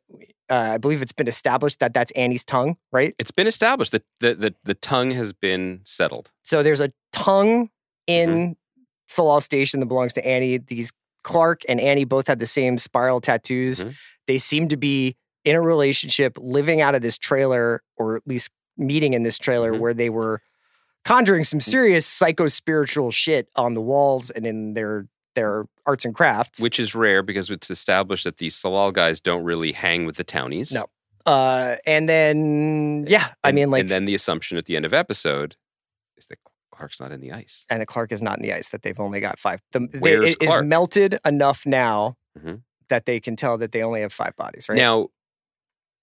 uh, 0.51 0.73
I 0.73 0.77
believe 0.77 1.01
it's 1.01 1.11
been 1.11 1.27
established 1.27 1.79
that 1.79 1.95
that's 1.95 2.11
Annie's 2.11 2.43
tongue, 2.43 2.77
right? 2.91 3.15
It's 3.17 3.31
been 3.31 3.47
established 3.47 3.91
that 3.93 4.03
the, 4.19 4.35
the, 4.35 4.55
the 4.63 4.75
tongue 4.75 5.09
has 5.11 5.33
been 5.33 5.81
settled. 5.83 6.29
So 6.43 6.61
there's 6.61 6.81
a 6.81 6.89
tongue 7.11 7.71
in 8.05 8.29
Mm-hmm. 8.29 8.51
Tsalal 9.09 9.41
Station 9.41 9.79
that 9.79 9.87
belongs 9.87 10.13
to 10.13 10.23
Annie. 10.23 10.59
These 10.59 10.91
Clark 11.23 11.63
and 11.67 11.81
Annie 11.81 12.05
both 12.05 12.27
had 12.27 12.37
the 12.37 12.45
same 12.45 12.77
spiral 12.77 13.19
tattoos. 13.19 13.83
Mhm. 13.83 13.95
They 14.29 14.37
seem 14.37 14.67
to 14.67 14.77
be 14.77 15.17
in 15.43 15.55
a 15.55 15.61
relationship, 15.61 16.37
living 16.39 16.81
out 16.81 16.93
of 16.93 17.01
this 17.01 17.17
trailer, 17.17 17.81
or 17.97 18.15
at 18.15 18.21
least 18.27 18.51
meeting 18.77 19.13
in 19.15 19.23
this 19.23 19.39
trailer 19.39 19.73
Mhm. 19.73 19.79
where 19.79 19.93
they 19.95 20.11
were 20.11 20.41
conjuring 21.03 21.43
some 21.45 21.59
serious 21.59 22.05
psycho 22.05 22.45
spiritual 22.47 23.09
shit 23.09 23.49
on 23.55 23.73
the 23.73 23.81
walls 23.81 24.29
and 24.29 24.45
in 24.45 24.75
their 24.75 25.07
their 25.35 25.65
arts 25.85 26.05
and 26.05 26.13
crafts. 26.13 26.59
Which 26.61 26.79
is 26.79 26.93
rare 26.93 27.23
because 27.23 27.49
it's 27.49 27.71
established 27.71 28.23
that 28.25 28.37
these 28.37 28.55
Tsalal 28.55 28.91
guys 28.93 29.19
don't 29.19 29.43
really 29.43 29.71
hang 29.71 30.05
with 30.05 30.17
the 30.17 30.23
townies. 30.23 30.71
No. 30.71 30.85
uh, 31.25 31.77
and 31.85 32.07
then 32.09 33.05
yeah, 33.07 33.29
I 33.43 33.51
mean 33.51 33.71
like 33.71 33.81
and 33.81 33.89
then 33.89 34.05
the 34.05 34.13
assumption 34.15 34.57
at 34.59 34.65
the 34.65 34.75
end 34.75 34.85
of 34.85 34.93
episode 34.93 35.55
is 36.17 36.27
that 36.27 36.37
Clark's 36.71 36.99
not 36.99 37.11
in 37.11 37.19
the 37.21 37.31
ice. 37.31 37.65
and 37.69 37.81
the 37.81 37.85
Clark 37.87 38.11
is 38.11 38.21
not 38.21 38.37
in 38.37 38.43
the 38.43 38.53
ice. 38.53 38.69
That 38.69 38.81
they've 38.83 38.99
only 38.99 39.19
got 39.21 39.39
five. 39.39 39.61
The, 39.71 39.87
they- 39.91 40.13
it 40.17 40.23
is 40.23 40.35
Clark? 40.49 40.65
melted 40.65 41.19
enough 41.25 41.65
now 41.65 42.15
Mhm. 42.37 42.61
That 42.89 43.05
they 43.05 43.19
can 43.19 43.35
tell 43.35 43.57
that 43.57 43.71
they 43.71 43.81
only 43.81 44.01
have 44.01 44.13
five 44.13 44.35
bodies. 44.35 44.67
Right 44.69 44.75
Now, 44.75 45.09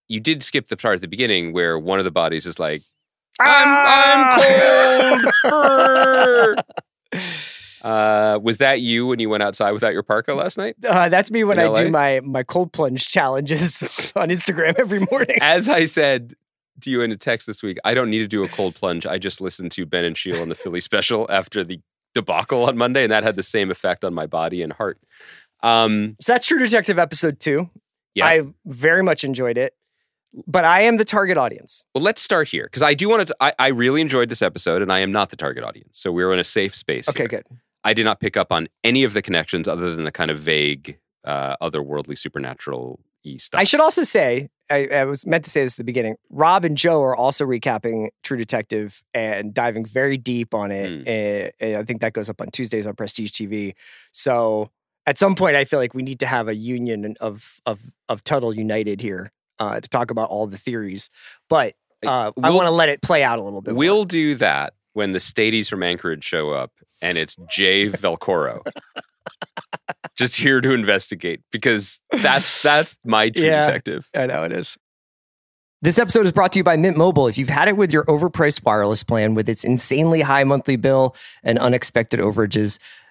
you 0.09 0.21
did 0.21 0.43
skip 0.43 0.69
the 0.69 0.77
part 0.77 0.97
at 0.97 1.01
the 1.01 1.09
beginning 1.09 1.53
where 1.53 1.79
one 1.79 1.99
of 1.99 2.05
the 2.05 2.11
bodies 2.11 2.47
is 2.47 2.59
like, 2.59 2.83
I'm, 3.39 4.39
I'm 5.13 5.33
cold. 5.43 6.63
Uh, 7.83 8.41
was 8.43 8.59
that 8.59 8.81
you 8.81 9.07
when 9.07 9.21
you 9.21 9.29
went 9.29 9.45
outside 9.45 9.71
without 9.71 9.93
your 9.93 10.03
parka 10.03 10.35
last 10.35 10.59
night? 10.59 10.75
Uh, 10.85 11.09
that's 11.09 11.31
me 11.31 11.45
when 11.45 11.57
In 11.61 11.71
I 11.71 11.85
do 11.85 11.89
my 11.89 12.21
my 12.25 12.43
cold 12.43 12.73
plunge 12.73 13.07
challenges 13.07 14.13
on 14.17 14.29
Instagram 14.29 14.75
every 14.77 15.07
morning. 15.09 15.37
As 15.41 15.69
I 15.69 15.85
said 15.85 16.35
to 16.81 16.91
you 16.91 17.03
in 17.03 17.13
a 17.13 17.17
text 17.17 17.47
this 17.47 17.63
week, 17.63 17.79
I 17.85 17.95
don't 17.95 18.11
need 18.11 18.19
to 18.19 18.27
do 18.27 18.43
a 18.43 18.49
cold 18.49 18.75
plunge. 18.75 19.07
I 19.07 19.19
just 19.19 19.41
listened 19.41 19.71
to 19.73 19.87
Ben 19.87 20.05
and 20.05 20.17
Sheil 20.17 20.43
on 20.43 20.49
the 20.49 20.57
Philly 20.57 20.81
special 20.81 21.29
after 21.31 21.63
the 21.63 21.79
debacle 22.13 22.65
on 22.65 22.77
Monday, 22.77 23.05
and 23.05 23.13
that 23.13 23.23
had 23.23 23.37
the 23.37 23.45
same 23.45 23.71
effect 23.71 24.05
on 24.05 24.13
my 24.13 24.27
body 24.27 24.63
and 24.63 24.73
heart. 24.73 24.99
Um, 25.63 26.17
So 26.21 26.33
that's 26.33 26.47
True 26.47 26.59
Detective 26.59 26.99
episode 26.99 27.41
two. 27.41 27.71
Yeah. 28.15 28.27
I 28.27 28.43
very 28.65 29.03
much 29.03 29.25
enjoyed 29.25 29.59
it, 29.59 29.75
but 30.47 30.65
I 30.65 30.81
am 30.83 30.97
the 30.97 31.05
target 31.05 31.37
audience. 31.37 31.85
well, 31.95 32.03
let's 32.03 32.23
start 32.23 32.49
here 32.49 32.65
because 32.65 32.83
I 32.83 32.95
do 32.95 33.09
want 33.09 33.29
to. 33.29 33.37
I, 33.41 33.53
I 33.59 33.69
really 33.69 34.01
enjoyed 34.01 34.29
this 34.31 34.43
episode, 34.43 34.83
and 34.83 34.91
I 34.93 35.01
am 35.01 35.13
not 35.13 35.31
the 35.31 35.37
target 35.37 35.65
audience, 35.65 35.99
so 35.99 36.11
we're 36.11 36.33
in 36.33 36.39
a 36.39 36.45
safe 36.45 36.75
space. 36.75 37.09
Okay, 37.09 37.25
here. 37.25 37.29
good. 37.29 37.47
I 37.85 37.93
did 37.93 38.05
not 38.05 38.21
pick 38.21 38.37
up 38.37 38.53
on 38.53 38.69
any 38.83 39.05
of 39.05 39.13
the 39.13 39.23
connections 39.23 39.69
other 39.69 39.95
than 39.95 40.05
the 40.05 40.11
kind 40.11 40.31
of 40.31 40.41
vague, 40.41 40.99
uh, 41.25 41.57
otherworldly, 41.63 42.19
supernatural 42.19 43.01
y 43.25 43.37
stuff. 43.37 43.61
I 43.61 43.65
should 43.65 43.81
also 43.81 44.03
say, 44.03 44.49
I, 44.71 44.89
I 44.89 45.05
was 45.05 45.27
meant 45.27 45.45
to 45.45 45.51
say 45.51 45.63
this 45.63 45.75
at 45.75 45.79
the 45.79 45.85
beginning. 45.85 46.17
Rob 46.31 46.65
and 46.65 46.77
Joe 46.77 47.03
are 47.03 47.15
also 47.15 47.45
recapping 47.45 48.09
True 48.25 48.37
Detective 48.37 49.03
and 49.15 49.55
diving 49.55 49.85
very 49.85 50.17
deep 50.17 50.55
on 50.55 50.73
it. 50.73 51.03
Hmm. 51.03 51.09
Eh, 51.09 51.51
eh, 51.61 51.79
I 51.79 51.85
think 51.85 52.01
that 52.01 52.13
goes 52.13 52.29
up 52.29 52.41
on 52.41 52.51
Tuesdays 52.51 52.87
on 52.87 52.95
Prestige 52.95 53.31
TV. 53.31 53.75
So 54.13 54.71
at 55.07 55.19
some 55.19 55.35
point, 55.35 55.57
I 55.57 55.65
feel 55.65 55.79
like 55.79 55.95
we 55.95 56.03
need 56.03 56.21
to 56.21 56.27
have 56.27 56.49
a 56.49 56.55
union 56.55 57.15
of 57.21 57.61
of 57.67 57.81
of 58.09 58.25
Tuttle 58.25 58.55
United 58.55 59.01
here 59.01 59.33
uh, 59.59 59.81
to 59.81 59.89
talk 59.89 60.11
about 60.11 60.29
all 60.31 60.47
the 60.47 60.59
theories. 60.59 61.11
But 61.49 61.75
uh, 62.05 62.09
I 62.09 62.33
We'll- 62.37 62.55
want 62.55 62.67
to 62.67 62.71
let 62.73 62.89
it 62.89 63.03
play 63.03 63.23
out 63.25 63.39
a 63.39 63.43
little 63.43 63.63
bit. 63.63 63.75
We'll 63.75 64.05
do 64.05 64.35
that 64.37 64.75
when 64.93 65.13
the 65.13 65.21
Stadies 65.21 65.69
from 65.69 65.83
Anchorage 65.83 66.25
show 66.25 66.51
up 66.51 66.73
and 67.03 67.17
it's 67.19 67.37
Ray 67.59 67.89
Velcoro. 67.91 68.63
Just 70.17 70.37
here 70.37 70.61
to 70.63 70.73
investigate 70.73 71.41
because 71.53 72.01
that's 72.23 72.63
that's 72.63 72.97
my 73.05 73.29
true 73.31 73.45
Yeah. 73.45 73.63
detective. 73.65 74.09
I 74.15 74.27
know 74.27 74.45
it 74.45 74.53
is. 74.53 74.79
This 75.83 75.99
episode 75.99 76.25
is 76.25 76.33
brought 76.33 76.53
to 76.53 76.59
you 76.59 76.65
by 76.65 76.77
Mint 76.77 76.97
Mobile. 76.97 77.29
If 77.29 77.37
you've 77.37 77.51
had 77.51 77.69
it 77.69 77.77
with 77.77 77.93
your 77.93 78.05
overpriced 78.07 78.65
wireless 78.65 79.03
plan 79.05 79.35
with 79.35 79.47
its 79.49 79.63
insanely 79.63 80.23
high 80.23 80.43
monthly 80.45 80.77
bill 80.77 81.15
and 81.45 81.59
unexpected 81.59 82.19
overages, 82.19 82.79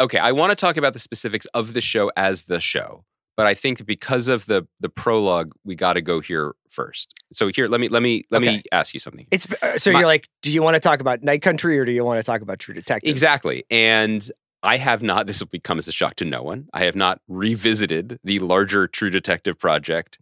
Okay, 0.00 0.18
I 0.18 0.32
want 0.32 0.50
to 0.50 0.56
talk 0.56 0.76
about 0.76 0.92
the 0.92 0.98
specifics 0.98 1.46
of 1.54 1.72
the 1.72 1.80
show 1.80 2.10
as 2.16 2.42
the 2.42 2.58
show, 2.60 3.04
but 3.36 3.46
I 3.46 3.54
think 3.54 3.86
because 3.86 4.28
of 4.28 4.46
the 4.46 4.66
the 4.80 4.88
prologue, 4.88 5.52
we 5.64 5.74
got 5.76 5.92
to 5.94 6.02
go 6.02 6.20
here 6.20 6.54
first. 6.68 7.12
So 7.32 7.48
here, 7.48 7.68
let 7.68 7.80
me 7.80 7.88
let 7.88 8.02
me 8.02 8.24
let 8.30 8.42
Okay. 8.42 8.56
me 8.56 8.62
ask 8.72 8.92
you 8.94 9.00
something. 9.00 9.26
It's 9.30 9.46
uh, 9.62 9.78
so 9.78 9.92
My- 9.92 10.00
you're 10.00 10.08
like, 10.08 10.28
do 10.42 10.50
you 10.52 10.62
want 10.62 10.74
to 10.74 10.80
talk 10.80 11.00
about 11.00 11.22
Night 11.22 11.42
Country 11.42 11.78
or 11.78 11.84
do 11.84 11.92
you 11.92 12.04
want 12.04 12.18
to 12.18 12.24
talk 12.24 12.40
about 12.42 12.58
True 12.58 12.74
Detective? 12.74 13.08
Exactly. 13.08 13.64
And 13.70 14.28
I 14.64 14.78
have 14.78 15.02
not, 15.02 15.26
this 15.26 15.40
will 15.40 15.46
become 15.48 15.76
as 15.78 15.86
a 15.88 15.92
shock 15.92 16.14
to 16.16 16.24
no 16.24 16.42
one. 16.42 16.68
I 16.72 16.84
have 16.84 16.96
not 16.96 17.20
revisited 17.28 18.18
the 18.24 18.38
larger 18.40 18.88
True 18.88 19.10
Detective 19.10 19.58
project 19.58 20.18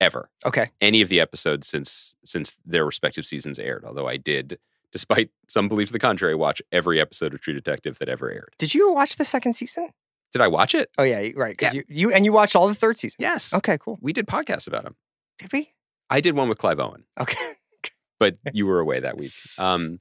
ever. 0.00 0.28
Okay. 0.44 0.70
Any 0.80 1.00
of 1.00 1.08
the 1.08 1.20
episodes 1.20 1.68
since 1.68 2.14
since 2.24 2.54
their 2.66 2.84
respective 2.84 3.24
seasons 3.24 3.58
aired. 3.58 3.84
Although 3.86 4.08
I 4.08 4.16
did, 4.18 4.58
despite 4.92 5.30
some 5.48 5.68
belief 5.68 5.88
to 5.88 5.92
the 5.92 5.98
contrary, 5.98 6.34
watch 6.34 6.62
every 6.70 7.00
episode 7.00 7.34
of 7.34 7.40
True 7.40 7.54
Detective 7.54 7.98
that 7.98 8.08
ever 8.08 8.30
aired. 8.30 8.54
Did 8.58 8.74
you 8.74 8.92
watch 8.92 9.16
the 9.16 9.24
second 9.24 9.54
season? 9.54 9.90
Did 10.32 10.40
I 10.40 10.48
watch 10.48 10.74
it? 10.74 10.90
Oh 10.96 11.02
yeah, 11.02 11.28
right. 11.34 11.56
Because 11.56 11.74
you, 11.74 11.84
you 11.88 12.12
and 12.12 12.24
you 12.24 12.32
watched 12.32 12.56
all 12.56 12.68
the 12.68 12.74
third 12.74 12.96
season. 12.96 13.16
Yes. 13.20 13.52
Okay, 13.52 13.76
cool. 13.78 13.98
We 14.00 14.12
did 14.12 14.26
podcasts 14.26 14.66
about 14.66 14.84
them. 14.84 14.96
Did 15.38 15.52
we? 15.52 15.72
I 16.08 16.20
did 16.20 16.36
one 16.36 16.48
with 16.48 16.58
Clive 16.58 16.80
Owen. 16.80 17.04
Okay. 17.20 17.36
but 18.20 18.36
you 18.52 18.66
were 18.66 18.78
away 18.78 19.00
that 19.00 19.16
week. 19.16 19.32
Um, 19.58 19.98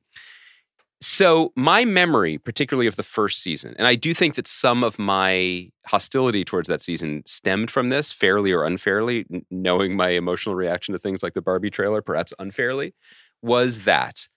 so 1.02 1.52
my 1.56 1.84
memory, 1.84 2.38
particularly 2.38 2.86
of 2.86 2.96
the 2.96 3.04
first 3.04 3.42
season, 3.42 3.74
and 3.80 3.88
I 3.88 3.96
do 3.96 4.14
think 4.14 4.36
that 4.36 4.48
some 4.48 4.84
of 4.84 5.00
my 5.00 5.72
hostility 5.88 6.46
towards 6.46 6.68
that 6.68 6.84
season 6.84 7.24
stemmed 7.26 7.72
from 7.72 7.90
this, 7.90 8.12
fairly 8.12 8.52
or 8.52 8.64
unfairly, 8.64 9.26
knowing 9.50 9.96
my 9.96 10.10
emotional 10.10 10.54
reaction 10.54 10.94
to 10.94 11.00
things 11.00 11.24
like 11.24 11.34
the 11.34 11.42
Barbie 11.42 11.72
trailer, 11.72 12.04
perhaps 12.04 12.34
unfairly, 12.38 12.94
was 13.42 13.86
that 13.86 14.28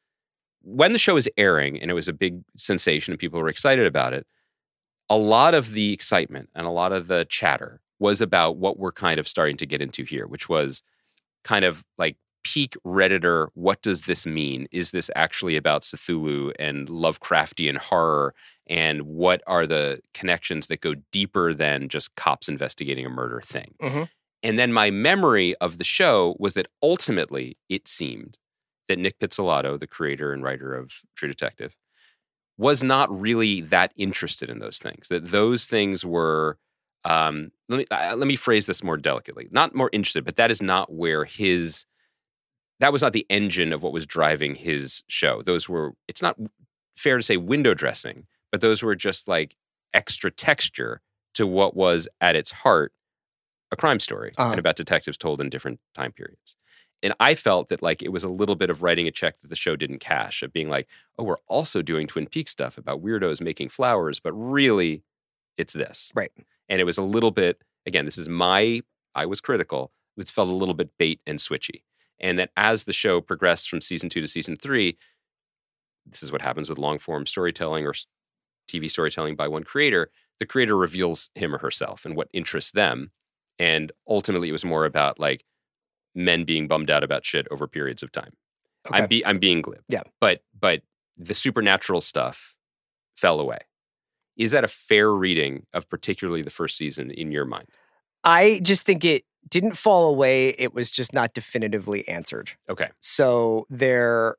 when 0.64 0.92
the 0.92 0.98
show 0.98 1.14
was 1.14 1.28
airing 1.36 1.80
and 1.80 1.90
it 1.90 1.94
was 1.94 2.08
a 2.08 2.12
big 2.12 2.42
sensation 2.56 3.12
and 3.12 3.18
people 3.20 3.40
were 3.40 3.48
excited 3.48 3.86
about 3.86 4.12
it, 4.12 4.26
a 5.10 5.16
lot 5.16 5.54
of 5.54 5.72
the 5.72 5.92
excitement 5.92 6.48
and 6.54 6.66
a 6.66 6.70
lot 6.70 6.92
of 6.92 7.06
the 7.06 7.26
chatter 7.28 7.80
was 7.98 8.20
about 8.20 8.56
what 8.56 8.78
we're 8.78 8.92
kind 8.92 9.20
of 9.20 9.28
starting 9.28 9.56
to 9.58 9.66
get 9.66 9.82
into 9.82 10.04
here, 10.04 10.26
which 10.26 10.48
was 10.48 10.82
kind 11.44 11.64
of 11.64 11.84
like 11.98 12.16
peak 12.42 12.74
Redditor, 12.86 13.48
what 13.54 13.82
does 13.82 14.02
this 14.02 14.26
mean? 14.26 14.66
Is 14.70 14.90
this 14.90 15.10
actually 15.16 15.56
about 15.56 15.82
Cthulhu 15.82 16.52
and 16.58 16.88
Lovecraftian 16.88 17.76
horror? 17.76 18.34
And 18.66 19.02
what 19.02 19.42
are 19.46 19.66
the 19.66 20.00
connections 20.12 20.66
that 20.68 20.80
go 20.80 20.94
deeper 21.10 21.54
than 21.54 21.88
just 21.88 22.14
cops 22.16 22.48
investigating 22.48 23.06
a 23.06 23.10
murder 23.10 23.40
thing? 23.40 23.74
Mhm. 23.80 24.08
And 24.42 24.58
then 24.58 24.72
my 24.72 24.90
memory 24.90 25.54
of 25.56 25.78
the 25.78 25.84
show 25.84 26.36
was 26.38 26.52
that 26.54 26.68
ultimately 26.82 27.56
it 27.70 27.88
seemed 27.88 28.38
that 28.88 28.98
Nic 28.98 29.18
Pizzolatto, 29.18 29.78
the 29.78 29.86
creator 29.86 30.32
and 30.32 30.42
writer 30.42 30.74
of 30.74 30.92
True 31.16 31.28
Detective, 31.28 31.74
was 32.58 32.82
not 32.82 33.08
really 33.20 33.60
that 33.62 33.92
interested 33.96 34.48
in 34.50 34.58
those 34.60 34.78
things. 34.78 35.08
That 35.08 35.30
those 35.30 35.66
things 35.66 36.04
were 36.04 36.58
um, 37.04 37.50
let 37.68 37.78
me 37.78 37.86
uh, 37.90 38.16
let 38.16 38.26
me 38.26 38.36
phrase 38.36 38.66
this 38.66 38.82
more 38.82 38.96
delicately. 38.96 39.48
Not 39.50 39.74
more 39.74 39.90
interested, 39.92 40.24
but 40.24 40.36
that 40.36 40.50
is 40.50 40.62
not 40.62 40.92
where 40.92 41.24
his 41.24 41.84
that 42.80 42.92
was 42.92 43.02
not 43.02 43.12
the 43.12 43.26
engine 43.30 43.72
of 43.72 43.82
what 43.82 43.92
was 43.92 44.06
driving 44.06 44.54
his 44.54 45.02
show. 45.08 45.42
Those 45.42 45.68
were 45.68 45.92
it's 46.08 46.22
not 46.22 46.36
fair 46.96 47.16
to 47.16 47.22
say 47.22 47.36
window 47.36 47.74
dressing, 47.74 48.26
but 48.52 48.60
those 48.60 48.82
were 48.82 48.94
just 48.94 49.28
like 49.28 49.56
extra 49.92 50.30
texture 50.30 51.00
to 51.34 51.46
what 51.46 51.76
was 51.76 52.08
at 52.20 52.36
its 52.36 52.50
heart 52.50 52.92
a 53.72 53.76
crime 53.76 53.98
story 54.00 54.32
Uh-huh. 54.36 54.50
and 54.50 54.58
about 54.58 54.76
detectives 54.76 55.18
told 55.18 55.40
in 55.40 55.48
different 55.50 55.80
time 55.94 56.12
periods. 56.12 56.56
And 57.04 57.12
I 57.20 57.34
felt 57.34 57.68
that 57.68 57.82
like 57.82 58.02
it 58.02 58.12
was 58.12 58.24
a 58.24 58.30
little 58.30 58.56
bit 58.56 58.70
of 58.70 58.82
writing 58.82 59.06
a 59.06 59.10
check 59.10 59.40
that 59.42 59.48
the 59.48 59.56
show 59.56 59.76
didn't 59.76 59.98
cash, 59.98 60.42
of 60.42 60.54
being 60.54 60.70
like, 60.70 60.88
oh, 61.18 61.24
we're 61.24 61.36
also 61.48 61.82
doing 61.82 62.06
Twin 62.06 62.26
Peaks 62.26 62.50
stuff 62.50 62.78
about 62.78 63.02
weirdos 63.04 63.42
making 63.42 63.68
flowers, 63.68 64.18
but 64.18 64.32
really 64.32 65.04
it's 65.58 65.74
this. 65.74 66.10
Right. 66.14 66.32
And 66.70 66.80
it 66.80 66.84
was 66.84 66.96
a 66.96 67.02
little 67.02 67.30
bit, 67.30 67.62
again, 67.86 68.06
this 68.06 68.16
is 68.16 68.28
my, 68.28 68.80
I 69.14 69.26
was 69.26 69.42
critical, 69.42 69.92
it 70.16 70.28
felt 70.30 70.48
a 70.48 70.54
little 70.54 70.74
bit 70.74 70.96
bait 70.98 71.20
and 71.26 71.38
switchy. 71.38 71.82
And 72.20 72.38
that 72.38 72.50
as 72.56 72.84
the 72.84 72.92
show 72.94 73.20
progressed 73.20 73.68
from 73.68 73.82
season 73.82 74.08
two 74.08 74.22
to 74.22 74.28
season 74.28 74.56
three, 74.56 74.96
this 76.06 76.22
is 76.22 76.32
what 76.32 76.40
happens 76.40 76.70
with 76.70 76.78
long 76.78 76.98
form 76.98 77.26
storytelling 77.26 77.86
or 77.86 77.94
TV 78.66 78.90
storytelling 78.90 79.36
by 79.36 79.46
one 79.46 79.64
creator. 79.64 80.10
The 80.38 80.46
creator 80.46 80.76
reveals 80.76 81.30
him 81.34 81.54
or 81.54 81.58
herself 81.58 82.06
and 82.06 82.16
what 82.16 82.28
interests 82.32 82.72
them. 82.72 83.10
And 83.58 83.92
ultimately, 84.08 84.48
it 84.48 84.52
was 84.52 84.64
more 84.64 84.86
about 84.86 85.20
like 85.20 85.44
men 86.14 86.44
being 86.44 86.68
bummed 86.68 86.90
out 86.90 87.02
about 87.04 87.24
shit 87.26 87.46
over 87.50 87.66
periods 87.66 88.02
of 88.02 88.12
time. 88.12 88.32
I'm, 88.90 89.04
Okay. 89.04 89.06
be, 89.06 89.26
I'm 89.26 89.38
being 89.38 89.62
glib. 89.62 89.82
Yeah. 89.88 90.02
But 90.20 90.42
but 90.58 90.82
the 91.16 91.34
supernatural 91.34 92.00
stuff 92.00 92.54
fell 93.16 93.40
away. 93.40 93.58
Is 94.36 94.50
that 94.50 94.64
a 94.64 94.68
fair 94.68 95.12
reading 95.12 95.64
of 95.72 95.88
particularly 95.88 96.42
the 96.42 96.50
first 96.50 96.76
season 96.76 97.10
in 97.10 97.30
your 97.30 97.44
mind? 97.44 97.68
I 98.24 98.60
just 98.62 98.84
think 98.84 99.04
it 99.04 99.24
didn't 99.48 99.76
fall 99.76 100.08
away. 100.08 100.50
It 100.58 100.74
was 100.74 100.90
just 100.90 101.12
not 101.12 101.34
definitively 101.34 102.06
answered. 102.08 102.50
Okay. 102.68 102.88
So 103.00 103.66
there, 103.70 104.36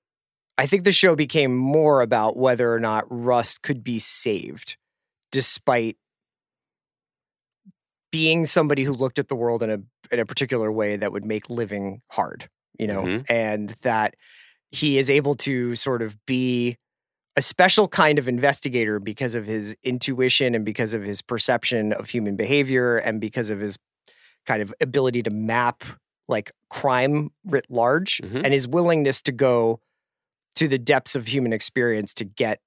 I 0.57 0.65
think 0.65 0.83
the 0.83 0.91
show 0.91 1.15
became 1.15 1.55
more 1.55 2.01
about 2.01 2.35
whether 2.35 2.73
or 2.73 2.79
not 2.79 3.05
Rust 3.09 3.61
could 3.61 3.83
be 3.83 3.99
saved, 3.99 4.75
despite 5.31 5.97
being 8.15 8.45
somebody 8.45 8.84
who 8.86 8.93
looked 8.93 9.19
at 9.19 9.28
the 9.28 9.36
world 9.36 9.62
in 9.62 9.69
a 9.69 9.80
in 10.10 10.19
a 10.19 10.25
particular 10.25 10.71
way 10.71 10.95
that 10.95 11.12
would 11.12 11.25
make 11.25 11.49
living 11.49 12.01
hard. 12.12 12.47
You 12.80 12.88
know, 12.88 13.04
Mhm. 13.04 13.25
and 13.30 13.75
that 13.82 14.15
he 14.71 14.97
is 14.97 15.10
able 15.10 15.36
to 15.36 15.75
sort 15.75 16.01
of 16.01 16.15
be 16.25 16.78
a 17.36 17.41
special 17.41 17.88
kind 17.89 18.17
of 18.17 18.28
investigator 18.30 18.99
because 18.99 19.36
of 19.36 19.45
his 19.45 19.75
intuition 19.84 20.56
and 20.56 20.63
because 20.63 20.93
of 20.93 21.04
his 21.04 21.21
perception 21.21 21.91
of 21.91 22.10
human 22.10 22.36
behavior 22.38 22.97
and 22.97 23.19
because 23.19 23.49
of 23.49 23.60
his 23.60 23.78
kind 24.45 24.62
of 24.62 24.73
ability 24.80 25.21
to 25.23 25.30
map 25.30 25.84
like 26.30 26.51
crime 26.69 27.32
writ 27.45 27.65
large 27.69 28.21
Mhm. 28.23 28.43
and 28.45 28.54
his 28.54 28.65
willingness 28.67 29.21
to 29.23 29.32
go 29.34 29.82
to 30.56 30.67
the 30.69 30.78
depths 30.80 31.15
of 31.15 31.28
human 31.28 31.51
experience 31.51 32.13
to 32.13 32.23
get 32.23 32.60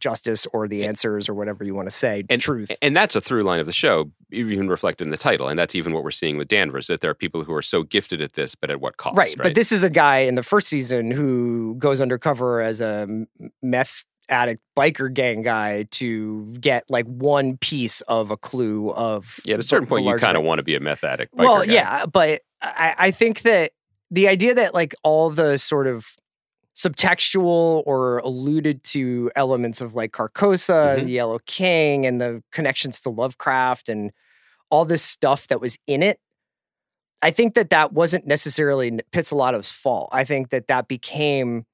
justice 0.00 0.46
or 0.52 0.68
the 0.68 0.84
answers 0.84 1.28
or 1.28 1.34
whatever 1.34 1.64
you 1.64 1.74
want 1.74 1.88
to 1.88 1.94
say 1.94 2.24
and- 2.28 2.40
truth 2.40 2.70
And 2.82 2.96
that's 2.96 3.16
a 3.16 3.20
through 3.20 3.42
line 3.44 3.60
of 3.60 3.66
the 3.66 3.72
show, 3.72 4.10
even 4.32 4.68
reflected 4.68 5.04
in 5.06 5.10
the 5.10 5.16
title. 5.16 5.48
And 5.48 5.58
that's 5.58 5.74
even 5.74 5.92
what 5.92 6.04
we're 6.04 6.10
seeing 6.10 6.36
with 6.36 6.48
Danvers, 6.48 6.86
that 6.88 7.00
there 7.00 7.10
are 7.10 7.14
people 7.14 7.44
who 7.44 7.52
are 7.54 7.62
so 7.62 7.82
gifted 7.82 8.20
at 8.20 8.34
this, 8.34 8.54
but 8.54 8.70
at 8.70 8.80
what 8.80 8.96
cost? 8.96 9.16
right, 9.16 9.34
but 9.36 9.54
this 9.54 9.72
is 9.72 9.84
a 9.84 9.90
guy 9.90 10.18
in 10.18 10.34
the 10.34 10.42
first 10.42 10.68
season 10.68 11.10
who 11.10 11.74
goes 11.78 12.00
undercover 12.00 12.60
as 12.60 12.80
a 12.80 13.06
meth 13.62 14.04
addict 14.30 14.62
biker 14.76 15.12
gang 15.12 15.42
guy 15.42 15.82
to 15.90 16.46
get 16.58 16.84
like 16.88 17.04
one 17.06 17.58
piece 17.58 18.00
of 18.02 18.30
a 18.30 18.36
clue 18.38 18.90
of 18.92 19.38
yeah, 19.44 19.54
at 19.54 19.60
a 19.60 19.62
certain 19.62 19.84
the 19.84 19.94
point, 19.94 20.04
you 20.06 20.16
kind 20.16 20.36
of 20.36 20.42
want 20.42 20.58
to 20.58 20.62
be 20.62 20.74
a 20.74 20.80
meth 20.80 21.04
addict. 21.04 21.34
well 21.34 21.58
guy. 21.64 21.72
yeah 21.72 22.06
but 22.06 22.40
I, 22.62 22.94
I 22.98 23.10
think 23.10 23.42
that 23.42 23.72
the 24.10 24.28
idea 24.28 24.54
that 24.54 24.72
like 24.72 24.94
all 25.02 25.28
the 25.28 25.58
sort 25.58 25.86
of 25.86 26.06
subtextual 26.76 27.82
or 27.86 28.18
alluded 28.18 28.82
to 28.84 29.30
elements 29.36 29.80
of 29.80 29.94
like 29.94 30.12
carcosa 30.12 30.74
Mhm. 30.94 30.98
and 30.98 31.08
the 31.08 31.12
yellow 31.12 31.38
king 31.46 32.04
and 32.06 32.20
the 32.20 32.42
connections 32.52 33.00
to 33.00 33.10
lovecraft 33.10 33.88
and 33.88 34.12
all 34.70 34.84
this 34.84 35.02
stuff 35.02 35.46
that 35.48 35.60
was 35.60 35.78
in 35.86 36.02
it 36.02 36.18
i 37.22 37.30
think 37.30 37.54
that 37.54 37.70
that 37.70 37.92
wasn't 37.92 38.26
necessarily 38.26 38.90
pizzolatto's 39.12 39.70
fault 39.70 40.08
i 40.12 40.24
think 40.24 40.50
that 40.50 40.66
that 40.66 40.88
became 40.88 41.64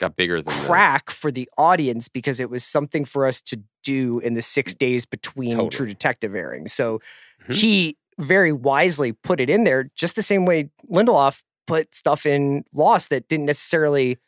got 0.00 0.16
bigger 0.16 0.42
than 0.42 0.52
crack 0.52 1.10
for 1.10 1.30
the 1.30 1.48
audience 1.56 2.08
because 2.08 2.40
it 2.40 2.50
was 2.50 2.64
something 2.64 3.04
for 3.04 3.26
us 3.26 3.40
to 3.40 3.62
do 3.84 4.18
in 4.20 4.34
the 4.34 4.42
six 4.42 4.74
days 4.74 5.06
between 5.06 5.50
Totally. 5.52 5.68
True 5.70 5.86
Detective 5.86 6.34
airing. 6.34 6.68
So 6.68 7.00
Mhm. 7.48 7.54
he 7.54 7.96
very 8.18 8.52
wisely 8.52 9.12
put 9.12 9.40
it 9.40 9.48
in 9.48 9.64
there, 9.64 9.90
just 9.94 10.16
the 10.16 10.22
same 10.22 10.44
way 10.44 10.70
Lindelof 10.90 11.42
put 11.66 11.94
stuff 11.94 12.24
in 12.26 12.64
Lost 12.74 13.08
that 13.10 13.28
didn't 13.28 13.46
necessarily 13.46 14.18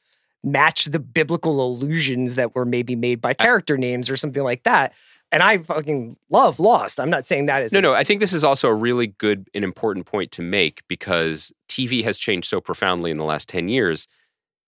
match 0.45 0.87
the 0.87 0.99
biblical 0.99 1.65
allusions 1.65 2.35
that 2.35 2.55
were 2.55 2.65
maybe 2.65 2.97
made 2.97 3.21
by 3.21 3.35
character 3.35 3.77
names 3.77 4.11
or 4.11 4.17
something 4.17 4.43
like 4.43 4.65
that. 4.65 4.93
And 5.31 5.43
I 5.43 5.59
fucking 5.59 6.17
love 6.29 6.61
Lost. 6.61 7.01
I'm 7.01 7.09
not 7.09 7.27
saying 7.27 7.47
that 7.47 7.63
is 7.63 7.73
No, 7.73 7.81
no. 7.81 7.95
I 7.95 8.05
think 8.05 8.21
this 8.21 8.35
is 8.35 8.45
also 8.45 8.69
a 8.69 8.75
really 8.75 9.07
good 9.07 9.49
and 9.55 9.65
important 9.65 10.05
point 10.05 10.31
to 10.33 10.43
make 10.43 10.83
because 10.89 11.53
TV 11.69 12.05
has 12.05 12.19
changed 12.19 12.49
so 12.49 12.61
profoundly 12.61 13.11
in 13.11 13.17
the 13.17 13.25
last 13.25 13.49
10 13.49 13.69
years 13.69 14.07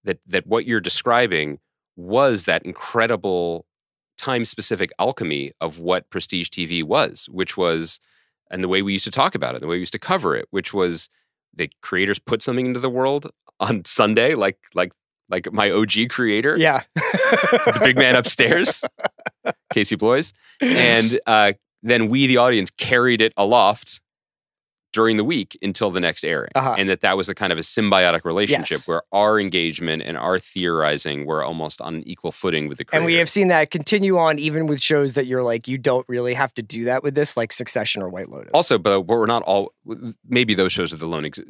that 0.05 0.21
that 0.27 0.47
what 0.47 0.65
you're 0.65 0.81
describing 0.81 1.59
was 1.97 2.45
that 2.45 2.65
incredible 2.65 3.67
time 4.17 4.45
specific 4.45 4.91
alchemy 4.99 5.53
of 5.61 5.79
what 5.79 6.09
prestige 6.09 6.49
TV 6.49 6.83
was, 6.83 7.29
which 7.31 7.57
was 7.57 8.01
and 8.51 8.63
the 8.63 8.69
way 8.69 8.83
we 8.83 8.93
used 8.93 9.05
to 9.05 9.11
talk 9.11 9.35
about 9.35 9.55
it, 9.55 9.61
the 9.61 9.67
way 9.67 9.77
we 9.77 9.81
used 9.81 9.93
to 9.93 9.99
cover 9.99 10.37
it, 10.37 10.47
which 10.51 10.73
was 10.73 11.11
the 11.55 11.71
creators 11.83 12.19
put 12.19 12.43
something 12.43 12.67
into 12.67 12.81
the 12.81 12.91
world 12.91 13.31
on 13.61 13.85
Sunday, 13.85 14.35
like 14.35 14.59
like 14.75 14.93
like 15.29 15.53
my 15.53 15.71
OG 15.71 16.09
creator, 16.11 16.57
Yeah. 16.59 16.83
the 16.95 17.81
big 17.83 17.97
man 17.97 18.15
upstairs, 18.17 18.85
Casey 19.73 19.97
Bloys, 19.97 20.33
and 20.61 21.19
uh, 21.27 21.53
then 21.83 22.09
we, 22.09 22.27
the 22.27 22.37
audience, 22.39 22.71
carried 22.71 23.21
it 23.21 23.33
aloft 23.37 24.01
during 24.93 25.17
the 25.17 25.25
week 25.25 25.59
until 25.61 25.91
the 25.91 25.99
next 25.99 26.25
airing, 26.25 26.53
Uh-huh. 26.55 26.77
and 26.79 26.89
that 26.89 27.01
that 27.01 27.17
was 27.17 27.29
a 27.29 27.35
kind 27.35 27.53
of 27.53 27.59
a 27.59 27.63
symbiotic 27.63 28.25
relationship 28.25 28.79
Yes. 28.79 28.87
where 28.87 29.03
our 29.13 29.41
engagement 29.41 30.03
and 30.07 30.17
our 30.17 30.39
theorizing 30.39 31.27
were 31.27 31.43
almost 31.43 31.81
on 31.81 31.97
an 31.97 32.07
equal 32.09 32.31
footing 32.31 32.69
with 32.69 32.79
the 32.79 32.85
creator. 32.85 32.99
And 33.01 33.07
we 33.07 33.15
have 33.15 33.29
seen 33.29 33.49
that 33.49 33.73
continue 33.73 34.17
on 34.19 34.39
even 34.39 34.69
with 34.69 34.81
shows 34.81 35.15
that 35.15 35.27
you're 35.27 35.43
like, 35.43 35.67
you 35.67 35.79
don't 35.79 36.09
really 36.09 36.35
have 36.35 36.55
to 36.55 36.63
do 36.63 36.85
that 36.85 37.03
with 37.03 37.17
this, 37.17 37.37
like 37.37 37.53
Succession 37.53 38.03
or 38.03 38.09
White 38.09 38.29
Lotus. 38.31 38.53
Also, 38.55 38.79
but 38.79 39.01
we're 39.03 39.27
not 39.27 39.43
all. 39.43 39.73
Maybe 40.29 40.55
those 40.55 40.73
shows 40.73 40.95
are 40.95 40.97
the 40.97 41.07
lone 41.09 41.25
ex- 41.25 41.41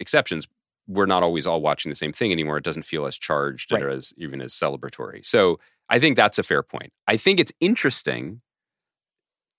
exceptions. 0.00 0.48
We're 0.92 1.06
not 1.06 1.22
always 1.22 1.46
all 1.46 1.60
watching 1.60 1.90
the 1.90 1.96
same 1.96 2.12
thing 2.12 2.32
anymore. 2.32 2.58
It 2.58 2.64
doesn't 2.64 2.84
feel 2.84 3.06
as 3.06 3.16
charged 3.16 3.72
Right. 3.72 3.82
or 3.82 3.88
as 3.88 4.12
even 4.18 4.40
as 4.42 4.52
celebratory. 4.52 5.24
So 5.24 5.58
I 5.88 5.98
think 5.98 6.16
that's 6.16 6.38
a 6.38 6.42
fair 6.42 6.62
point. 6.62 6.92
I 7.06 7.16
think 7.16 7.40
it's 7.40 7.52
interesting, 7.60 8.40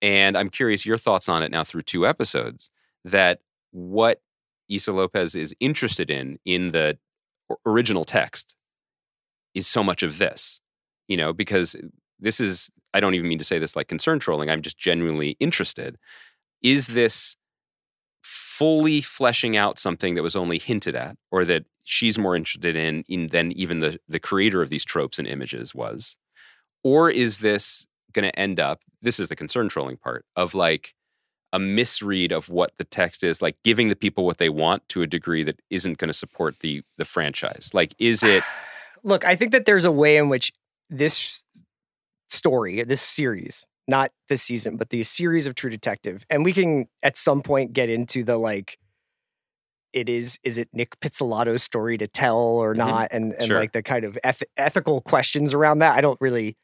and 0.01 0.37
I'm 0.37 0.49
curious 0.49 0.85
your 0.85 0.97
thoughts 0.97 1.29
on 1.29 1.43
it 1.43 1.51
now 1.51 1.63
through 1.63 1.83
two 1.83 2.05
episodes. 2.07 2.69
That 3.05 3.39
what 3.71 4.21
Issa 4.69 4.91
Lopez 4.93 5.35
is 5.35 5.53
interested 5.59 6.09
in 6.09 6.39
in 6.45 6.71
the 6.71 6.97
original 7.65 8.05
text 8.05 8.55
is 9.53 9.67
so 9.67 9.83
much 9.83 10.03
of 10.03 10.17
this, 10.17 10.61
you 11.07 11.17
know, 11.17 11.33
because 11.33 11.75
this 12.19 12.39
is. 12.39 12.69
I 12.95 12.99
don't 12.99 13.15
even 13.15 13.27
mean 13.27 13.39
to 13.39 13.43
say 13.43 13.57
this 13.57 13.75
like 13.75 13.87
concern 13.87 14.19
trolling. 14.19 14.51
I'm 14.51 14.61
just 14.61 14.77
genuinely 14.77 15.35
interested. 15.39 15.97
Is 16.61 16.87
this 16.87 17.35
fully 18.23 19.01
fleshing 19.01 19.55
out 19.57 19.77
something 19.77 20.15
that 20.15 20.23
was 20.23 20.35
only 20.35 20.57
hinted 20.57 20.95
at 20.95 21.17
or 21.29 21.45
that 21.45 21.65
she's 21.83 22.17
more 22.17 22.35
interested 22.35 22.75
in, 22.75 23.03
in 23.07 23.27
than 23.27 23.51
even 23.51 23.81
the, 23.81 23.99
the 24.07 24.19
creator 24.19 24.61
of 24.61 24.69
these 24.69 24.85
tropes 24.85 25.19
and 25.19 25.27
images 25.27 25.75
was? 25.75 26.17
Or 26.83 27.09
is 27.09 27.39
this 27.39 27.85
going 28.13 28.29
to 28.29 28.39
end 28.39 28.59
up 28.59 28.79
this 29.01 29.19
is 29.19 29.27
the 29.27 29.35
concern 29.35 29.67
trolling 29.67 29.97
part 29.97 30.23
of 30.35 30.53
like 30.53 30.93
a 31.51 31.59
misread 31.59 32.31
of 32.31 32.47
what 32.47 32.71
the 32.77 32.83
text 32.83 33.23
is 33.23 33.41
like 33.41 33.57
giving 33.63 33.89
the 33.89 33.95
people 33.95 34.25
what 34.25 34.37
they 34.37 34.49
want 34.49 34.87
to 34.89 35.01
a 35.01 35.07
degree 35.07 35.43
that 35.43 35.59
isn't 35.69 35.97
going 35.97 36.07
to 36.07 36.13
support 36.13 36.59
the 36.59 36.81
the 36.97 37.05
franchise? 37.05 37.71
Like 37.73 37.93
is 37.99 38.23
it 38.23 38.43
Look, 39.03 39.25
I 39.25 39.35
think 39.35 39.51
that 39.51 39.65
there's 39.65 39.83
a 39.83 39.91
way 39.91 40.15
in 40.15 40.29
which 40.29 40.53
this 40.89 41.43
story, 42.29 42.83
this 42.83 43.01
series, 43.01 43.65
not 43.87 44.11
this 44.29 44.41
season, 44.43 44.77
but 44.77 44.89
the 44.89 45.03
series 45.03 45.45
of 45.47 45.55
True 45.55 45.69
Detective, 45.69 46.25
and 46.29 46.43
we 46.45 46.53
can 46.53 46.87
at 47.01 47.17
some 47.17 47.41
point 47.41 47.73
get 47.73 47.89
into 47.89 48.23
the 48.23 48.37
like, 48.37 48.77
it 49.91 50.09
is 50.09 50.39
is 50.43 50.57
it 50.57 50.69
Nic 50.73 50.99
Pizzolatto's 50.99 51.61
story 51.63 51.97
to 51.97 52.07
tell 52.07 52.37
or 52.37 52.73
Mhm. 52.73 52.77
not, 52.77 53.07
and 53.11 53.33
and 53.33 53.47
Sure. 53.47 53.59
like 53.59 53.73
the 53.73 53.83
kind 53.83 54.05
of 54.05 54.17
eth- 54.23 54.43
ethical 54.57 55.01
questions 55.01 55.53
around 55.53 55.79
that. 55.79 55.95
I 55.97 56.01
don't 56.01 56.19
really. 56.21 56.57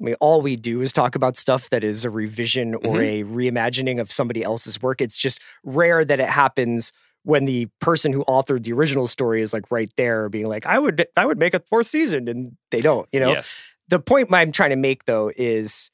I 0.00 0.04
mean, 0.04 0.14
all 0.20 0.42
we 0.42 0.54
do 0.54 0.80
is 0.80 0.92
talk 0.92 1.16
about 1.16 1.36
stuff 1.36 1.70
that 1.70 1.82
is 1.82 2.04
a 2.04 2.10
revision 2.10 2.74
or 2.76 2.80
Mhm. 2.98 3.00
a 3.00 3.24
reimagining 3.24 4.00
of 4.00 4.12
somebody 4.12 4.44
else's 4.44 4.80
work. 4.80 5.00
It's 5.00 5.16
just 5.16 5.40
rare 5.64 6.04
that 6.04 6.20
it 6.20 6.28
happens 6.28 6.92
when 7.24 7.46
the 7.46 7.66
person 7.80 8.12
who 8.12 8.24
authored 8.26 8.62
the 8.62 8.72
original 8.72 9.08
story 9.08 9.42
is 9.42 9.52
like 9.52 9.70
right 9.72 9.90
there 9.96 10.28
being 10.28 10.46
like 10.46 10.64
i 10.66 10.78
would 10.78 11.04
i 11.16 11.26
would 11.26 11.36
make 11.36 11.52
a 11.52 11.58
fourth 11.68 11.88
season 11.88 12.28
and 12.28 12.56
they 12.70 12.80
don't 12.80 13.08
you 13.12 13.18
know 13.18 13.30
yes 13.32 13.64
the 13.88 13.98
point 13.98 14.32
i'm 14.32 14.52
trying 14.52 14.70
to 14.70 14.76
make 14.76 15.04
though 15.04 15.30
is 15.36 15.90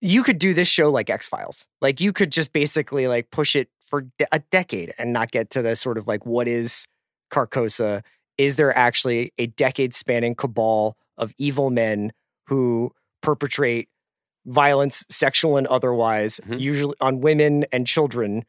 you 0.00 0.22
could 0.22 0.38
do 0.38 0.54
this 0.54 0.68
show 0.68 0.90
like 0.90 1.10
x-files 1.10 1.66
like 1.80 2.00
you 2.00 2.12
could 2.12 2.30
just 2.32 2.52
basically 2.52 3.08
like 3.08 3.30
push 3.30 3.56
it 3.56 3.68
for 3.82 4.02
de- 4.18 4.28
a 4.32 4.38
decade 4.50 4.94
and 4.98 5.12
not 5.12 5.30
get 5.32 5.50
to 5.50 5.62
the 5.62 5.74
sort 5.74 5.98
of 5.98 6.06
like 6.06 6.24
what 6.24 6.46
is 6.46 6.86
carcosa 7.32 8.02
is 8.36 8.56
there 8.56 8.76
actually 8.76 9.32
a 9.38 9.46
decade 9.46 9.92
spanning 9.94 10.34
cabal 10.34 10.96
of 11.16 11.32
evil 11.38 11.70
men 11.70 12.12
who 12.46 12.92
perpetrate 13.22 13.88
violence 14.46 15.04
sexual 15.10 15.56
and 15.56 15.66
otherwise 15.66 16.40
Mhm. 16.46 16.60
usually 16.60 16.94
on 17.00 17.20
women 17.20 17.64
and 17.72 17.86
children 17.86 18.44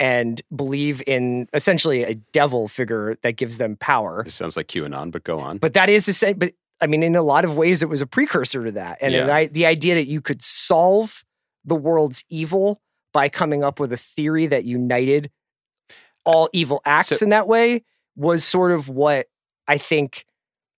and 0.00 0.42
believe 0.54 1.00
in 1.06 1.48
essentially 1.52 2.02
a 2.02 2.14
devil 2.32 2.66
figure 2.66 3.14
that 3.22 3.36
gives 3.36 3.58
them 3.58 3.76
power 3.76 4.22
this 4.24 4.34
sounds 4.34 4.56
like 4.56 4.66
qanon 4.66 5.12
but 5.12 5.22
go 5.22 5.38
on 5.38 5.58
but 5.58 5.74
that 5.74 5.88
is 5.88 6.06
the 6.06 6.12
same. 6.12 6.36
But 6.38 6.54
I 6.84 6.86
mean, 6.86 7.02
in 7.02 7.16
a 7.16 7.22
lot 7.22 7.46
of 7.46 7.56
ways, 7.56 7.82
it 7.82 7.88
was 7.88 8.02
a 8.02 8.06
precursor 8.06 8.62
to 8.66 8.72
that. 8.72 8.98
And 9.00 9.14
Yeah. 9.14 9.34
I, 9.34 9.46
the 9.46 9.64
idea 9.64 9.94
that 9.94 10.06
you 10.06 10.20
could 10.20 10.42
solve 10.42 11.24
the 11.64 11.74
world's 11.74 12.22
evil 12.28 12.82
by 13.14 13.30
coming 13.30 13.64
up 13.64 13.80
with 13.80 13.90
a 13.90 13.96
theory 13.96 14.46
that 14.48 14.66
united 14.66 15.30
all 16.26 16.50
evil 16.52 16.82
acts 16.84 17.08
So- 17.18 17.24
in 17.24 17.30
that 17.30 17.48
way 17.48 17.84
was 18.16 18.44
sort 18.44 18.70
of 18.70 18.90
what 18.90 19.28
I 19.66 19.78
think 19.78 20.26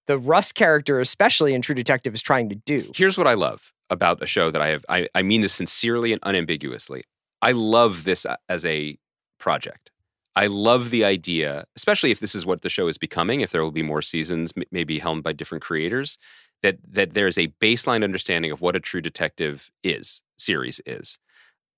the 0.07 0.17
Rust 0.17 0.55
character, 0.55 1.01
especially 1.01 1.55
in 1.55 1.61
True 1.61 1.75
Detective, 1.75 2.15
is 2.15 2.23
trying 2.23 2.49
to 2.51 2.55
do. 2.55 2.93
Here's 2.95 3.19
what 3.19 3.27
I 3.27 3.35
love 3.35 3.73
about 3.91 4.23
a 4.23 4.27
show 4.27 4.53
that 4.53 4.63
I 4.63 4.69
have. 4.69 4.85
I, 4.89 5.09
I 5.13 5.23
mean 5.23 5.41
this 5.41 5.55
sincerely 5.55 6.13
and 6.13 6.21
unambiguously. 6.23 7.03
I 7.43 7.51
love 7.51 8.05
this 8.05 8.25
as 8.49 8.65
a 8.65 8.97
project. 9.41 9.91
I 10.37 10.49
love 10.49 10.91
the 10.91 11.05
idea, 11.05 11.65
especially 11.77 12.13
if 12.13 12.21
this 12.21 12.35
is 12.35 12.47
what 12.47 12.63
the 12.63 12.69
show 12.71 12.89
is 12.89 12.99
becoming. 12.99 13.41
If 13.41 13.53
there 13.53 13.63
will 13.65 13.73
be 13.73 13.83
more 13.83 14.03
seasons, 14.03 14.53
m- 14.57 14.65
maybe 14.71 14.99
helmed 15.01 15.25
by 15.25 15.33
different 15.33 15.65
creators, 15.65 16.19
that 16.63 16.79
that 16.89 17.15
there 17.15 17.29
is 17.29 17.39
a 17.39 17.49
baseline 17.63 18.05
understanding 18.05 18.53
of 18.53 18.61
what 18.61 18.77
a 18.77 18.81
true 18.81 19.01
detective 19.03 19.71
is 19.85 20.23
series 20.39 20.81
is, 20.87 21.19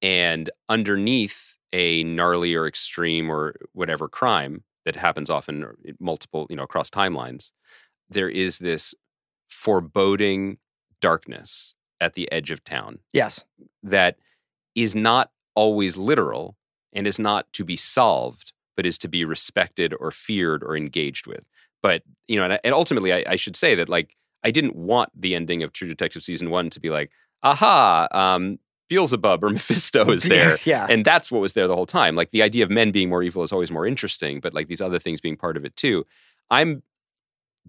and 0.03 0.51
underneath 0.69 1.57
a 1.73 2.05
gnarly 2.05 2.55
or 2.55 2.67
extreme 2.67 3.31
or 3.31 3.55
whatever 3.73 4.09
crime 4.09 4.65
that 4.87 4.97
happens 4.97 5.31
often 5.31 5.65
or 5.65 5.77
eh, 5.89 5.93
multiple, 6.01 6.47
you 6.51 6.57
know, 6.57 6.65
across 6.65 6.91
timelines, 6.91 7.53
there 8.11 8.31
is 8.31 8.59
this 8.59 8.95
foreboding 9.49 10.59
darkness 11.01 11.75
at 12.01 12.15
the 12.15 12.31
edge 12.33 12.51
of 12.51 12.65
town 12.65 13.01
Yes. 13.15 13.45
that 13.83 14.17
is 14.77 14.95
not 14.97 15.31
always 15.57 15.97
literal 15.99 16.58
and 16.93 17.07
is 17.07 17.19
not 17.19 17.53
to 17.55 17.65
be 17.65 17.77
solved, 17.77 18.53
but 18.77 18.87
is 18.87 18.99
to 18.99 19.09
be 19.09 19.25
respected 19.25 19.95
or 19.99 20.11
feared 20.11 20.63
or 20.63 20.77
engaged 20.77 21.27
with. 21.27 21.45
But 21.83 22.03
you 22.27 22.37
know, 22.37 22.45
and, 22.45 22.61
and 22.65 22.75
ultimately, 22.75 23.13
I, 23.13 23.25
I 23.27 23.37
should 23.37 23.57
say 23.57 23.75
that 23.75 23.89
like 23.89 24.17
I 24.45 24.51
didn't 24.51 24.77
want 24.77 25.11
the 25.19 25.35
ending 25.35 25.63
of 25.63 25.73
True 25.73 25.89
Detective 25.89 26.23
season 26.23 26.51
one 26.51 26.71
to 26.71 26.81
be 26.81 26.91
like, 26.91 27.11
aha, 27.43 28.09
um, 28.13 28.59
Beelzebub 28.89 29.45
or 29.45 29.51
Mephisto 29.51 30.11
is 30.11 30.23
there, 30.25 30.59
yeah. 30.65 30.87
and 30.89 31.05
that's 31.05 31.31
what 31.31 31.41
was 31.41 31.53
there 31.53 31.69
the 31.69 31.77
whole 31.77 31.87
time. 31.87 32.17
Like 32.17 32.31
the 32.31 32.43
idea 32.43 32.65
of 32.65 32.71
men 32.71 32.91
being 32.91 33.09
more 33.09 33.23
evil 33.23 33.43
is 33.43 33.53
always 33.53 33.71
more 33.71 33.87
interesting, 33.87 34.41
but 34.41 34.55
like 34.55 34.69
these 34.69 34.81
other 34.81 34.99
things 34.99 35.21
being 35.21 35.37
part 35.37 35.57
of 35.57 35.65
it 35.65 35.77
too. 35.77 36.05
I'm 36.51 36.83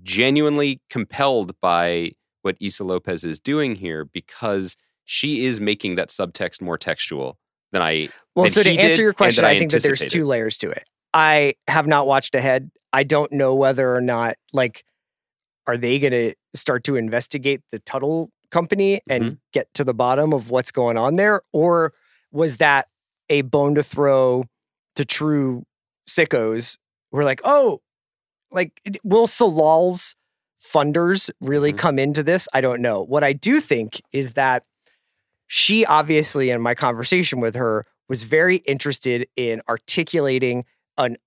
genuinely 0.04 0.82
compelled 0.90 1.60
by 1.60 2.12
what 2.42 2.56
Issa 2.62 2.84
Lopez 2.84 3.24
is 3.24 3.40
doing 3.40 3.76
here 3.76 4.06
because 4.06 4.78
she 5.04 5.46
is 5.46 5.60
making 5.60 5.96
that 5.96 6.10
subtext 6.10 6.62
more 6.62 6.78
textual 6.78 7.38
than 7.72 7.82
I. 7.82 8.10
Well, 8.36 8.50
so 8.50 8.64
to 8.64 8.70
answer 8.70 8.88
did 8.88 8.98
your 8.98 9.14
question, 9.14 9.44
that 9.44 9.50
I, 9.50 9.60
think 9.60 9.72
that 9.72 9.84
there's 9.84 10.00
two 10.02 10.26
layers 10.26 10.58
to 10.60 10.70
it. 10.72 10.84
I 11.14 11.56
have 11.68 11.88
not 11.88 12.08
watched 12.08 12.36
ahead. 12.36 12.72
I 12.94 13.04
don't 13.04 13.32
know 13.32 13.54
whether 13.56 13.94
or 13.96 14.02
not 14.02 14.36
like 14.54 14.84
are 15.68 15.78
they 15.78 16.00
going 16.00 16.12
to 16.14 16.34
start 16.56 16.84
to 16.86 16.96
investigate 16.96 17.62
the 17.72 17.80
Tuttle 17.80 18.32
company 18.52 19.02
and 19.10 19.24
Mm-hmm. 19.24 19.34
get 19.54 19.72
to 19.76 19.84
the 19.84 19.94
bottom 19.94 20.34
of 20.34 20.50
what's 20.50 20.72
going 20.72 20.98
on 20.98 21.16
there 21.16 21.42
or 21.54 21.94
was 22.32 22.58
that 22.58 22.88
a 23.30 23.42
bone 23.42 23.76
to 23.76 23.84
throw 23.84 24.44
to 24.96 25.06
true 25.06 25.64
sickos 26.10 26.78
who 27.12 27.20
are 27.20 27.24
like, 27.24 27.42
"Oh, 27.44 27.82
like 28.52 28.82
will 29.04 29.28
Tsalal's 29.28 30.16
funders 30.64 31.30
really 31.42 31.72
Mhm. 31.74 31.78
come 31.78 32.00
into 32.00 32.24
this? 32.24 32.48
I 32.54 32.62
don't 32.62 32.82
know. 32.82 33.02
What 33.04 33.24
I 33.24 33.34
do 33.34 33.62
think 33.62 34.02
is 34.12 34.34
that 34.34 34.64
she 35.52 35.84
obviously 35.84 36.52
in 36.52 36.62
my 36.62 36.76
conversation 36.76 37.42
with 37.42 37.56
her 37.56 37.86
was 38.08 38.22
very 38.24 38.58
interested 38.58 39.28
in 39.36 39.62
articulating 39.68 40.64
an 40.98 41.18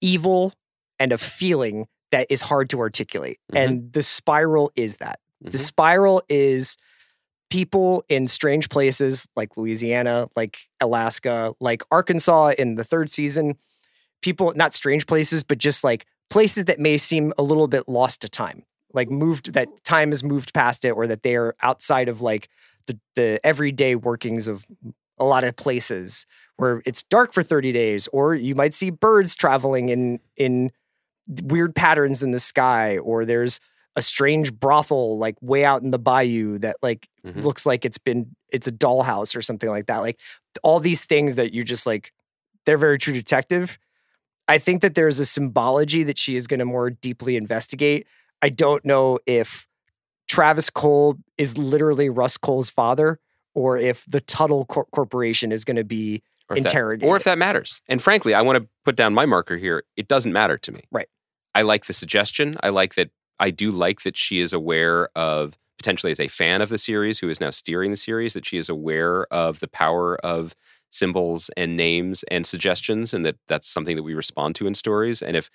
evil 0.00 0.52
and 0.98 1.12
a 1.12 1.18
feeling 1.18 1.86
that 2.10 2.26
is 2.30 2.40
hard 2.40 2.68
to 2.68 2.80
articulate. 2.80 3.38
Mhm. 3.52 3.56
And 3.64 3.92
the 3.92 4.02
spiral 4.02 4.72
is 4.74 4.96
that. 4.96 5.20
The 5.40 5.56
Mhm. 5.56 5.64
spiral 5.64 6.22
is 6.28 6.76
people 7.48 8.04
in 8.08 8.26
strange 8.26 8.68
places 8.68 9.28
like 9.36 9.56
Louisiana, 9.56 10.28
like 10.34 10.58
Alaska, 10.80 11.54
like 11.60 11.82
Arkansas 11.92 12.48
in 12.58 12.74
the 12.74 12.84
third 12.84 13.08
season. 13.08 13.56
People, 14.20 14.52
not 14.56 14.74
strange 14.74 15.06
places, 15.06 15.44
but 15.44 15.58
just 15.58 15.84
like 15.84 16.06
places 16.28 16.64
that 16.64 16.80
may 16.80 16.98
seem 16.98 17.32
a 17.38 17.42
little 17.42 17.68
bit 17.68 17.88
lost 17.88 18.20
to 18.22 18.28
time, 18.28 18.64
like 18.92 19.10
moved, 19.10 19.52
that 19.52 19.68
time 19.84 20.10
has 20.10 20.24
moved 20.24 20.52
past 20.54 20.84
it, 20.84 20.90
or 20.90 21.06
that 21.06 21.22
they 21.22 21.36
are 21.36 21.54
outside 21.62 22.08
of 22.08 22.20
like 22.20 22.48
the, 22.86 22.98
the 23.14 23.40
everyday 23.44 23.94
workings 23.94 24.48
of 24.48 24.66
a 25.18 25.24
lot 25.24 25.44
of 25.44 25.56
places 25.56 26.26
where 26.56 26.82
it's 26.86 27.02
dark 27.02 27.32
for 27.32 27.42
30 27.42 27.72
days, 27.72 28.08
or 28.12 28.34
you 28.34 28.54
might 28.54 28.74
see 28.74 28.90
birds 28.90 29.34
traveling 29.34 29.88
in, 29.88 30.20
in 30.36 30.70
weird 31.44 31.74
patterns 31.74 32.22
in 32.22 32.30
the 32.32 32.38
sky, 32.40 32.98
or 32.98 33.24
there's 33.24 33.60
a 33.96 34.02
strange 34.02 34.52
brothel 34.52 35.18
like 35.18 35.36
way 35.40 35.64
out 35.64 35.82
in 35.82 35.90
the 35.90 35.98
bayou 35.98 36.58
that 36.58 36.76
like 36.82 37.08
Mhm. 37.24 37.42
looks 37.42 37.66
like 37.66 37.84
it's 37.84 37.98
been 37.98 38.34
it's 38.50 38.66
a 38.66 38.72
dollhouse 38.72 39.36
or 39.36 39.42
something 39.42 39.68
like 39.68 39.86
that. 39.86 39.98
Like 39.98 40.18
all 40.62 40.80
these 40.80 41.04
things 41.04 41.34
that 41.36 41.52
you 41.52 41.64
just 41.64 41.86
like 41.86 42.12
they're 42.66 42.78
very 42.78 42.98
true 42.98 43.12
detective. 43.12 43.78
I 44.48 44.58
think 44.58 44.80
that 44.82 44.94
there's 44.94 45.18
a 45.20 45.26
symbology 45.26 46.02
that 46.04 46.18
she 46.18 46.34
is 46.36 46.46
going 46.46 46.60
to 46.60 46.64
more 46.64 46.90
deeply 46.90 47.36
investigate. 47.36 48.06
I 48.42 48.48
don't 48.48 48.84
know 48.84 49.18
if 49.26 49.66
Travis 50.30 50.70
Cohle 50.70 51.16
is 51.38 51.58
literally 51.58 52.08
Rust 52.08 52.40
Cohle's 52.40 52.70
father 52.70 53.18
or 53.52 53.76
if 53.78 54.04
the 54.06 54.20
Tuttle 54.20 54.64
Cor- 54.66 54.86
Corporation 54.92 55.50
is 55.50 55.64
going 55.64 55.76
to 55.76 55.82
be 55.82 56.22
Or 56.48 56.56
if 56.56 56.62
that- 56.62 57.02
or 57.02 57.16
if 57.16 57.24
that 57.24 57.36
matters. 57.36 57.82
And 57.88 58.00
frankly, 58.00 58.32
I 58.32 58.42
want 58.42 58.56
to 58.62 58.68
put 58.84 58.94
down 58.94 59.12
my 59.12 59.26
marker 59.26 59.56
here. 59.56 59.82
It 59.96 60.06
doesn't 60.06 60.32
matter 60.32 60.56
to 60.58 60.70
me. 60.72 60.84
Right. 60.92 61.08
I 61.52 61.62
like 61.62 61.86
the 61.86 61.92
suggestion. 61.92 62.56
I 62.62 62.68
like 62.68 62.94
that. 62.94 63.10
I 63.40 63.50
do 63.50 63.72
like 63.72 64.02
that 64.02 64.16
she 64.16 64.38
is 64.38 64.52
aware 64.52 65.08
of 65.16 65.58
potentially 65.78 66.12
as 66.12 66.20
a 66.20 66.28
fan 66.28 66.62
of 66.62 66.68
the 66.68 66.78
series 66.78 67.18
who 67.18 67.28
is 67.28 67.40
now 67.40 67.50
steering 67.50 67.90
the 67.90 67.96
series 67.96 68.34
that 68.34 68.46
she 68.46 68.56
is 68.56 68.68
aware 68.68 69.26
of 69.32 69.58
the 69.58 69.66
power 69.68 70.16
of 70.24 70.54
symbols 70.92 71.50
and 71.56 71.76
names 71.76 72.22
and 72.30 72.46
suggestions 72.46 73.14
and 73.14 73.24
that 73.24 73.36
that's 73.48 73.68
something 73.68 73.96
that 73.96 74.02
we 74.02 74.12
respond 74.14 74.54
to 74.56 74.66
in 74.66 74.74
stories 74.74 75.22
and 75.22 75.36
if 75.36 75.48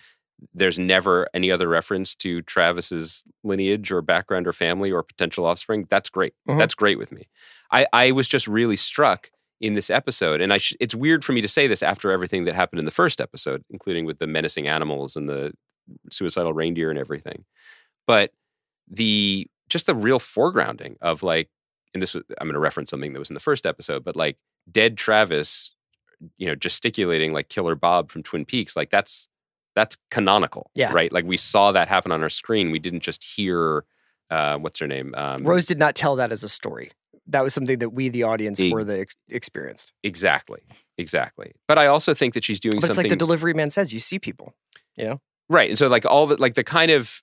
there's 0.53 0.77
never 0.77 1.27
any 1.33 1.49
other 1.51 1.67
reference 1.67 2.13
to 2.15 2.41
Travis's 2.43 3.23
lineage 3.43 3.91
or 3.91 4.01
background 4.01 4.47
or 4.47 4.53
family 4.53 4.91
or 4.91 5.01
potential 5.03 5.45
offspring 5.45 5.87
that's 5.89 6.09
great. 6.09 6.33
Mhm. 6.47 6.57
that's 6.57 6.75
great 6.75 6.97
with 6.99 7.11
me. 7.11 7.27
I, 7.71 7.87
I 7.93 8.11
was 8.11 8.27
just 8.27 8.47
really 8.47 8.75
struck 8.77 9.31
in 9.61 9.73
this 9.75 9.89
episode 9.89 10.41
and 10.41 10.51
I 10.53 10.57
sh- 10.57 10.75
it's 10.79 10.93
weird 10.93 11.23
for 11.23 11.31
me 11.31 11.41
to 11.41 11.47
say 11.47 11.67
this 11.67 11.81
after 11.81 12.11
everything 12.11 12.43
that 12.45 12.55
happened 12.55 12.79
in 12.79 12.85
the 12.85 12.91
first 12.91 13.21
episode 13.21 13.63
including 13.69 14.05
with 14.05 14.19
the 14.19 14.27
menacing 14.27 14.67
animals 14.67 15.15
and 15.15 15.29
the 15.29 15.53
suicidal 16.11 16.53
reindeer 16.53 16.89
and 16.89 16.99
everything. 16.99 17.45
But 18.05 18.31
the 18.89 19.47
just 19.69 19.85
the 19.87 19.95
real 19.95 20.19
foregrounding 20.19 20.95
of 21.01 21.23
like 21.23 21.49
and 21.93 22.03
this 22.03 22.13
was 22.13 22.23
i'm 22.39 22.47
going 22.47 22.53
to 22.53 22.59
reference 22.59 22.89
something 22.91 23.13
that 23.13 23.19
was 23.19 23.29
in 23.31 23.33
the 23.33 23.39
first 23.39 23.65
episode 23.65 24.03
but 24.03 24.15
like 24.15 24.37
dead 24.71 24.95
travis 24.95 25.71
you 26.37 26.45
know 26.45 26.53
gesticulating 26.53 27.33
like 27.33 27.49
killer 27.49 27.73
bob 27.73 28.11
from 28.11 28.21
twin 28.21 28.45
peaks 28.45 28.75
like 28.75 28.91
that's 28.91 29.27
that's 29.75 29.97
canonical 30.09 30.71
Yeah. 30.75 30.91
right 30.93 31.11
like 31.11 31.25
we 31.25 31.37
saw 31.37 31.71
that 31.73 31.87
happen 31.87 32.11
on 32.11 32.23
our 32.23 32.29
screen 32.29 32.71
we 32.71 32.79
didn't 32.79 33.01
just 33.01 33.23
hear 33.23 33.85
uh 34.29 34.57
what's 34.57 34.79
her 34.79 34.87
name 34.87 35.13
um 35.15 35.43
Rose 35.43 35.65
did 35.65 35.77
not 35.79 35.95
tell 35.95 36.15
that 36.15 36.31
as 36.31 36.43
a 36.43 36.49
story. 36.49 36.91
That 37.27 37.41
was 37.43 37.55
something 37.55 37.79
that 37.79 37.89
we, 37.89 38.09
the 38.09 38.21
audience, 38.21 38.59
E- 38.59 38.71
were 38.71 38.83
the 38.83 38.99
ex- 38.99 39.15
experienced. 39.29 39.93
exactly 40.03 40.61
exactly 40.97 41.53
but 41.67 41.77
i 41.77 41.87
also 41.87 42.13
think 42.13 42.33
that 42.35 42.43
she's 42.43 42.59
doing 42.59 42.73
something. 42.79 42.89
It's 42.89 42.97
like 42.97 43.09
the 43.09 43.15
delivery 43.15 43.53
man 43.53 43.69
says, 43.71 43.91
you 43.93 43.99
see 43.99 44.17
people. 44.19 44.53
You 44.95 45.05
know. 45.05 45.21
right 45.49 45.69
and 45.69 45.77
so 45.77 45.87
like 45.89 46.05
all 46.05 46.25
the 46.27 46.37
like 46.37 46.53
the 46.55 46.63
kind 46.63 46.89
of 46.91 47.21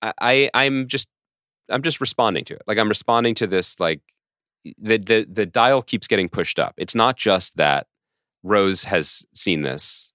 I, 0.00 0.12
I 0.20 0.50
i'm 0.54 0.86
just 0.86 1.08
i'm 1.68 1.82
just 1.82 2.00
responding 2.00 2.44
to 2.44 2.54
it 2.54 2.62
like 2.68 2.78
i'm 2.78 2.88
responding 2.88 3.34
to 3.36 3.46
this 3.46 3.78
like 3.80 4.00
the 4.78 4.96
the 4.98 5.26
the 5.30 5.46
dial 5.46 5.82
keeps 5.82 6.06
getting 6.06 6.28
pushed 6.28 6.58
up 6.60 6.74
it's 6.76 6.94
not 6.94 7.16
just 7.16 7.56
that 7.56 7.86
rose 8.44 8.84
has 8.84 9.24
seen 9.34 9.62
this 9.62 10.11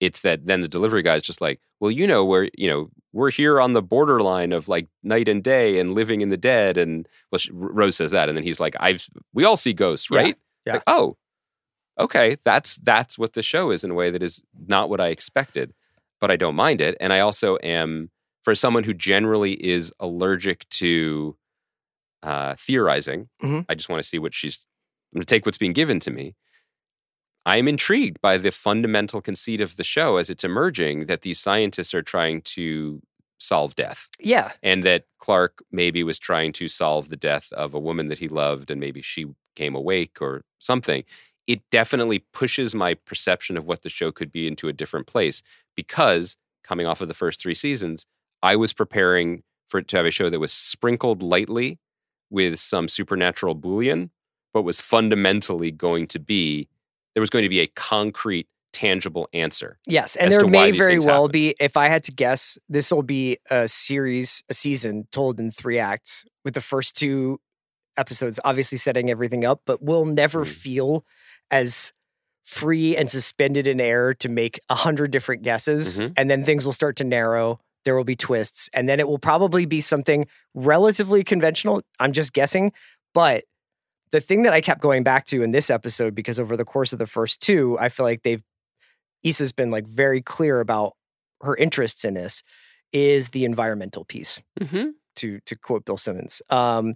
it's 0.00 0.20
that 0.20 0.46
then 0.46 0.60
the 0.60 0.68
delivery 0.68 1.02
guy 1.02 1.14
is 1.16 1.22
just 1.22 1.40
like 1.40 1.60
well 1.80 1.90
you 1.90 2.06
know 2.06 2.24
we're 2.24 2.48
you 2.56 2.68
know 2.68 2.90
we're 3.12 3.30
here 3.30 3.60
on 3.60 3.72
the 3.72 3.82
borderline 3.82 4.52
of 4.52 4.68
like 4.68 4.88
night 5.02 5.28
and 5.28 5.42
day 5.42 5.78
and 5.78 5.94
living 5.94 6.20
in 6.20 6.28
the 6.28 6.36
dead 6.36 6.76
and 6.76 7.08
well 7.32 7.38
she, 7.38 7.50
rose 7.52 7.96
says 7.96 8.10
that 8.10 8.28
and 8.28 8.36
then 8.36 8.44
he's 8.44 8.60
like 8.60 8.76
i've 8.80 9.06
we 9.32 9.44
all 9.44 9.56
see 9.56 9.72
ghosts 9.72 10.10
right 10.10 10.36
yeah. 10.66 10.74
like 10.74 10.82
oh 10.86 11.16
okay 11.98 12.36
that's 12.44 12.76
that's 12.78 13.18
what 13.18 13.32
the 13.32 13.42
show 13.42 13.70
is 13.70 13.84
in 13.84 13.90
a 13.90 13.94
way 13.94 14.10
that 14.10 14.22
is 14.22 14.42
not 14.66 14.90
what 14.90 15.00
i 15.00 15.08
expected 15.08 15.72
but 16.20 16.30
I 16.30 16.36
don't 16.36 16.56
mind 16.56 16.80
it. 16.80 16.96
And 17.00 17.12
I 17.12 17.20
also 17.20 17.58
am, 17.62 18.10
for 18.42 18.54
someone 18.54 18.84
who 18.84 18.94
generally 18.94 19.52
is 19.52 19.92
allergic 20.00 20.68
to 20.70 21.36
uh, 22.22 22.54
theorizing, 22.58 23.28
Mhm. 23.42 23.66
I 23.68 23.74
just 23.74 23.88
want 23.88 24.02
to 24.02 24.08
see 24.08 24.18
what 24.18 24.34
she's, 24.34 24.66
I'm 25.12 25.18
going 25.18 25.26
to 25.26 25.34
take 25.34 25.46
what's 25.46 25.58
being 25.58 25.72
given 25.74 26.00
to 26.00 26.10
me. 26.10 26.34
I 27.46 27.56
am 27.56 27.68
intrigued 27.68 28.20
by 28.20 28.36
the 28.38 28.50
fundamental 28.50 29.22
conceit 29.22 29.60
of 29.60 29.76
the 29.76 29.84
show 29.84 30.16
as 30.16 30.28
it's 30.28 30.44
emerging 30.44 31.06
that 31.06 31.22
these 31.22 31.38
scientists 31.38 31.94
are 31.94 32.02
trying 32.02 32.42
to 32.42 33.00
solve 33.38 33.76
death 33.76 34.08
Yeah. 34.18 34.52
and 34.62 34.82
that 34.84 35.04
Clark 35.18 35.62
maybe 35.70 36.02
was 36.02 36.18
trying 36.18 36.52
to 36.54 36.68
solve 36.68 37.08
the 37.08 37.16
death 37.16 37.52
of 37.52 37.72
a 37.72 37.78
woman 37.78 38.08
that 38.08 38.18
he 38.18 38.28
loved 38.28 38.70
and 38.70 38.80
maybe 38.80 39.00
she 39.00 39.26
came 39.54 39.74
awake 39.76 40.20
or 40.20 40.42
something. 40.58 41.04
It 41.46 41.60
definitely 41.70 42.18
pushes 42.32 42.74
my 42.74 42.94
perception 42.94 43.56
of 43.56 43.64
what 43.64 43.82
the 43.82 43.90
show 43.90 44.10
could 44.10 44.32
be 44.32 44.48
into 44.48 44.68
a 44.68 44.72
different 44.72 45.06
place 45.06 45.42
because 45.76 46.36
coming 46.64 46.86
off 46.86 47.00
of 47.00 47.08
the 47.08 47.14
first 47.14 47.40
three 47.40 47.54
seasons, 47.54 48.06
I 48.42 48.56
was 48.56 48.72
preparing 48.72 49.44
for 49.68 49.78
it 49.78 49.88
to 49.88 49.96
have 49.98 50.06
a 50.06 50.10
show 50.10 50.30
that 50.30 50.40
was 50.40 50.52
sprinkled 50.52 51.22
lightly 51.22 51.78
with 52.30 52.58
some 52.58 52.88
supernatural 52.88 53.54
boolean, 53.54 54.10
but 54.52 54.62
was 54.62 54.80
fundamentally 54.80 55.70
going 55.70 56.08
to 56.08 56.18
be 56.18 56.68
there 57.16 57.22
was 57.22 57.30
going 57.30 57.44
to 57.44 57.48
be 57.48 57.60
a 57.60 57.66
concrete, 57.66 58.46
tangible 58.74 59.26
answer. 59.32 59.78
Yes, 59.86 60.16
and 60.16 60.30
there 60.30 60.46
may 60.46 60.70
very 60.72 60.98
well 60.98 61.22
happen. 61.22 61.32
be. 61.32 61.54
If 61.58 61.78
I 61.78 61.88
had 61.88 62.04
to 62.04 62.12
guess, 62.12 62.58
this 62.68 62.92
will 62.92 63.02
be 63.02 63.38
a 63.50 63.66
series, 63.68 64.44
a 64.50 64.54
season 64.54 65.08
told 65.12 65.40
in 65.40 65.50
three 65.50 65.78
acts, 65.78 66.26
with 66.44 66.52
the 66.52 66.60
first 66.60 66.94
two 66.94 67.40
episodes 67.96 68.38
obviously 68.44 68.76
setting 68.76 69.10
everything 69.10 69.46
up, 69.46 69.62
but 69.64 69.80
we'll 69.82 70.04
never 70.04 70.44
Mm. 70.44 70.48
feel 70.48 71.04
as 71.50 71.94
free 72.44 72.94
and 72.94 73.10
suspended 73.10 73.66
in 73.66 73.80
air 73.80 74.12
to 74.12 74.28
make 74.28 74.60
a 74.68 74.74
hundred 74.74 75.10
different 75.10 75.40
guesses, 75.42 75.98
Mhm. 75.98 76.12
and 76.18 76.30
then 76.30 76.44
things 76.44 76.66
will 76.66 76.74
start 76.74 76.96
to 76.96 77.04
narrow. 77.04 77.58
There 77.86 77.96
will 77.96 78.04
be 78.04 78.14
twists, 78.14 78.68
and 78.74 78.86
then 78.90 79.00
it 79.00 79.08
will 79.08 79.18
probably 79.18 79.64
be 79.64 79.80
something 79.80 80.26
relatively 80.52 81.24
conventional. 81.24 81.80
I'm 81.98 82.12
just 82.12 82.34
guessing, 82.34 82.72
but 83.14 83.44
the 84.12 84.20
thing 84.20 84.42
that 84.42 84.52
I 84.52 84.60
kept 84.60 84.80
going 84.80 85.02
back 85.02 85.24
to 85.26 85.42
in 85.42 85.50
this 85.50 85.68
episode, 85.70 86.14
because 86.14 86.38
over 86.38 86.56
the 86.56 86.64
course 86.64 86.92
of 86.92 86.98
the 86.98 87.06
first 87.06 87.40
two, 87.40 87.76
I 87.78 87.88
feel 87.88 88.04
like 88.06 88.22
they've 88.22 88.42
Issa's 89.22 89.52
been 89.52 89.70
like 89.70 89.86
very 89.86 90.22
clear 90.22 90.60
about 90.60 90.92
her 91.42 91.56
interests 91.56 92.04
in 92.04 92.14
this, 92.14 92.42
is 92.92 93.30
the 93.30 93.44
environmental 93.44 94.04
piece. 94.04 94.40
Mm-hmm. 94.60 94.90
To 95.16 95.40
to 95.46 95.56
quote 95.56 95.84
Bill 95.86 95.96
Simmons, 95.96 96.42
um, 96.50 96.94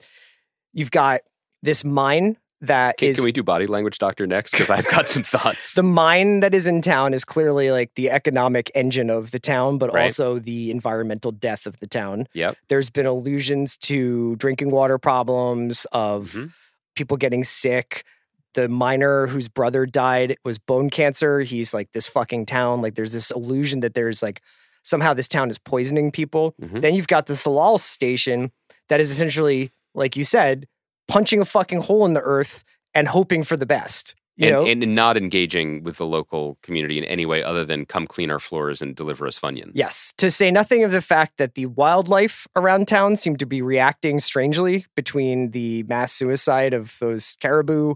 you've 0.75 0.90
got 0.90 1.23
this 1.62 1.85
mine 1.85 2.37
that 2.61 2.99
Can, 2.99 3.09
is 3.09 3.16
can 3.16 3.25
we 3.25 3.33
do 3.33 3.42
body 3.42 3.66
language 3.66 3.96
doctor 3.99 4.27
next? 4.27 4.51
Because 4.53 4.68
I've 4.68 4.87
got 4.88 5.09
some 5.09 5.23
thoughts. 5.35 5.73
the 5.75 5.83
mine 5.83 6.40
that 6.40 6.55
is 6.55 6.66
in 6.66 6.83
town 6.83 7.14
is 7.14 7.25
clearly 7.25 7.70
like 7.70 7.94
the 7.94 8.11
economic 8.11 8.70
engine 8.75 9.09
of 9.09 9.31
the 9.31 9.38
town, 9.38 9.79
but 9.79 9.90
Right. 9.94 10.03
also 10.05 10.38
the 10.38 10.70
environmental 10.70 11.33
death 11.33 11.66
of 11.66 11.81
the 11.81 11.87
town. 11.87 12.27
Yep. 12.35 12.59
There's 12.68 12.90
been 12.90 13.07
allusions 13.07 13.79
to 13.79 14.37
drinking 14.37 14.70
water 14.70 14.99
problems, 14.99 15.87
of 15.92 16.33
Mhm. 16.33 16.53
People 17.01 17.17
getting 17.17 17.45
sick. 17.45 18.05
The 18.53 18.69
miner 18.69 19.27
whose 19.27 19.49
brother 19.49 19.87
died 19.87 20.37
was 20.45 20.59
bone 20.59 20.91
cancer. 20.91 21.41
He's 21.41 21.73
like 21.73 21.93
this 21.93 22.07
fucking 22.07 22.45
town. 22.45 22.83
Like 22.83 22.95
there's 22.95 23.15
this 23.15 23.31
illusion 23.31 23.81
that 23.81 23.95
there's 23.95 24.23
like 24.23 24.43
somehow 24.83 25.15
this 25.15 25.27
town 25.27 25.49
is 25.49 25.57
poisoning 25.57 26.11
people. 26.11 26.55
Mhm. 26.61 26.83
Then 26.83 26.95
you've 26.95 27.07
got 27.07 27.25
the 27.25 27.33
Tsalal 27.33 27.81
station 27.81 28.53
that 28.91 29.01
is 29.01 29.11
essentially, 29.11 29.71
like 29.95 30.15
you 30.15 30.25
said, 30.25 30.67
punching 31.09 31.41
a 31.41 31.47
fucking 31.47 31.81
hole 31.81 32.05
in 32.05 32.13
the 32.13 32.21
earth 32.21 32.65
and 32.93 33.09
hoping 33.09 33.45
for 33.45 33.57
the 33.57 33.65
best. 33.65 34.15
And, 34.40 34.50
know, 34.50 34.66
and 34.66 34.94
not 34.94 35.16
engaging 35.16 35.83
with 35.83 35.98
the 35.98 36.07
local 36.07 36.57
community 36.62 36.96
in 36.98 37.05
any 37.05 37.26
way 37.26 37.42
other 37.42 37.64
than 37.64 37.85
come 37.85 38.07
clean 38.07 38.31
our 38.31 38.38
floors 38.38 38.81
and 38.81 38.96
deliver 38.96 39.26
us 39.26 39.38
funyuns. 39.38 39.72
Yes, 39.74 40.14
to 40.16 40.31
say 40.31 40.50
nothing 40.50 40.83
of 40.83 40.92
the 40.92 41.03
fact 41.03 41.37
that 41.37 41.55
the 41.55 41.66
wildlife 41.66 42.46
around 42.57 42.88
town 42.88 43.16
seemed 43.16 43.38
to 43.40 43.46
be 43.46 43.61
reacting 43.61 44.18
strangely 44.20 44.87
between 44.96 45.50
the 45.50 45.83
mass 45.85 46.12
suicide 46.12 46.72
of 46.72 46.96
those 47.00 47.37
caribou 47.40 47.94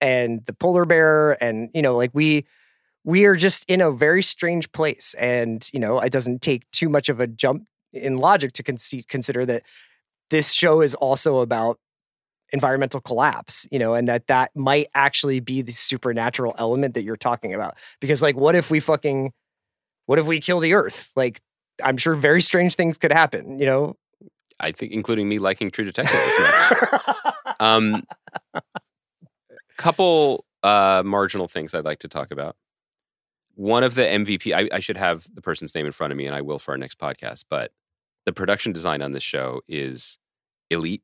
and 0.00 0.44
the 0.46 0.52
polar 0.52 0.84
bear 0.84 1.42
and 1.42 1.70
you 1.72 1.80
know 1.80 1.96
like 1.96 2.10
we 2.12 2.44
we 3.04 3.24
are 3.24 3.36
just 3.36 3.64
in 3.68 3.80
a 3.80 3.90
very 3.90 4.22
strange 4.22 4.70
place. 4.72 5.14
And 5.18 5.68
you 5.72 5.80
know 5.80 6.00
it 6.00 6.12
doesn't 6.12 6.42
take 6.42 6.70
too 6.72 6.88
much 6.88 7.08
of 7.08 7.20
a 7.20 7.26
jump 7.26 7.66
in 7.92 8.18
logic 8.18 8.52
to 8.54 8.62
conce- 8.62 9.08
consider 9.08 9.46
that 9.46 9.62
this 10.30 10.52
show 10.52 10.80
is 10.80 10.94
also 10.94 11.38
about 11.38 11.78
environmental 12.52 13.00
collapse 13.00 13.66
you 13.70 13.78
know 13.78 13.94
and 13.94 14.08
that 14.08 14.26
that 14.28 14.50
might 14.54 14.86
actually 14.94 15.40
be 15.40 15.62
the 15.62 15.72
supernatural 15.72 16.54
element 16.58 16.94
that 16.94 17.02
you're 17.02 17.16
talking 17.16 17.52
about 17.52 17.76
because 18.00 18.22
like 18.22 18.36
what 18.36 18.54
if 18.54 18.70
we 18.70 18.78
fucking 18.78 19.32
what 20.06 20.18
if 20.18 20.26
we 20.26 20.40
kill 20.40 20.60
the 20.60 20.72
earth 20.72 21.10
like 21.16 21.40
i'm 21.82 21.96
sure 21.96 22.14
very 22.14 22.40
strange 22.40 22.74
things 22.74 22.98
could 22.98 23.12
happen 23.12 23.58
you 23.58 23.66
know 23.66 23.96
I 24.58 24.72
think, 24.72 24.92
including 24.92 25.28
me 25.28 25.38
liking 25.38 25.70
True 25.70 25.84
Detective 25.84 26.18
this 26.18 26.38
much. 26.38 27.14
um, 27.60 28.02
couple 29.76 30.44
uh, 30.62 31.02
marginal 31.04 31.48
things 31.48 31.74
I'd 31.74 31.84
like 31.84 32.00
to 32.00 32.08
talk 32.08 32.30
about. 32.30 32.56
One 33.54 33.84
of 33.84 33.94
the 33.94 34.02
MVP, 34.02 34.52
I, 34.52 34.76
I 34.76 34.80
should 34.80 34.96
have 34.96 35.26
the 35.32 35.40
person's 35.40 35.74
name 35.74 35.86
in 35.86 35.92
front 35.92 36.12
of 36.12 36.16
me, 36.16 36.26
and 36.26 36.34
I 36.34 36.42
will 36.42 36.58
for 36.58 36.72
our 36.72 36.78
next 36.78 36.98
podcast. 36.98 37.44
But 37.48 37.70
the 38.24 38.32
production 38.32 38.72
design 38.72 39.02
on 39.02 39.12
this 39.12 39.22
show 39.22 39.60
is 39.68 40.18
elite. 40.70 41.02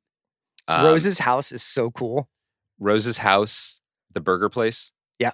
Um, 0.68 0.84
rose's 0.86 1.18
house 1.18 1.50
is 1.52 1.62
so 1.62 1.90
cool 1.90 2.28
Rose's 2.78 3.18
house, 3.18 3.80
the 4.12 4.20
burger 4.20 4.48
place. 4.48 4.90
Yeah. 5.20 5.32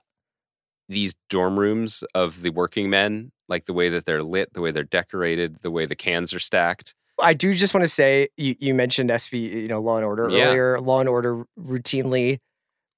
These 0.89 1.15
dorm 1.31 1.59
rooms 1.59 2.05
of 2.15 2.43
the 2.43 2.51
working 2.51 2.91
men, 2.91 3.33
like 3.49 3.65
the 3.67 3.73
way 3.73 3.89
that 3.89 4.05
they're 4.05 4.23
lit, 4.23 4.53
the 4.53 4.61
way 4.61 4.71
they're 4.71 4.83
decorated, 4.85 5.57
the 5.63 5.71
way 5.71 5.87
the 5.87 5.97
cans 5.97 6.35
are 6.35 6.39
stacked. 6.41 6.95
I 7.21 7.33
do 7.35 7.55
just 7.55 7.73
want 7.75 7.85
to 7.85 7.89
say 7.89 8.29
you, 8.37 8.55
you 8.59 8.75
mentioned 8.75 9.09
SV, 9.11 9.41
you 9.63 9.69
know, 9.69 9.81
Law 9.81 9.97
and 9.97 10.05
Order 10.05 10.29
Yeah. 10.29 10.49
earlier. 10.49 10.81
Law 10.81 11.01
and 11.01 11.09
Order 11.09 11.45
routinely, 11.59 12.39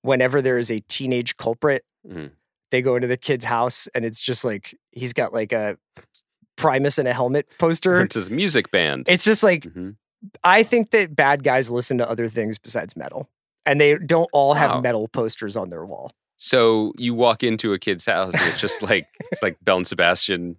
whenever 0.03 0.43
there 0.43 0.59
is 0.59 0.70
a 0.70 0.81
teenage 0.89 1.37
culprit, 1.37 1.85
Mhm. 2.09 2.33
they 2.72 2.83
go 2.83 2.97
into 2.97 3.07
the 3.09 3.16
kid's 3.16 3.45
house 3.45 3.89
and 3.95 4.05
it's 4.05 4.20
just 4.20 4.45
like 4.45 4.76
he's 4.91 5.12
got 5.12 5.33
like 5.33 5.53
a 5.53 5.78
Primus 6.57 6.99
and 6.99 7.07
a 7.09 7.12
helmet 7.14 7.47
poster. 7.59 8.01
It's 8.03 8.16
his 8.16 8.31
music 8.31 8.70
band. 8.70 9.07
It's 9.09 9.24
just 9.24 9.43
like 9.43 9.62
Mhm. 9.64 9.97
I 10.45 10.62
think 10.62 10.91
that 10.91 11.14
bad 11.16 11.43
guys 11.45 11.71
listen 11.71 11.99
to 11.99 12.09
other 12.09 12.29
things 12.29 12.59
besides 12.59 12.97
metal, 12.97 13.29
and 13.64 13.81
they 13.81 13.97
don't 13.97 14.29
all 14.33 14.55
have 14.55 14.71
Wow. 14.71 14.81
metal 14.81 15.09
posters 15.09 15.57
on 15.57 15.71
their 15.71 15.85
wall. 15.87 16.12
So 16.37 16.93
you 16.97 17.14
walk 17.14 17.43
into 17.43 17.73
a 17.73 17.79
kid's 17.79 18.07
house 18.07 18.33
and 18.35 18.43
it's 18.45 18.61
just 18.61 18.83
like 18.91 19.07
it's 19.31 19.43
like 19.43 19.57
Belle 19.62 19.79
and 19.79 19.87
Sebastian. 19.87 20.57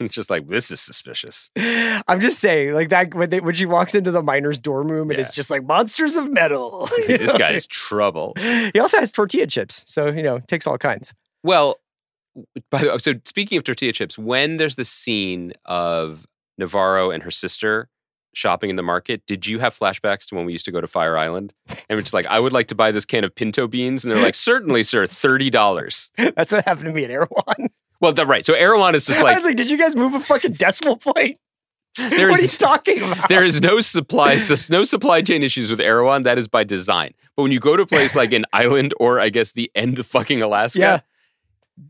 It's 0.00 0.14
just 0.14 0.30
like 0.30 0.48
this 0.48 0.70
is 0.70 0.80
suspicious. 0.80 1.50
I'm 1.56 2.20
just 2.20 2.38
saying, 2.40 2.72
like 2.74 2.88
that 2.90 3.14
when 3.14 3.30
they 3.30 3.40
when 3.40 3.54
she 3.54 3.66
walks 3.66 3.94
into 3.94 4.10
the 4.10 4.22
miner's 4.22 4.58
dorm 4.58 4.90
room 4.90 5.10
and 5.10 5.18
Yeah. 5.18 5.24
it's 5.26 5.34
just 5.34 5.50
like 5.50 5.64
monsters 5.64 6.16
of 6.16 6.30
metal. 6.30 6.88
this 7.06 7.32
guy 7.34 7.50
is 7.52 7.66
trouble. 7.66 8.32
He 8.38 8.78
also 8.80 8.98
has 8.98 9.12
tortilla 9.12 9.46
chips, 9.46 9.84
so 9.86 10.06
you 10.08 10.22
know 10.22 10.38
takes 10.40 10.66
all 10.66 10.78
kinds. 10.78 11.12
Well, 11.42 11.78
by 12.70 12.78
the 12.84 12.90
way, 12.90 12.98
so 12.98 13.14
speaking 13.24 13.58
of 13.58 13.64
tortilla 13.64 13.92
chips, 13.92 14.16
when 14.16 14.56
there's 14.56 14.76
the 14.76 14.84
scene 14.86 15.52
of 15.66 16.26
Navarro 16.56 17.10
and 17.10 17.22
her 17.22 17.30
sister 17.30 17.88
shopping 18.34 18.70
in 18.70 18.76
the 18.76 18.82
market, 18.82 19.24
did 19.26 19.46
you 19.46 19.58
have 19.58 19.78
flashbacks 19.78 20.26
to 20.26 20.34
when 20.34 20.44
we 20.44 20.52
used 20.52 20.64
to 20.64 20.72
go 20.72 20.80
to 20.80 20.86
Fire 20.86 21.16
Island? 21.18 21.52
And 21.88 21.98
it's 21.98 22.12
like, 22.12 22.26
I 22.26 22.40
would 22.40 22.52
like 22.52 22.68
to 22.68 22.74
buy 22.74 22.90
this 22.90 23.04
can 23.04 23.24
of 23.24 23.34
pinto 23.34 23.66
beans. 23.66 24.04
And 24.04 24.14
they're 24.14 24.22
like, 24.22 24.34
certainly, 24.34 24.82
sir, 24.82 25.04
$30. 25.04 26.10
That's 26.34 26.52
what 26.52 26.64
happened 26.64 26.86
to 26.86 26.92
me 26.92 27.04
at 27.04 27.10
Erewhon. 27.10 27.68
Well, 28.00 28.12
right. 28.14 28.44
So 28.44 28.54
Erewhon 28.54 28.94
is 28.94 29.06
just 29.06 29.20
I 29.20 29.22
like, 29.22 29.36
was 29.36 29.44
like, 29.44 29.56
did 29.56 29.70
you 29.70 29.78
guys 29.78 29.94
move 29.94 30.14
a 30.14 30.20
fucking 30.20 30.54
decimal 30.54 30.96
point? 30.96 31.38
what 31.98 32.12
are 32.12 32.30
you 32.30 32.36
there's, 32.38 32.56
talking 32.56 33.02
about? 33.02 33.28
there 33.28 33.44
is 33.44 33.60
no 33.60 33.80
supply 33.82 34.38
no 34.70 34.82
supply 34.82 35.20
chain 35.20 35.42
issues 35.42 35.70
with 35.70 35.78
Erewhon. 35.78 36.22
That 36.22 36.38
is 36.38 36.48
by 36.48 36.64
design. 36.64 37.12
But 37.36 37.42
when 37.42 37.52
you 37.52 37.60
go 37.60 37.76
to 37.76 37.82
a 37.82 37.86
place 37.86 38.16
like 38.16 38.32
an 38.32 38.46
island 38.54 38.94
or 38.98 39.20
I 39.20 39.28
guess 39.28 39.52
the 39.52 39.70
end 39.74 39.98
of 39.98 40.06
fucking 40.06 40.40
Alaska, 40.40 40.78
Yeah. 40.78 41.00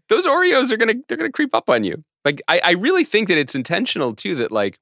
those 0.09 0.27
Oreos 0.27 0.73
are 0.73 0.77
gonna 0.77 0.95
they're 1.07 1.17
gonna 1.17 1.31
creep 1.31 1.55
up 1.55 1.71
on 1.71 1.85
you. 1.85 2.03
Like 2.25 2.43
I, 2.49 2.61
I 2.65 2.71
really 2.73 3.05
think 3.05 3.29
that 3.29 3.39
it's 3.39 3.55
intentional 3.55 4.13
too. 4.13 4.35
That 4.35 4.51
like 4.51 4.79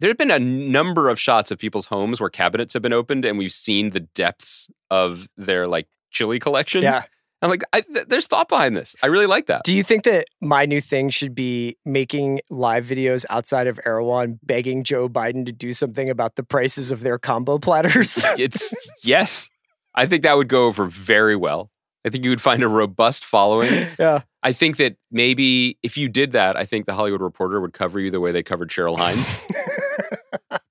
there 0.00 0.10
have 0.10 0.18
been 0.18 0.30
a 0.30 0.38
number 0.38 1.08
of 1.08 1.18
shots 1.18 1.50
of 1.50 1.58
people's 1.58 1.86
homes 1.86 2.20
where 2.20 2.30
cabinets 2.30 2.74
have 2.74 2.82
been 2.82 2.92
opened 2.92 3.24
and 3.24 3.38
we've 3.38 3.52
seen 3.52 3.90
the 3.90 4.00
depths 4.00 4.70
of 4.90 5.28
their 5.36 5.66
like 5.66 5.88
chili 6.10 6.38
collection. 6.38 6.82
yeah. 6.82 7.04
I'm 7.42 7.50
like, 7.50 7.62
I, 7.72 7.82
th- 7.82 8.06
there's 8.08 8.26
thought 8.26 8.48
behind 8.48 8.78
this. 8.78 8.96
I 9.02 9.08
really 9.08 9.26
like 9.26 9.46
that. 9.46 9.62
Do 9.64 9.74
you 9.74 9.82
think 9.82 10.04
that 10.04 10.26
my 10.40 10.64
new 10.64 10.80
thing 10.80 11.10
should 11.10 11.34
be 11.34 11.76
making 11.84 12.40
live 12.48 12.86
videos 12.86 13.26
outside 13.28 13.66
of 13.66 13.78
Erewhon, 13.84 14.40
begging 14.42 14.82
Joe 14.82 15.06
Biden 15.08 15.44
to 15.44 15.52
do 15.52 15.74
something 15.74 16.08
about 16.08 16.36
the 16.36 16.42
prices 16.42 16.90
of 16.90 17.00
their 17.00 17.18
combo 17.18 17.58
platters? 17.58 18.24
it's 18.38 18.74
yes. 19.04 19.50
I 19.94 20.06
think 20.06 20.22
that 20.22 20.36
would 20.36 20.48
go 20.48 20.66
over 20.66 20.86
very 20.86 21.36
well. 21.36 21.70
I 22.06 22.10
think 22.10 22.22
you 22.24 22.30
would 22.30 22.40
find 22.40 22.62
a 22.62 22.68
robust 22.68 23.24
following. 23.24 23.70
yeah. 23.98 24.20
I 24.42 24.52
think 24.52 24.76
that 24.76 24.96
maybe 25.10 25.76
if 25.82 25.96
you 25.96 26.08
did 26.08 26.32
that, 26.32 26.56
I 26.56 26.64
think 26.64 26.86
the 26.86 26.94
Hollywood 26.94 27.20
Reporter 27.20 27.60
would 27.60 27.72
cover 27.72 27.98
you 27.98 28.10
the 28.12 28.20
way 28.20 28.30
they 28.32 28.44
covered 28.44 28.70
Cheryl 28.70 28.96
Hines. 28.96 29.46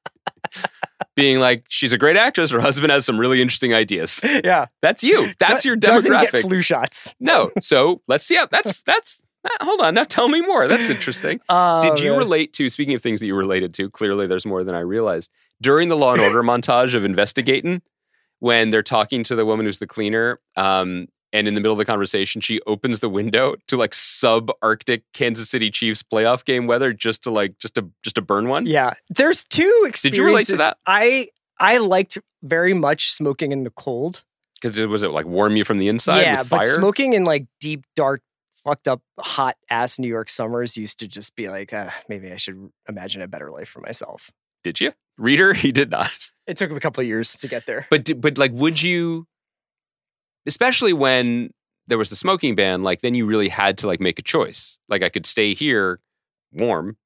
Being 1.15 1.39
like, 1.39 1.63
she's 1.69 1.93
a 1.93 1.97
great 1.97 2.17
actress. 2.17 2.51
Her 2.51 2.59
husband 2.59 2.91
has 2.91 3.05
some 3.05 3.17
really 3.17 3.41
interesting 3.41 3.73
ideas. 3.73 4.21
Yeah. 4.43 4.65
That's 4.81 5.01
you. 5.03 5.33
That's 5.39 5.63
Do- 5.63 5.69
your 5.69 5.75
Doesn't 5.77 6.11
demographic. 6.11 6.31
get 6.31 6.41
flu 6.43 6.61
shots. 6.61 7.13
no. 7.21 7.51
So 7.61 8.01
let's 8.09 8.25
see. 8.25 8.35
How, 8.35 8.47
that's 8.47 8.81
that's. 8.83 9.21
uh, 9.45 9.49
hold 9.63 9.79
on. 9.81 9.93
Now 9.93 10.03
tell 10.03 10.27
me 10.27 10.41
more. 10.41 10.67
That's 10.67 10.89
interesting. 10.89 11.39
Oh, 11.47 11.81
Did 11.81 12.03
you 12.03 12.11
man. 12.11 12.19
relate 12.19 12.51
to? 12.53 12.69
Speaking 12.69 12.95
of 12.95 13.01
things 13.01 13.21
that 13.21 13.27
you 13.27 13.35
related 13.35 13.73
to, 13.75 13.89
clearly 13.89 14.27
there's 14.27 14.45
more 14.45 14.63
than 14.65 14.75
I 14.75 14.81
realized. 14.81 15.31
During 15.61 15.87
the 15.87 15.95
Law 15.95 16.13
and 16.13 16.21
Order 16.21 16.43
montage 16.43 16.93
of 16.95 17.05
investigating, 17.05 17.81
when 18.39 18.69
they're 18.69 18.83
talking 18.83 19.23
to 19.23 19.35
the 19.35 19.45
woman 19.45 19.65
who's 19.65 19.79
the 19.79 19.87
cleaner, 19.87 20.41
um, 20.57 21.07
and 21.35 21.47
in 21.47 21.53
the 21.53 21.59
middle 21.59 21.73
of 21.73 21.77
the 21.77 21.85
conversation, 21.85 22.39
she 22.41 22.59
opens 22.65 23.01
the 23.01 23.09
window 23.09 23.55
to 23.67 23.75
like 23.77 23.93
sub-Arctic 23.93 25.03
Kansas 25.13 25.49
City 25.49 25.69
Chiefs 25.69 26.01
playoff 26.01 26.45
game 26.45 26.65
weather, 26.65 26.93
just 26.93 27.23
to 27.23 27.31
like 27.31 27.59
just 27.59 27.75
to 27.75 27.89
just 28.03 28.15
to 28.15 28.21
burn 28.21 28.47
one. 28.47 28.65
Yeah. 28.65 28.93
There's 29.09 29.43
two 29.43 29.83
experiences. 29.87 30.01
Did 30.01 30.17
you 30.17 30.25
relate 30.25 30.47
to 30.47 30.57
that? 30.57 30.77
I 30.87 31.27
I 31.59 31.77
liked 31.77 32.17
very 32.41 32.73
much 32.73 33.11
smoking 33.11 33.51
in 33.51 33.63
the 33.63 33.69
cold. 33.69 34.23
because 34.61 34.77
it 34.77 34.87
was 34.87 35.03
it 35.03 35.11
like 35.11 35.25
warm 35.25 35.55
you 35.55 35.63
from 35.65 35.77
the 35.79 35.87
inside 35.87 36.21
yeah, 36.21 36.39
with 36.39 36.49
but 36.49 36.63
fire. 36.63 36.73
smoking 36.73 37.13
in 37.13 37.25
like 37.25 37.47
deep, 37.59 37.83
dark, 37.95 38.21
fucked 38.63 38.87
up, 38.87 39.01
hot 39.19 39.57
ass 39.69 39.99
New 39.99 40.07
York 40.07 40.29
summers 40.29 40.77
used 40.77 40.99
to 40.99 41.07
just 41.07 41.35
be 41.35 41.49
like, 41.49 41.73
uh, 41.73 41.89
maybe 42.09 42.31
I 42.31 42.37
should 42.37 42.69
imagine 42.87 43.21
a 43.21 43.27
better 43.27 43.51
life 43.51 43.69
for 43.69 43.81
myself. 43.81 44.31
Did 44.63 44.79
you, 44.81 44.93
reader? 45.17 45.53
He 45.65 45.71
did 45.71 45.91
not. 45.91 46.31
It 46.47 46.57
took 46.57 46.71
him 46.71 46.77
a 46.77 46.79
couple 46.79 47.01
of 47.01 47.07
years 47.07 47.37
to 47.37 47.47
get 47.47 47.65
there. 47.65 47.87
But 47.89 48.09
but 48.21 48.37
like, 48.37 48.51
would 48.53 48.81
you? 48.81 49.27
Especially 50.47 50.93
when 50.93 51.51
there 51.87 51.97
was 51.97 52.09
the 52.09 52.15
smoking 52.15 52.55
ban, 52.55 52.83
like 52.83 53.01
then 53.01 53.13
you 53.15 53.25
really 53.25 53.49
had 53.49 53.77
to 53.79 53.87
like 53.87 53.99
make 53.99 54.19
a 54.19 54.23
choice. 54.23 54.77
Like 54.89 55.03
I 55.03 55.09
could 55.09 55.25
stay 55.25 55.53
here, 55.53 55.99
warm, 56.51 56.97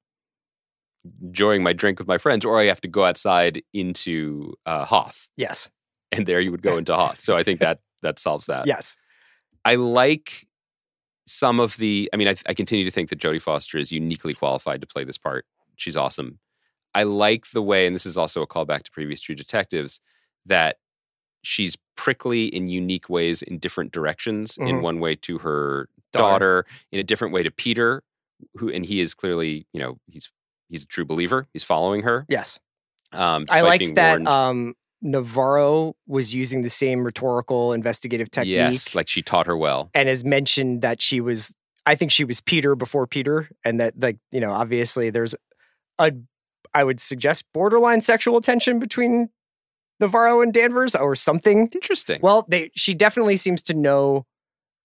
enjoying 1.22 1.62
my 1.62 1.72
drink 1.72 1.98
with 1.98 2.08
my 2.08 2.18
friends, 2.18 2.44
or 2.44 2.58
I 2.60 2.64
have 2.64 2.80
to 2.82 2.88
go 2.88 3.04
outside 3.04 3.62
into 3.72 4.54
uh, 4.66 4.84
Hoth, 4.84 5.28
Yes. 5.36 5.70
and 6.12 6.26
there 6.26 6.40
you 6.40 6.50
would 6.50 6.62
go 6.62 6.76
into 6.76 6.94
Hoth. 6.94 7.20
So 7.20 7.36
I 7.36 7.42
think 7.42 7.60
that 7.60 7.80
that 8.02 8.18
solves 8.18 8.46
that. 8.46 8.66
Yes. 8.66 8.96
I 9.64 9.74
like 9.74 10.46
some 11.26 11.60
of 11.60 11.76
the. 11.76 12.08
I 12.12 12.16
mean, 12.16 12.28
I, 12.28 12.34
I 12.46 12.54
continue 12.54 12.84
to 12.84 12.90
think 12.90 13.10
that 13.10 13.18
Jodie 13.18 13.42
Foster 13.42 13.78
is 13.78 13.92
uniquely 13.92 14.34
qualified 14.34 14.80
to 14.80 14.86
play 14.86 15.04
this 15.04 15.18
part. 15.18 15.44
She's 15.76 15.96
awesome. 15.96 16.38
I 16.94 17.04
like 17.04 17.50
the 17.52 17.62
way, 17.62 17.86
and 17.86 17.94
this 17.94 18.06
is 18.06 18.16
also 18.16 18.42
a 18.42 18.46
callback 18.46 18.82
to 18.84 18.90
previous 18.90 19.20
True 19.20 19.34
Detectives, 19.34 20.00
that 20.46 20.76
she's 21.42 21.76
prickly 22.00 22.46
in 22.46 22.66
unique 22.66 23.10
ways 23.10 23.42
in 23.42 23.58
different 23.58 23.92
directions. 23.92 24.56
In 24.56 24.76
Mhm. 24.76 24.82
one 24.82 25.00
way 25.00 25.14
to 25.16 25.36
her 25.38 25.88
Daughter. 26.12 26.30
daughter, 26.30 26.66
in 26.92 26.98
a 26.98 27.02
different 27.02 27.34
way 27.34 27.42
to 27.42 27.50
Peter, 27.50 28.02
who 28.56 28.70
and 28.70 28.86
he 28.86 29.00
is 29.00 29.12
clearly, 29.12 29.66
you 29.74 29.80
know, 29.80 29.98
he's 30.06 30.30
he's 30.70 30.84
a 30.84 30.86
true 30.86 31.04
believer. 31.04 31.46
He's 31.52 31.62
following 31.64 32.02
her. 32.04 32.24
Yes. 32.28 32.58
Um, 33.12 33.44
I 33.50 33.60
liked 33.60 33.94
that 33.96 34.26
um, 34.26 34.74
Navarro 35.02 35.94
was 36.06 36.34
using 36.34 36.62
the 36.62 36.70
same 36.70 37.04
rhetorical 37.04 37.74
investigative 37.74 38.30
technique 38.30 38.54
yes, 38.54 38.94
like 38.94 39.08
she 39.08 39.20
taught 39.20 39.46
her 39.46 39.56
well. 39.58 39.90
and 39.94 40.08
has 40.08 40.24
mentioned 40.24 40.80
that 40.82 41.02
she 41.02 41.20
was, 41.20 41.54
I 41.84 41.96
think 41.96 42.10
she 42.12 42.24
was 42.24 42.40
Peter 42.40 42.74
before 42.76 43.06
Peter. 43.06 43.50
And 43.64 43.78
that, 43.80 43.94
like, 44.00 44.16
you 44.32 44.40
know, 44.40 44.52
obviously 44.52 45.10
there's 45.10 45.34
a, 45.98 46.12
I 46.72 46.84
would 46.84 47.00
suggest 47.00 47.44
borderline 47.52 48.00
sexual 48.00 48.40
tension 48.40 48.78
between 48.78 49.28
Navarro 50.00 50.40
and 50.42 50.52
Danvers 50.52 50.94
or 50.94 51.14
something. 51.16 51.68
Interesting. 51.72 52.20
Well, 52.22 52.46
they 52.48 52.70
she 52.74 52.94
definitely 52.94 53.36
seems 53.36 53.62
to 53.62 53.74
know 53.74 54.26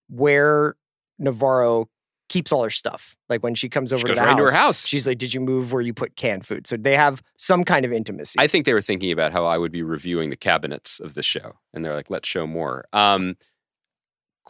where 0.10 0.76
Navarro 1.20 1.90
keeps 2.28 2.52
all 2.52 2.64
her 2.64 2.70
stuff. 2.70 3.16
Like 3.30 3.44
when 3.44 3.54
she 3.56 3.70
comes 3.70 3.94
over 3.94 4.02
she 4.02 4.08
to 4.08 4.16
the 4.16 4.22
right 4.22 4.30
house, 4.30 4.40
into 4.40 4.52
her 4.52 4.58
house. 4.58 4.86
she's 4.88 5.08
like, 5.08 5.18
"Did 5.18 5.34
you 5.34 5.40
move 5.40 5.72
where 5.72 5.82
you 5.82 5.94
put 5.94 6.16
canned 6.16 6.46
food?" 6.46 6.68
So 6.68 6.76
they 6.78 6.96
have 6.98 7.22
some 7.38 7.64
kind 7.64 7.86
of 7.86 7.94
intimacy. 7.94 8.36
I 8.40 8.48
think 8.48 8.66
they 8.66 8.74
were 8.74 8.82
thinking 8.82 9.12
about 9.12 9.32
how 9.32 9.46
I 9.46 9.58
would 9.58 9.72
be 9.72 9.84
reviewing 9.84 10.30
the 10.32 10.36
cabinets 10.36 11.00
of 11.00 11.14
the 11.14 11.22
show, 11.24 11.54
and 11.74 11.86
they're 11.86 11.94
like, 11.96 12.10
"Let's 12.10 12.28
show 12.28 12.46
more." 12.48 12.86
Um, 12.94 13.36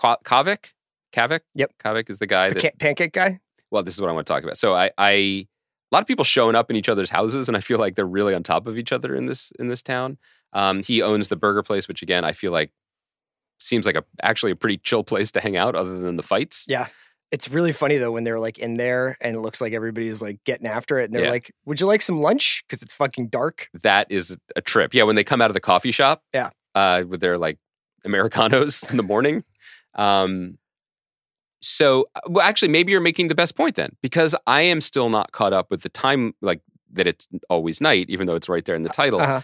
Qavvik, 0.02 0.72
Qavvik, 1.14 1.42
Yep. 1.56 1.72
Qavvik 1.84 2.10
is 2.10 2.18
the 2.18 2.28
guy 2.28 2.50
the 2.50 2.56
that. 2.56 2.62
ca- 2.62 2.72
pancake 2.80 3.14
guy. 3.14 3.40
well, 3.72 3.84
this 3.84 3.94
is 3.94 4.02
what 4.02 4.10
I 4.10 4.14
want 4.14 4.28
to 4.28 4.34
talk 4.34 4.44
about. 4.44 4.58
So 4.58 4.74
I, 4.76 4.92
I, 4.98 5.10
a 5.12 5.48
lot 5.92 6.02
of 6.02 6.08
people 6.08 6.26
showing 6.26 6.56
up 6.56 6.70
in 6.70 6.76
each 6.76 6.90
other's 6.90 7.10
houses, 7.10 7.48
and 7.48 7.56
I 7.56 7.60
feel 7.62 7.80
like 7.80 7.96
they're 7.96 8.06
really 8.06 8.34
on 8.36 8.44
top 8.44 8.68
of 8.68 8.78
each 8.78 8.92
other 8.92 9.16
in 9.16 9.26
this 9.26 9.52
in 9.60 9.68
this 9.68 9.82
town. 9.82 10.18
Um, 10.56 10.82
he 10.82 11.04
owns 11.04 11.28
the 11.28 11.36
burger 11.36 11.62
place, 11.62 11.88
which 11.88 12.02
again 12.02 12.24
I 12.26 12.32
feel 12.32 12.52
like 12.52 12.72
seems 13.60 13.86
like 13.86 13.96
a 13.96 14.04
actually 14.24 14.52
a 14.52 14.56
pretty 14.56 14.78
chill 14.78 15.04
place 15.04 15.30
to 15.34 15.40
hang 15.42 15.56
out, 15.56 15.76
other 15.76 15.98
than 16.00 16.16
the 16.18 16.24
fights. 16.24 16.66
Yeah. 16.68 16.88
It's 17.32 17.50
really 17.50 17.72
funny 17.74 17.98
though 17.98 18.12
when 18.12 18.24
they're 18.24 18.40
like 18.40 18.58
in 18.58 18.78
there 18.78 19.18
and 19.20 19.36
it 19.36 19.40
looks 19.42 19.60
like 19.60 19.74
everybody's 19.74 20.22
like 20.22 20.38
getting 20.46 20.68
after 20.68 21.00
it 21.00 21.06
and 21.06 21.14
they're 21.14 21.26
Yeah. 21.26 21.32
like, 21.32 21.52
"Would 21.66 21.82
you 21.82 21.88
like 21.88 22.02
some 22.02 22.22
lunch?" 22.22 22.64
Because 22.68 22.82
it's 22.82 22.94
fucking 22.94 23.28
dark. 23.30 23.68
That 23.84 24.08
is 24.10 24.38
a 24.56 24.62
trip. 24.62 24.94
Yeah, 24.94 25.04
when 25.04 25.16
they 25.16 25.24
come 25.24 25.42
out 25.42 25.50
of 25.50 25.54
the 25.56 25.60
coffee 25.60 25.92
shop, 25.92 26.24
Yeah. 26.34 26.50
uh, 26.76 27.04
with 27.08 27.20
their 27.22 27.38
like 27.38 27.58
americanos 28.06 28.84
in 28.90 28.98
the 28.98 29.04
morning. 29.04 29.44
Um, 29.96 30.58
so, 31.62 32.08
uh, 32.16 32.22
well, 32.28 32.46
actually, 32.46 32.68
maybe 32.70 32.92
you're 32.92 33.02
making 33.02 33.28
the 33.28 33.36
best 33.36 33.56
point 33.56 33.76
then, 33.76 33.96
because 34.02 34.36
I 34.46 34.62
am 34.62 34.80
still 34.82 35.10
not 35.10 35.32
caught 35.32 35.52
up 35.54 35.72
with 35.72 35.82
the 35.82 35.90
time, 35.90 36.34
like 36.42 36.62
that 36.94 37.08
it's 37.08 37.28
always 37.50 37.82
night, 37.82 38.06
even 38.10 38.28
though 38.28 38.36
it's 38.36 38.48
right 38.48 38.64
there 38.64 38.76
in 38.76 38.84
the 38.84 38.90
title. 38.90 39.20
Uh-huh. 39.20 39.42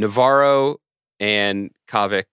Navarro 0.00 0.78
and 1.20 1.70
Qavvik, 1.88 2.24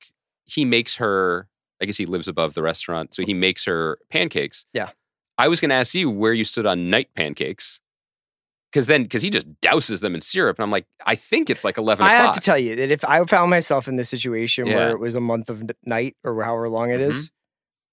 he 0.46 0.66
makes 0.66 0.96
her. 0.96 1.48
I 1.80 1.86
guess 1.86 1.98
he 1.98 2.08
lives 2.08 2.28
above 2.28 2.56
the 2.56 2.64
restaurant, 2.64 3.14
so 3.14 3.24
he 3.24 3.36
makes 3.36 3.66
her 3.66 4.00
pancakes. 4.10 4.66
Yeah. 4.74 4.90
I 5.38 5.48
was 5.48 5.62
going 5.62 5.70
to 5.70 5.76
ask 5.76 5.94
you 5.94 6.10
where 6.10 6.34
you 6.34 6.44
stood 6.44 6.66
on 6.66 6.90
night 6.90 7.10
pancakes. 7.16 7.80
Because 8.72 8.88
then, 8.88 9.04
because 9.04 9.22
he 9.22 9.30
just 9.30 9.48
douses 9.62 10.02
them 10.02 10.16
in 10.16 10.22
syrup, 10.22 10.58
and 10.58 10.64
I'm 10.64 10.72
like, 10.72 10.88
I 11.06 11.14
think 11.16 11.50
it's 11.50 11.64
like 11.64 11.78
eleven 11.78 12.06
I 12.06 12.16
o'clock. 12.16 12.26
have 12.26 12.36
to 12.36 12.42
tell 12.42 12.58
you 12.58 12.76
that 12.76 12.92
if 12.92 13.06
I 13.06 13.24
found 13.26 13.50
myself 13.52 13.88
in 13.88 13.96
this 13.96 14.10
situation 14.10 14.66
Yeah. 14.66 14.76
where 14.76 14.90
it 14.90 15.00
was 15.00 15.14
a 15.16 15.22
month 15.22 15.50
of 15.50 15.64
night 15.86 16.16
or 16.24 16.44
however 16.44 16.68
long 16.68 16.90
it 16.90 17.00
mm-hmm. 17.00 17.10
is, 17.10 17.32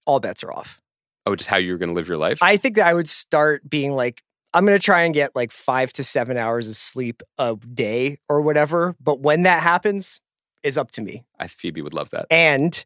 all 0.06 0.18
bets 0.18 0.42
are 0.42 0.52
off. 0.52 0.80
oh, 1.26 1.36
just 1.36 1.48
how 1.50 1.58
you're 1.58 1.78
going 1.78 1.90
to 1.90 1.94
live 1.94 2.08
your 2.08 2.18
life. 2.18 2.38
I 2.42 2.56
think 2.56 2.76
that 2.76 2.86
I 2.86 2.94
would 2.94 3.08
start 3.08 3.68
being 3.68 3.92
like, 3.92 4.22
I'm 4.54 4.64
going 4.64 4.78
to 4.78 4.82
try 4.84 5.02
and 5.02 5.12
get 5.12 5.34
like 5.34 5.50
five 5.52 5.92
to 5.94 6.04
seven 6.04 6.36
hours 6.38 6.68
of 6.68 6.76
sleep 6.76 7.22
a 7.38 7.56
day 7.56 8.18
or 8.28 8.40
whatever. 8.40 8.94
But 9.00 9.20
when 9.20 9.42
that 9.42 9.62
happens, 9.62 10.20
is 10.62 10.78
up 10.78 10.90
to 10.92 11.02
me. 11.02 11.24
I 11.38 11.46
Phoebe 11.48 11.82
would 11.82 11.92
love 11.92 12.08
that. 12.10 12.26
And 12.30 12.82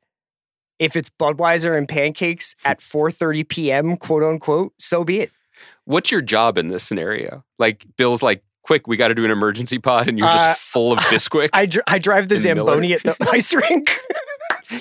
if 0.81 0.97
it's 0.97 1.11
Budweiser 1.11 1.77
and 1.77 1.89
pancakes 1.89 2.57
at 2.65 2.81
4:30 2.81 3.49
p.m., 3.49 3.97
quote 3.97 4.23
unquote, 4.25 4.73
so 4.79 5.05
be 5.05 5.21
it. 5.21 5.31
What's 5.85 6.11
your 6.11 6.21
job 6.23 6.59
in 6.59 6.69
this 6.69 6.83
scenario? 6.85 7.45
Like 7.59 7.87
Bill's 7.97 8.23
like, 8.23 8.43
quick, 8.63 8.87
we 8.89 8.97
got 8.97 9.09
to 9.09 9.15
do 9.15 9.25
an 9.25 9.31
emergency 9.31 9.79
pod, 9.79 10.09
and 10.09 10.19
you're 10.19 10.29
just 10.29 10.39
Uh, 10.39 10.55
full 10.55 10.93
of 10.93 10.99
Bisquick. 11.01 11.51
I, 11.53 11.67
dr- 11.67 11.85
I 11.87 11.99
drive 11.99 12.29
the 12.29 12.35
And 12.35 12.45
Miller? 12.45 12.73
Zamboni 12.73 12.93
at 12.95 13.03
the 13.03 13.17
ice 13.33 13.55
rink. 13.55 13.99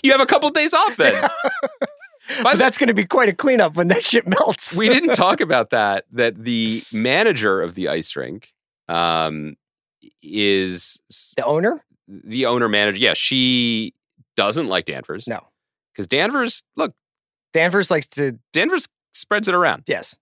You 0.04 0.12
have 0.12 0.22
a 0.22 0.26
couple 0.26 0.50
days 0.50 0.74
off 0.74 0.98
then. 0.98 1.28
But 2.44 2.58
that's 2.58 2.78
going 2.78 2.88
to 2.90 2.94
be 2.94 3.06
quite 3.06 3.30
a 3.30 3.34
cleanup 3.34 3.76
when 3.76 3.88
that 3.88 4.04
shit 4.04 4.28
melts. 4.28 4.76
we 4.78 4.90
didn't 4.90 5.14
talk 5.16 5.40
about 5.42 5.70
that. 5.72 6.06
That 6.12 6.44
the 6.44 6.84
manager 6.92 7.62
of 7.62 7.76
the 7.76 7.88
ice 7.88 8.16
rink 8.16 8.54
um, 8.88 9.56
is 10.22 11.00
the 11.36 11.44
owner? 11.46 11.84
the 12.08 12.46
owner 12.46 12.70
manager. 12.70 13.00
Yeah, 13.00 13.14
she 13.16 13.94
doesn't 14.36 14.68
like 14.68 14.86
Danvers. 14.86 15.28
No. 15.28 15.48
because 15.94 16.08
Danvers, 16.08 16.64
look, 16.76 16.94
Danvers 17.54 17.92
likes 17.92 18.08
to. 18.08 18.38
Danvers 18.54 18.88
spreads 19.14 19.48
it 19.48 19.56
around, 19.56 19.84
Yes. 19.88 20.18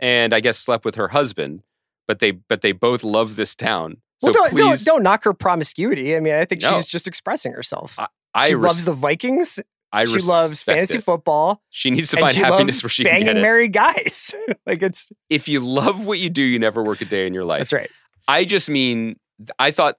and 0.00 0.34
I 0.34 0.40
guess 0.40 0.58
slept 0.58 0.84
with 0.84 0.94
her 0.96 1.08
husband. 1.08 1.62
But 2.06 2.20
they, 2.20 2.30
but 2.30 2.62
they 2.62 2.72
both 2.72 3.04
love 3.04 3.36
this 3.36 3.54
town. 3.54 3.98
So 4.22 4.28
well, 4.28 4.32
don't, 4.32 4.56
don't 4.56 4.70
please, 4.70 4.84
don't 4.84 5.02
knock 5.02 5.24
her 5.24 5.34
promiscuity. 5.34 6.16
I 6.16 6.20
mean, 6.20 6.34
I 6.34 6.44
think 6.46 6.62
No. 6.62 6.74
she's 6.74 6.86
just 6.86 7.06
expressing 7.06 7.52
herself. 7.52 7.98
I 8.34 8.48
she 8.48 8.54
res- 8.54 8.64
loves 8.64 8.84
the 8.86 8.94
Vikings. 8.94 9.60
I 9.92 10.04
she 10.04 10.20
loves 10.20 10.60
fantasy 10.60 10.98
it. 10.98 11.04
football. 11.04 11.62
She 11.70 11.90
needs 11.90 12.10
to 12.10 12.18
find 12.18 12.36
happiness 12.36 12.82
where 12.82 12.90
she 12.90 13.04
can 13.04 13.12
banging 13.12 13.26
get 13.26 13.36
it. 13.38 13.42
married 13.42 13.72
guys. 13.72 14.34
like 14.66 14.82
it's 14.82 15.10
if 15.30 15.48
you 15.48 15.60
love 15.60 16.04
what 16.04 16.18
you 16.18 16.28
do, 16.28 16.42
you 16.42 16.58
never 16.58 16.82
work 16.82 17.00
a 17.00 17.06
day 17.06 17.26
in 17.26 17.32
your 17.34 17.44
life. 17.44 17.60
that's 17.60 17.72
right. 17.72 17.90
I 18.26 18.44
just 18.44 18.68
mean, 18.68 19.18
I 19.58 19.70
thought 19.70 19.96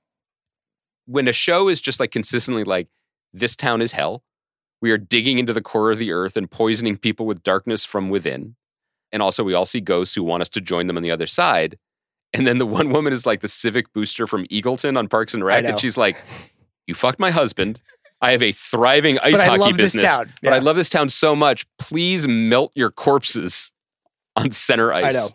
when 1.06 1.28
a 1.28 1.34
show 1.34 1.70
is 1.70 1.82
just 1.82 2.00
like 2.00 2.12
consistently 2.12 2.64
like, 2.64 2.88
this 3.34 3.56
town 3.56 3.82
is 3.82 3.94
hell. 3.94 4.24
We 4.82 4.92
are 4.92 4.98
digging 4.98 5.40
into 5.40 5.54
the 5.54 5.62
core 5.62 5.92
of 5.92 5.98
the 5.98 6.12
earth 6.12 6.38
and 6.38 6.50
poisoning 6.50 6.98
people 6.98 7.26
with 7.26 7.44
darkness 7.44 7.84
from 7.84 8.10
within. 8.10 8.56
And 9.12 9.22
also, 9.22 9.44
we 9.44 9.54
all 9.56 9.66
see 9.66 9.82
ghosts 9.82 10.14
who 10.16 10.24
want 10.24 10.42
us 10.42 10.50
to 10.50 10.62
join 10.62 10.88
them 10.88 10.98
on 10.98 11.04
the 11.04 11.12
other 11.12 11.28
side. 11.28 11.78
And 12.32 12.46
then 12.46 12.60
the 12.60 12.66
one 12.68 12.90
woman 12.90 13.12
is 13.12 13.26
like 13.26 13.42
the 13.42 13.48
civic 13.48 13.92
booster 13.92 14.28
from 14.28 14.46
Eagleton 14.46 14.98
on 14.98 15.08
Parks 15.08 15.34
and 15.34 15.44
Rec. 15.44 15.66
And 15.66 15.80
she's 15.80 15.98
like, 15.98 16.18
You 16.86 16.94
fucked 16.94 17.20
my 17.20 17.32
husband. 17.32 17.82
I 18.22 18.32
have 18.32 18.44
a 18.44 18.52
thriving 18.52 19.18
ice 19.20 19.34
But 19.38 19.60
hockey 19.60 19.74
business. 19.74 20.04
town. 20.04 20.32
But 20.42 20.54
I 20.54 20.60
love 20.60 20.76
this 20.76 20.90
town 20.90 21.10
so 21.10 21.36
much. 21.36 21.66
Please 21.78 22.28
melt 22.28 22.72
your 22.76 22.92
corpses 22.92 23.72
on 24.36 24.52
center 24.52 24.92
ice. 24.92 25.06
I 25.06 25.10
know. 25.18 25.28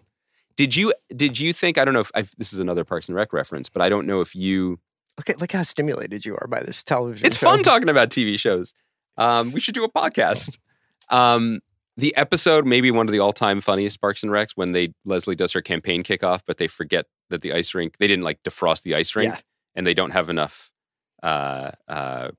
Did 0.56 0.76
you 0.76 0.92
did 1.14 1.38
you 1.40 1.52
think 1.52 1.78
I 1.78 1.84
don't 1.84 1.94
know 1.94 2.00
if 2.00 2.10
I've, 2.14 2.30
this 2.38 2.52
is 2.52 2.60
another 2.60 2.84
Parks 2.84 3.08
and 3.08 3.16
Rec 3.16 3.32
reference, 3.32 3.68
but 3.68 3.82
I 3.82 3.88
don't 3.88 4.06
know 4.06 4.20
if 4.20 4.34
you. 4.36 4.78
Look 5.18 5.30
at 5.30 5.40
look 5.40 5.52
how 5.52 5.62
stimulated 5.62 6.24
you 6.26 6.36
are 6.40 6.46
by 6.48 6.60
this 6.62 6.82
television. 6.84 7.26
It's 7.26 7.38
show. 7.38 7.48
fun 7.48 7.62
talking 7.62 7.88
about 7.88 8.10
TV 8.10 8.38
shows. 8.38 8.74
Um, 9.16 9.52
we 9.52 9.60
should 9.60 9.74
do 9.74 9.84
a 9.84 9.90
podcast. 9.90 10.58
Um, 11.10 11.60
the 11.96 12.14
episode, 12.16 12.66
maybe 12.66 12.90
one 12.90 13.06
of 13.08 13.12
the 13.12 13.20
all 13.20 13.32
time 13.32 13.60
funniest 13.60 14.00
Parks 14.00 14.22
and 14.22 14.32
Recs, 14.32 14.50
when 14.56 14.72
they 14.72 14.92
Leslie 15.04 15.36
does 15.36 15.52
her 15.52 15.62
campaign 15.62 16.02
kickoff, 16.02 16.40
but 16.46 16.58
they 16.58 16.66
forget 16.66 17.06
that 17.30 17.42
the 17.42 17.52
ice 17.52 17.74
rink 17.74 17.96
they 17.98 18.06
didn't 18.08 18.24
like 18.24 18.42
defrost 18.42 18.82
the 18.82 18.94
ice 18.94 19.14
rink, 19.16 19.32
Yeah. 19.34 19.40
and 19.76 19.86
they 19.86 19.94
don't 19.94 20.10
have 20.10 20.28
enough 20.28 20.70
uh, 21.22 21.70
uh, 21.88 22.30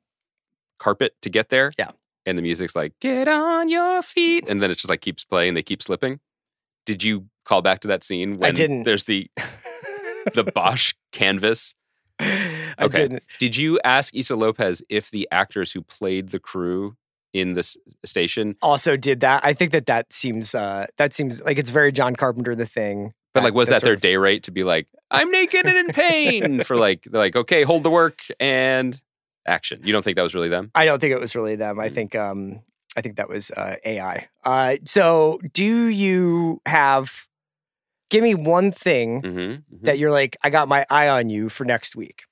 carpet 0.79 1.15
to 1.21 1.29
get 1.29 1.49
there. 1.49 1.71
Yeah. 1.77 1.91
and 2.25 2.37
the 2.37 2.41
music's 2.41 2.75
like 2.75 2.93
"Get 2.99 3.27
on 3.27 3.69
your 3.69 4.01
feet," 4.01 4.45
and 4.47 4.61
then 4.61 4.71
it 4.71 4.75
just 4.75 4.89
like 4.89 5.01
keeps 5.01 5.23
playing. 5.23 5.53
They 5.53 5.63
keep 5.63 5.81
slipping. 5.81 6.19
Did 6.85 7.03
you 7.03 7.25
call 7.45 7.61
back 7.61 7.79
to 7.81 7.87
that 7.89 8.03
scene 8.03 8.37
when 8.37 8.53
didn't. 8.53 8.83
there's 8.83 9.03
the 9.05 9.29
the 10.33 10.43
Bosch 10.43 10.93
canvas? 11.11 11.75
I 12.19 12.73
Okay. 12.81 12.97
didn't. 13.03 13.23
Did 13.39 13.55
you 13.57 13.79
ask 13.83 14.15
Issa 14.15 14.35
Lopez 14.35 14.81
if 14.89 15.11
the 15.11 15.27
actors 15.31 15.71
who 15.71 15.81
played 15.81 16.29
the 16.29 16.39
crew 16.39 16.95
in 17.33 17.53
this 17.53 17.75
station, 18.05 18.55
Also 18.61 18.95
did 18.95 19.19
that. 19.19 19.43
I 19.43 19.51
think 19.53 19.71
that 19.71 19.87
that 19.87 20.13
seems 20.13 20.55
uh 20.55 20.87
that 20.97 21.13
seems 21.13 21.41
like 21.43 21.57
it's 21.57 21.69
very 21.69 21.91
John 21.91 22.15
Carpenter 22.15 22.55
the 22.55 22.65
thing. 22.65 23.13
but 23.33 23.43
like, 23.43 23.53
was 23.53 23.67
that, 23.67 23.81
sort 23.81 23.83
their 23.83 23.93
of- 23.95 24.01
day 24.01 24.15
rate 24.15 24.43
to 24.43 24.51
be 24.51 24.63
like, 24.63 24.87
I'm 25.11 25.29
naked 25.31 25.65
and 25.65 25.77
in 25.77 25.87
pain 25.87 26.63
for 26.63 26.77
like, 26.77 27.03
they're 27.03 27.19
like, 27.19 27.35
okay, 27.35 27.63
hold 27.63 27.83
the 27.83 27.89
work 27.89 28.21
and 28.39 28.99
action. 29.45 29.81
You 29.83 29.93
don't 29.93 30.03
think 30.03 30.15
that 30.17 30.23
was 30.23 30.33
really 30.35 30.49
them? 30.49 30.71
I 30.75 30.85
don't 30.85 30.99
think 30.99 31.11
it 31.11 31.19
was 31.19 31.35
really 31.35 31.55
them. 31.55 31.77
Mm. 31.77 31.81
I 31.83 31.89
think 31.89 32.15
um 32.15 32.61
I 32.97 33.01
think 33.01 33.17
that 33.17 33.27
was 33.27 33.51
uh, 33.51 33.75
AI. 33.83 34.29
Uh, 34.45 34.77
so 34.85 35.39
do 35.53 35.65
you 35.87 36.61
have? 36.65 37.27
Give 38.09 38.23
me 38.23 38.35
one 38.35 38.71
thing 38.71 39.21
Mm-hmm. 39.21 39.85
that 39.85 39.97
you're 39.99 40.11
like, 40.11 40.37
I 40.43 40.49
got 40.49 40.69
my 40.69 40.85
eye 40.89 41.09
on 41.09 41.29
you 41.29 41.49
for 41.49 41.65
next 41.65 41.95
week, 41.97 42.23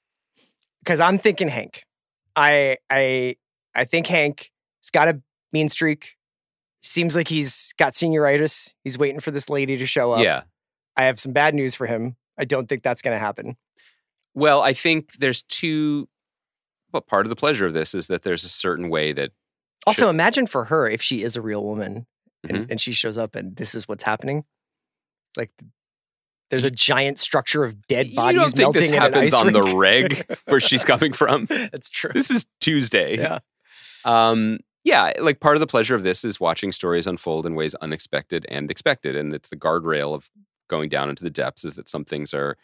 because 0.84 0.99
I'm 1.01 1.18
thinking 1.18 1.49
Hank. 1.49 1.84
I 2.36 2.78
I 2.89 3.36
I 3.76 3.84
think 3.86 4.07
Hank 4.07 4.51
has 4.84 4.89
got 4.91 5.07
a 5.09 5.22
mean 5.51 5.68
streak. 5.70 6.16
Seems 6.82 7.16
like 7.16 7.28
he's 7.28 7.74
got 7.78 7.93
senioritis. 7.93 8.74
He's 8.84 8.97
waiting 8.97 9.20
for 9.20 9.32
this 9.32 9.49
lady 9.49 9.78
to 9.78 9.86
show 9.86 10.11
up. 10.14 10.24
yeah. 10.24 10.43
I 10.95 11.05
have 11.05 11.20
some 11.20 11.32
bad 11.34 11.55
news 11.55 11.76
for 11.76 11.88
him. 11.88 12.16
I 12.38 12.45
don't 12.45 12.68
think 12.70 12.84
that's 12.84 13.01
going 13.01 13.16
to 13.16 13.20
happen. 13.20 13.55
Well, 14.36 14.61
I 14.61 14.74
think 14.74 15.14
there's 15.20 15.43
two. 15.43 16.07
Well, 16.93 17.01
part 17.01 17.25
of 17.25 17.29
the 17.31 17.35
pleasure 17.35 17.65
of 17.65 17.73
this 17.73 17.93
is 17.95 18.07
that 18.07 18.21
there's 18.23 18.45
a 18.45 18.49
certain 18.49 18.89
way 18.89 19.11
that 19.13 19.31
Also, 19.85 20.03
Sure. 20.03 20.09
imagine 20.11 20.47
for 20.47 20.65
her 20.65 20.87
if 20.87 21.01
she 21.01 21.23
is 21.23 21.35
a 21.35 21.41
real 21.41 21.61
woman 21.63 22.05
and, 22.47 22.59
Mhm. 22.59 22.71
and 22.71 22.79
she 22.81 22.93
shows 22.93 23.17
up 23.17 23.35
and 23.35 23.55
this 23.57 23.75
is 23.75 23.85
what's 23.87 24.03
happening. 24.05 24.45
Like, 25.35 25.51
there's 26.49 26.63
a 26.63 26.71
giant 26.71 27.19
structure 27.19 27.63
of 27.65 27.85
dead 27.87 28.07
you 28.07 28.15
bodies 28.15 28.39
don't 28.39 28.49
think 28.51 28.57
melting 28.59 28.81
this 28.83 28.91
happens 28.91 29.33
on 29.33 29.51
the 29.51 29.61
rink? 29.63 30.25
reg 30.29 30.37
where 30.45 30.61
she's 30.61 30.85
coming 30.85 31.11
from. 31.11 31.47
That's 31.47 31.89
true. 31.89 32.11
This 32.13 32.29
is 32.31 32.45
Tuesday. 32.61 33.17
Yeah. 33.17 33.39
Um, 34.05 34.59
yeah, 34.85 35.11
like 35.19 35.39
part 35.39 35.55
of 35.57 35.59
the 35.61 35.67
pleasure 35.67 35.95
of 35.95 36.03
this 36.03 36.23
is 36.23 36.39
watching 36.39 36.71
stories 36.71 37.07
unfold 37.07 37.45
in 37.45 37.55
ways 37.55 37.73
unexpected 37.75 38.45
and 38.49 38.69
expected. 38.71 39.15
And 39.17 39.33
it's 39.33 39.49
the 39.49 39.57
guardrail 39.57 40.13
of 40.13 40.29
going 40.69 40.87
down 40.89 41.09
into 41.09 41.23
the 41.23 41.29
depths 41.29 41.65
is 41.65 41.73
that 41.75 41.89
some 41.89 42.05
things 42.05 42.33
are 42.33 42.57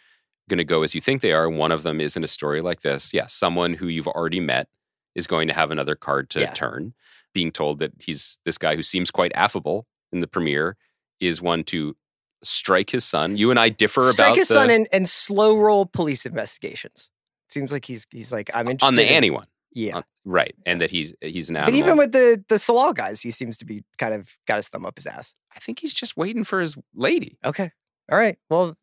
going 0.49 0.57
to 0.57 0.65
go 0.65 0.83
as 0.83 0.93
you 0.93 0.99
think 1.01 1.21
they 1.21 1.31
are. 1.31 1.49
One 1.49 1.71
of 1.71 1.83
them 1.83 2.01
is 2.01 2.17
in 2.17 2.23
a 2.23 2.27
story 2.27 2.61
like 2.61 2.81
this. 2.81 3.13
Yeah, 3.13 3.27
someone 3.27 3.75
who 3.75 3.87
you've 3.87 4.07
already 4.07 4.41
met 4.41 4.67
is 5.15 5.25
going 5.27 5.47
to 5.47 5.53
have 5.53 5.71
another 5.71 5.95
card 5.95 6.29
to 6.31 6.41
Yeah. 6.41 6.51
turn. 6.53 6.93
Being 7.33 7.51
told 7.51 7.79
that 7.79 7.91
he's 7.99 8.39
this 8.43 8.57
guy 8.57 8.75
who 8.75 8.83
seems 8.83 9.11
quite 9.11 9.31
affable 9.35 9.87
in 10.11 10.19
the 10.19 10.27
premiere 10.27 10.75
is 11.19 11.41
one 11.41 11.63
to 11.65 11.95
strike 12.43 12.89
his 12.89 13.05
son. 13.05 13.37
You 13.37 13.51
and 13.51 13.59
I 13.59 13.69
differ 13.69 14.01
Strike 14.01 14.27
about 14.29 14.37
his 14.37 14.47
the, 14.47 14.53
son 14.55 14.69
and, 14.69 14.87
and 14.91 15.07
slow 15.07 15.55
roll 15.57 15.85
police 15.85 16.25
investigations. 16.25 17.11
Seems 17.49 17.71
like 17.71 17.85
he's 17.85 18.07
he's 18.11 18.31
like 18.31 18.49
I'm 18.53 18.67
interested 18.67 18.85
on 18.87 18.93
the 18.95 19.03
in- 19.07 19.13
Annie 19.13 19.29
one. 19.31 19.47
Yeah, 19.71 19.97
on- 19.97 20.03
right. 20.25 20.55
And 20.65 20.81
that 20.81 20.89
he's 20.89 21.13
he's 21.21 21.49
an 21.51 21.55
but 21.63 21.75
even 21.75 21.97
with 21.97 22.11
the 22.11 22.43
the 22.47 22.55
Tsalal 22.55 22.95
guys, 22.95 23.21
he 23.21 23.29
seems 23.31 23.57
to 23.57 23.65
be 23.65 23.83
kind 23.99 24.13
of 24.15 24.29
got 24.47 24.55
his 24.57 24.67
thumb 24.69 24.85
up 24.85 24.97
his 24.97 25.05
ass. 25.05 25.33
I 25.55 25.59
think 25.59 25.79
he's 25.79 25.93
just 25.93 26.17
waiting 26.17 26.43
for 26.43 26.59
his 26.59 26.75
lady. 26.95 27.37
Okay, 27.45 27.71
all 28.11 28.17
right. 28.17 28.37
Well, 28.49 28.75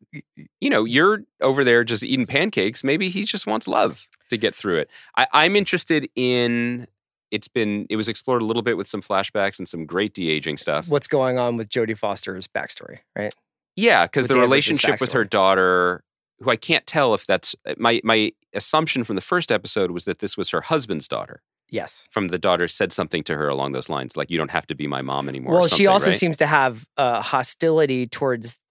you 0.59 0.69
know, 0.69 0.85
you're 0.85 1.23
over 1.41 1.63
there 1.63 1.83
just 1.83 2.03
eating 2.03 2.25
pancakes. 2.25 2.83
Maybe 2.83 3.09
he 3.09 3.23
just 3.23 3.45
wants 3.47 3.67
love 3.67 4.07
to 4.29 4.37
get 4.37 4.55
through 4.55 4.79
it. 4.79 4.89
I, 5.15 5.27
I'm 5.33 5.55
interested 5.55 6.09
in. 6.15 6.87
It's 7.29 7.47
been. 7.49 7.85
It 7.89 7.97
was 7.97 8.07
explored 8.07 8.41
a 8.41 8.45
little 8.45 8.61
bit 8.61 8.77
with 8.77 8.87
some 8.87 9.01
flashbacks 9.01 9.59
and 9.59 9.67
some 9.67 9.85
great 9.85 10.13
de 10.13 10.29
aging 10.29 10.57
stuff. 10.57 10.87
what's 10.87 11.07
going 11.07 11.37
on 11.37 11.57
with 11.57 11.67
Jodie 11.69 11.97
Foster's 11.97 12.47
backstory? 12.47 12.99
Right. 13.17 13.33
Yeah, 13.75 14.05
because 14.05 14.27
the 14.27 14.39
relationship 14.39 14.99
with 15.01 15.11
her 15.11 15.23
daughter, 15.23 16.03
who 16.39 16.49
I 16.49 16.55
can't 16.55 16.87
tell 16.87 17.13
if 17.13 17.27
that's 17.27 17.53
my 17.77 17.99
my 18.03 18.31
assumption 18.53 19.03
from 19.03 19.15
the 19.15 19.21
first 19.21 19.51
episode 19.51 19.91
was 19.91 20.05
that 20.05 20.19
this 20.19 20.37
was 20.37 20.49
her 20.51 20.61
husband's 20.61 21.07
daughter. 21.07 21.41
Yes. 21.69 22.07
From 22.11 22.29
the 22.29 22.39
daughter 22.39 22.69
said 22.69 22.93
something 22.93 23.23
to 23.25 23.35
her 23.35 23.49
along 23.49 23.73
those 23.73 23.89
lines, 23.89 24.15
like 24.15 24.31
"You 24.31 24.37
don't 24.37 24.51
have 24.51 24.65
to 24.67 24.75
be 24.75 24.87
my 24.87 25.01
mom 25.01 25.27
anymore." 25.27 25.55
or 25.55 25.59
Well, 25.59 25.67
she 25.67 25.85
also 25.85 26.11
right? 26.11 26.15
seems 26.15 26.37
to 26.37 26.47
have 26.47 26.87
uh, 26.95 27.21
hostility 27.21 28.07
towards 28.07 28.61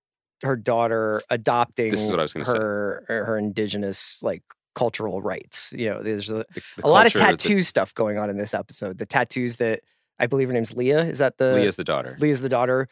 her 0.42 0.56
daughter 0.56 1.22
adopting 1.30 1.90
This 1.90 2.02
is 2.02 2.10
what 2.10 2.18
I 2.20 2.22
was 2.22 2.32
gonna 2.32 2.44
say. 2.44 2.56
her 2.58 3.04
er, 3.08 3.24
her 3.24 3.38
indigenous 3.38 4.22
like 4.22 4.42
cultural 4.74 5.22
rights. 5.22 5.72
You 5.76 5.90
know, 5.90 6.02
there's 6.02 6.30
a, 6.30 6.44
The- 6.54 6.62
the 6.76 6.86
a 6.86 6.88
lot 6.88 7.06
of 7.06 7.12
culture, 7.14 7.32
the- 7.32 7.36
tattoo 7.38 7.62
stuff 7.62 7.94
going 7.94 8.18
on 8.18 8.28
in 8.30 8.36
this 8.36 8.52
episode. 8.54 8.98
The 8.98 9.06
tattoos 9.06 9.56
that 9.56 9.80
I 10.18 10.26
believe 10.26 10.48
her 10.48 10.54
name's 10.54 10.74
Leah. 10.76 11.04
Is 11.04 11.18
that 11.18 11.38
the 11.38 11.54
Leah's 11.54 11.76
the 11.76 11.84
daughter. 11.84 12.16
Leah's 12.20 12.40
the 12.42 12.48
daughter, 12.48 12.88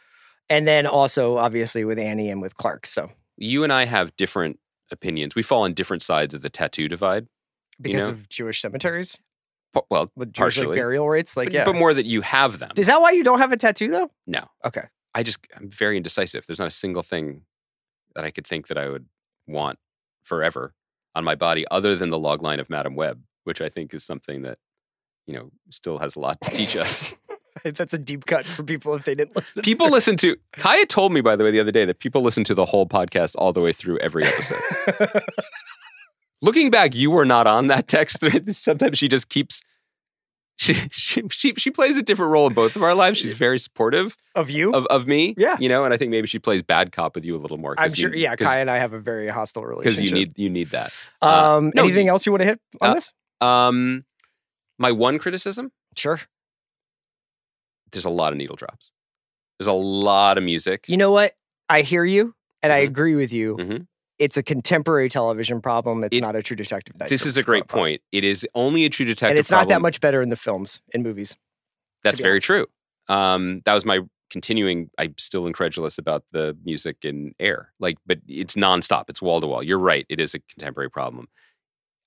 and 0.49 0.67
then 0.69 0.87
also 0.87 1.37
obviously 1.39 1.85
with 1.85 1.99
Annie 1.99 2.31
and 2.31 2.41
with 2.43 2.55
Clark. 2.57 2.87
So 2.87 3.11
You 3.37 3.65
and 3.65 3.73
I 3.73 3.85
have 3.85 4.15
different 4.17 4.59
opinions. 4.91 5.35
We 5.35 5.43
fall 5.43 5.63
on 5.65 5.75
different 5.75 6.03
sides 6.03 6.35
of 6.35 6.43
the 6.43 6.51
tattoo 6.51 6.89
divide. 6.89 7.27
because 7.81 8.09
know? 8.09 8.15
of 8.15 8.29
Jewish 8.29 8.61
cemeteries 8.61 9.19
Well, 9.91 10.11
with 10.15 10.33
Jewish 10.33 10.57
like, 10.57 10.65
partially. 10.67 10.77
burial 10.77 11.09
rates, 11.09 11.37
like 11.37 11.47
but, 11.47 11.53
yeah. 11.53 11.65
but 11.65 11.75
more 11.75 11.93
that 11.93 12.07
you 12.07 12.21
have 12.21 12.59
them. 12.61 12.71
Is 12.77 12.87
that 12.87 13.01
why 13.01 13.11
you 13.11 13.25
don't 13.25 13.41
have 13.41 13.51
a 13.53 13.57
tattoo 13.57 13.89
though? 13.91 14.11
no, 14.27 14.47
Okay. 14.65 14.85
I 15.15 15.23
just 15.23 15.47
I'm 15.57 15.71
very 15.71 15.97
indecisive. 15.97 16.47
There's 16.47 16.59
not 16.59 16.69
a 16.69 16.73
single 16.73 17.03
thing 17.03 17.43
that 18.15 18.25
I 18.25 18.31
could 18.31 18.47
think 18.47 18.69
that 18.69 18.79
I 18.79 18.89
would 18.89 19.07
want 19.47 19.79
forever 20.25 20.75
on 21.15 21.25
my 21.25 21.35
body, 21.35 21.65
other 21.71 21.95
than 21.95 22.09
the 22.09 22.19
log 22.19 22.43
line 22.43 22.61
of 22.61 22.69
Madame 22.69 22.97
Web, 22.97 23.23
which 23.45 23.61
I 23.61 23.69
think 23.69 23.95
is 23.95 24.05
something 24.05 24.43
that 24.43 24.59
you 25.27 25.35
know 25.35 25.51
still 25.71 25.99
has 25.99 26.17
a 26.17 26.21
lot 26.21 26.41
to 26.43 26.51
teach 26.51 26.77
us. 26.77 27.15
That's 27.65 27.95
a 27.95 27.99
deep 27.99 28.27
cut 28.27 28.45
for 28.45 28.63
people 28.63 28.95
if 28.95 29.05
they 29.05 29.15
didn't 29.15 29.37
listen. 29.37 29.57
To 29.57 29.63
people 29.63 29.89
listen 29.89 30.17
to 30.19 30.37
Kaya 30.57 30.87
told 30.87 31.13
me 31.13 31.21
by 31.21 31.37
the 31.37 31.45
way 31.45 31.51
the 31.51 31.61
other 31.61 31.71
day 31.71 31.85
that 31.85 31.99
people 31.99 32.23
listen 32.23 32.45
to 32.45 32.55
the 32.55 32.65
whole 32.65 32.87
podcast 32.87 33.35
all 33.39 33.53
the 33.53 33.61
way 33.61 33.73
through 33.73 33.99
every 33.99 34.25
episode. 34.25 34.61
Looking 36.43 36.71
back, 36.71 36.95
you 36.95 37.11
were 37.11 37.25
not 37.25 37.47
on 37.47 37.69
that 37.69 37.89
text 37.89 38.21
thread. 38.21 38.55
Sometimes 38.55 38.99
she 38.99 39.09
just 39.09 39.29
keeps. 39.29 39.63
She, 40.57 40.75
she 40.93 41.23
she 41.31 41.53
she 41.57 41.71
plays 41.71 41.97
a 41.97 42.03
different 42.03 42.31
role 42.31 42.47
in 42.47 42.55
both 42.55 42.77
of 42.77 42.83
our 42.83 42.95
lives. 42.95 43.19
She's 43.19 43.33
very 43.35 43.59
supportive 43.59 44.17
of 44.37 44.51
you. 44.51 44.73
of, 44.73 44.87
of 44.87 45.07
me. 45.07 45.35
Yeah. 45.37 45.57
You 45.59 45.69
know, 45.69 45.85
and 45.85 45.93
I 45.93 45.97
think 45.97 46.11
maybe 46.13 46.29
she 46.29 46.39
plays 46.39 46.63
bad 46.63 46.93
cop 46.93 47.17
with 47.17 47.25
you 47.25 47.35
a 47.37 47.39
little 47.41 47.59
more. 47.59 47.75
I'm 47.77 47.93
sure. 47.93 48.15
You, 48.15 48.23
yeah, 48.23 48.37
Kai 48.37 48.61
and 48.61 48.71
I 48.71 48.79
have 48.79 48.93
a 48.93 49.01
very 49.01 49.27
hostile 49.29 49.65
relationship 49.65 49.99
Because 49.99 50.11
you 50.11 50.15
need 50.17 50.39
you 50.39 50.51
need 50.51 50.71
that. 50.71 50.93
uh, 51.21 51.57
Um, 51.57 51.73
no, 51.75 51.83
anything 51.83 52.07
else 52.09 52.25
you 52.25 52.31
want 52.33 52.43
to 52.43 52.47
hit 52.47 52.61
on 52.81 52.91
uh, 52.91 52.95
this? 52.95 53.13
Um 53.41 54.05
My 54.79 54.93
one 54.93 55.19
criticism: 55.19 55.73
Sure. 55.97 56.21
there's 57.93 58.05
a 58.05 58.11
lot 58.11 58.33
of 58.33 58.37
needle 58.39 58.57
drops. 58.57 58.93
There's 59.59 59.69
a 59.69 59.73
lot 59.73 60.39
of 60.39 60.45
music. 60.45 60.85
You 60.89 60.97
know 60.97 61.11
what? 61.13 61.35
I 61.69 61.83
hear 61.83 62.05
you 62.05 62.35
and 62.63 62.73
I 62.73 62.81
Mhm. 62.83 62.89
agree 62.89 63.15
with 63.17 63.33
you. 63.33 63.57
Mhm. 63.57 63.87
It's 64.25 64.37
a 64.39 64.43
contemporary 64.43 65.09
television 65.11 65.61
problem. 65.61 66.03
It's 66.03 66.17
It- 66.17 66.21
not 66.23 66.35
a 66.35 66.43
true 66.43 66.57
detective. 66.57 66.99
Night 66.99 67.11
this 67.11 67.27
is 67.27 67.37
a 67.37 67.43
great 67.43 67.67
problem. 67.69 67.85
point. 67.91 68.03
It 68.11 68.25
is 68.25 68.47
only 68.55 68.85
a 68.87 68.89
true 68.89 69.05
detective. 69.05 69.31
And 69.33 69.39
it's 69.39 69.51
not 69.51 69.69
that 69.69 69.83
much 69.83 70.01
better 70.01 70.23
in 70.23 70.31
the 70.31 70.37
films, 70.37 70.81
in 70.95 71.03
movies. 71.03 71.37
That's 72.03 72.21
very 72.21 72.35
honest. 72.37 72.47
true. 72.47 72.67
Um, 73.09 73.61
that 73.67 73.75
was 73.75 73.85
my 73.85 74.01
continuing. 74.31 74.91
I'm 74.99 75.15
still 75.19 75.47
incredulous 75.47 75.99
about 75.99 76.25
the 76.33 76.57
music 76.65 76.97
in 77.05 77.35
Air. 77.39 77.73
Like, 77.79 77.99
but 78.07 78.19
it's 78.27 78.55
nonstop. 78.55 79.05
It's 79.09 79.21
wall 79.21 79.41
to 79.43 79.47
wall. 79.47 79.63
You're 79.63 79.79
right. 79.79 80.07
It 80.09 80.21
is 80.21 80.35
a 80.35 80.39
contemporary 80.41 80.91
problem. 80.91 81.29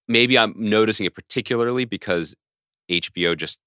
Maybe 0.07 0.37
I'm 0.39 0.53
noticing 0.57 1.05
it 1.05 1.13
particularly 1.13 1.85
because 1.85 2.35
HBO 2.89 3.35
just, 3.37 3.59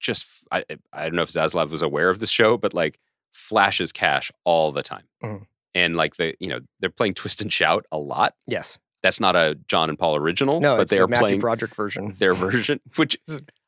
just 0.00 0.26
I, 0.50 0.64
I 0.92 1.04
don't 1.04 1.14
know 1.14 1.22
if 1.22 1.28
Zaslav 1.30 1.70
was 1.70 1.82
aware 1.82 2.10
of 2.10 2.18
this 2.18 2.30
show, 2.30 2.56
but 2.56 2.74
like 2.74 2.98
flashes 3.32 3.92
cash 3.92 4.32
all 4.44 4.72
the 4.72 4.82
time. 4.82 5.04
Mhm. 5.22 5.46
And 5.78 5.96
like 5.96 6.16
the, 6.16 6.34
you 6.40 6.48
know, 6.48 6.60
they're 6.80 6.90
playing 6.90 7.14
Twist 7.14 7.40
and 7.42 7.52
Shout 7.52 7.84
a 7.92 7.98
lot. 7.98 8.34
Yes. 8.46 8.78
That's 9.02 9.20
not 9.20 9.36
a 9.36 9.56
John 9.68 9.88
and 9.90 9.98
Paul 9.98 10.16
original, 10.16 10.60
No, 10.60 10.74
but 10.76 10.82
it's 10.82 10.90
they 10.90 10.96
the 10.98 11.04
are 11.04 11.08
Matthew 11.08 11.26
playing 11.26 11.40
Broderick 11.40 11.74
version. 11.74 12.14
their 12.18 12.34
version, 12.34 12.80
which 12.96 13.16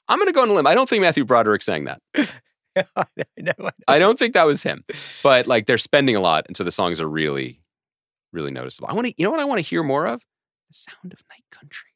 I'm 0.09 0.19
going 0.19 0.27
to 0.27 0.33
go 0.33 0.43
on 0.43 0.49
a 0.49 0.53
limb. 0.55 0.67
I 0.67 0.75
don't 0.75 0.89
think 0.89 1.03
Matthew 1.03 1.25
Broderick 1.25 1.63
sang 1.63 1.85
that. 1.85 2.01
I 2.77 2.85
know. 3.17 3.25
I 3.39 3.41
know. 3.43 3.71
I 3.89 3.99
don't 3.99 4.19
think 4.19 4.35
that 4.35 4.45
was 4.45 4.63
him, 4.63 4.85
but 5.23 5.47
like 5.47 5.67
they're 5.67 5.79
spending 5.79 6.17
a 6.17 6.21
lot, 6.21 6.45
and 6.49 6.57
so 6.57 6.65
the 6.65 6.73
songs 6.73 7.01
are 7.01 7.09
really, 7.09 7.63
really 8.33 8.51
noticeable. 8.51 8.89
I 8.89 8.93
want 8.95 9.07
to, 9.09 9.15
you 9.17 9.25
know, 9.25 9.31
what 9.31 9.41
I 9.41 9.45
want 9.45 9.59
to 9.59 9.63
hear 9.63 9.83
more 9.83 10.07
of? 10.07 10.21
The 10.69 10.75
sound 10.75 11.13
of 11.13 11.21
night 11.31 11.45
country. 11.53 11.91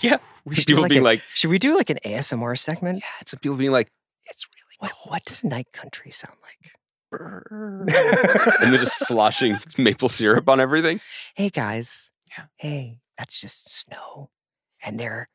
Yeah, 0.00 0.18
We 0.46 0.54
should 0.54 0.66
do 0.66 0.72
people 0.74 0.82
like 0.82 0.88
being 0.90 0.98
an- 1.00 1.04
like, 1.04 1.22
Should 1.34 1.50
we 1.50 1.58
do 1.58 1.76
like 1.76 1.90
an 1.90 1.98
ASMR 2.04 2.58
segment? 2.58 3.00
yeah, 3.00 3.08
it's 3.20 3.34
people 3.34 3.56
being 3.56 3.72
like, 3.72 3.88
it's 4.30 4.46
really 4.54 4.76
What, 4.78 4.92
cold, 4.92 5.10
what 5.10 5.24
does 5.26 5.44
night 5.44 5.68
country 5.72 6.10
sound 6.10 6.36
like? 6.42 6.72
and 7.50 8.72
they're 8.72 8.78
just 8.80 9.06
sloshing 9.06 9.58
maple 9.78 10.08
syrup 10.08 10.48
on 10.48 10.60
everything. 10.60 11.00
hey 11.34 11.50
guys. 11.50 12.10
Yeah. 12.36 12.44
Hey, 12.56 12.98
that's 13.18 13.40
just 13.40 13.72
snow. 13.74 14.30
And 14.84 14.98
there 14.98 15.28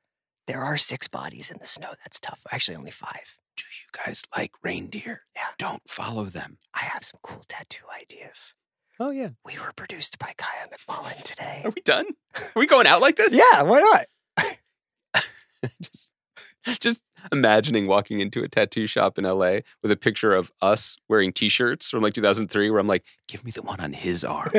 there 0.48 0.64
are 0.64 0.78
six 0.78 1.08
bodies 1.08 1.52
in 1.52 1.58
the 1.60 1.66
snow. 1.66 1.90
That's 2.04 2.20
tough. 2.20 2.42
Actually 2.52 2.78
only 2.78 2.92
five. 2.92 3.38
Do 3.56 3.64
you 3.64 4.04
guys 4.06 4.24
like 4.36 4.52
reindeer? 4.64 5.24
Yeah. 5.36 5.48
Don't 5.58 5.82
follow 5.88 6.26
them. 6.26 6.58
I 6.74 6.80
have 6.80 7.04
some 7.04 7.20
cool 7.24 7.44
tattoo 7.48 7.86
ideas. 8.02 8.54
Oh 9.00 9.12
yeah. 9.12 9.30
We 9.46 9.58
were 9.60 9.74
produced 9.76 10.18
by 10.18 10.34
Kaya 10.38 10.68
McMullen 10.74 11.22
today. 11.24 11.62
Are 11.66 11.72
we 11.76 11.82
done? 11.82 12.06
Are 12.36 12.42
we 12.56 12.66
going 12.66 12.88
out 12.88 13.02
like 13.02 13.16
this? 13.16 13.34
yeah, 13.34 13.62
why 13.62 13.80
not? 13.80 14.06
just 15.82 16.12
just 16.80 17.02
imagining 17.32 17.88
walking 17.88 18.20
into 18.20 18.44
a 18.44 18.48
tattoo 18.48 18.88
shop 18.88 19.18
in 19.18 19.24
LA 19.24 19.60
with 19.82 19.92
a 19.92 19.98
picture 19.98 20.34
of 20.34 20.52
us 20.62 20.98
wearing 21.10 21.34
t-shirts 21.34 21.90
from 21.90 22.02
like 22.02 22.14
2003 22.14 22.70
where 22.70 22.80
I'm 22.80 22.88
like, 22.88 23.04
give 23.28 23.44
me 23.44 23.52
the 23.52 23.62
one 23.62 23.80
on 23.80 23.94
his 23.94 24.24
arm, 24.24 24.52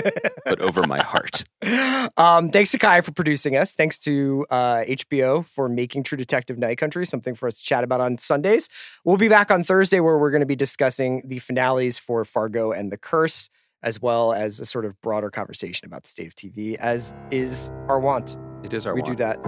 but 0.45 0.61
over 0.61 0.87
my 0.87 1.03
heart. 1.03 1.45
Um, 2.17 2.51
thanks 2.51 2.71
to 2.71 2.79
Kai 2.79 3.01
for 3.01 3.13
producing 3.13 3.57
us. 3.57 3.75
Thanks 3.75 3.99
to 4.01 4.47
uh, 4.51 4.85
HBO 4.89 5.45
for 5.45 5.69
making 5.69 6.05
True 6.05 6.17
Detective 6.17 6.59
Night 6.59 6.79
Country 6.79 7.05
something 7.05 7.35
for 7.35 7.47
us 7.47 7.59
to 7.61 7.65
chat 7.65 7.85
about 7.85 8.01
on 8.01 8.19
Sundays. 8.19 8.69
We'll 9.05 9.17
be 9.17 9.29
back 9.29 9.51
on 9.51 9.63
Thursday 9.63 10.01
where 10.01 10.17
we're 10.17 10.31
going 10.31 10.41
to 10.41 10.47
be 10.47 10.57
discussing 10.57 11.23
the 11.27 11.39
finales 11.39 11.99
for 11.99 12.25
Fargo 12.25 12.73
and 12.73 12.91
The 12.91 12.97
Curse, 12.97 13.51
as 13.83 14.01
well 14.01 14.33
as 14.33 14.59
a 14.59 14.65
sort 14.65 14.85
of 14.85 14.99
broader 15.01 15.31
conversation 15.31 15.87
about 15.87 16.05
the 16.05 16.09
state 16.09 16.29
of 16.29 16.35
TV, 16.35 16.77
as 16.77 17.15
is 17.31 17.71
our 17.89 17.99
want. 17.99 18.39
It 18.65 18.73
is 18.73 18.87
our 18.87 18.95
we 18.95 19.03
want. 19.03 19.17
do 19.19 19.25
that. 19.25 19.39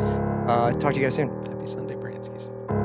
Uh, 0.48 0.72
talk 0.72 0.92
to 0.94 1.00
you 1.00 1.06
guys 1.06 1.14
soon. 1.14 1.28
Happy 1.46 1.66
Sunday, 1.66 1.94
Branskies. 2.20 2.79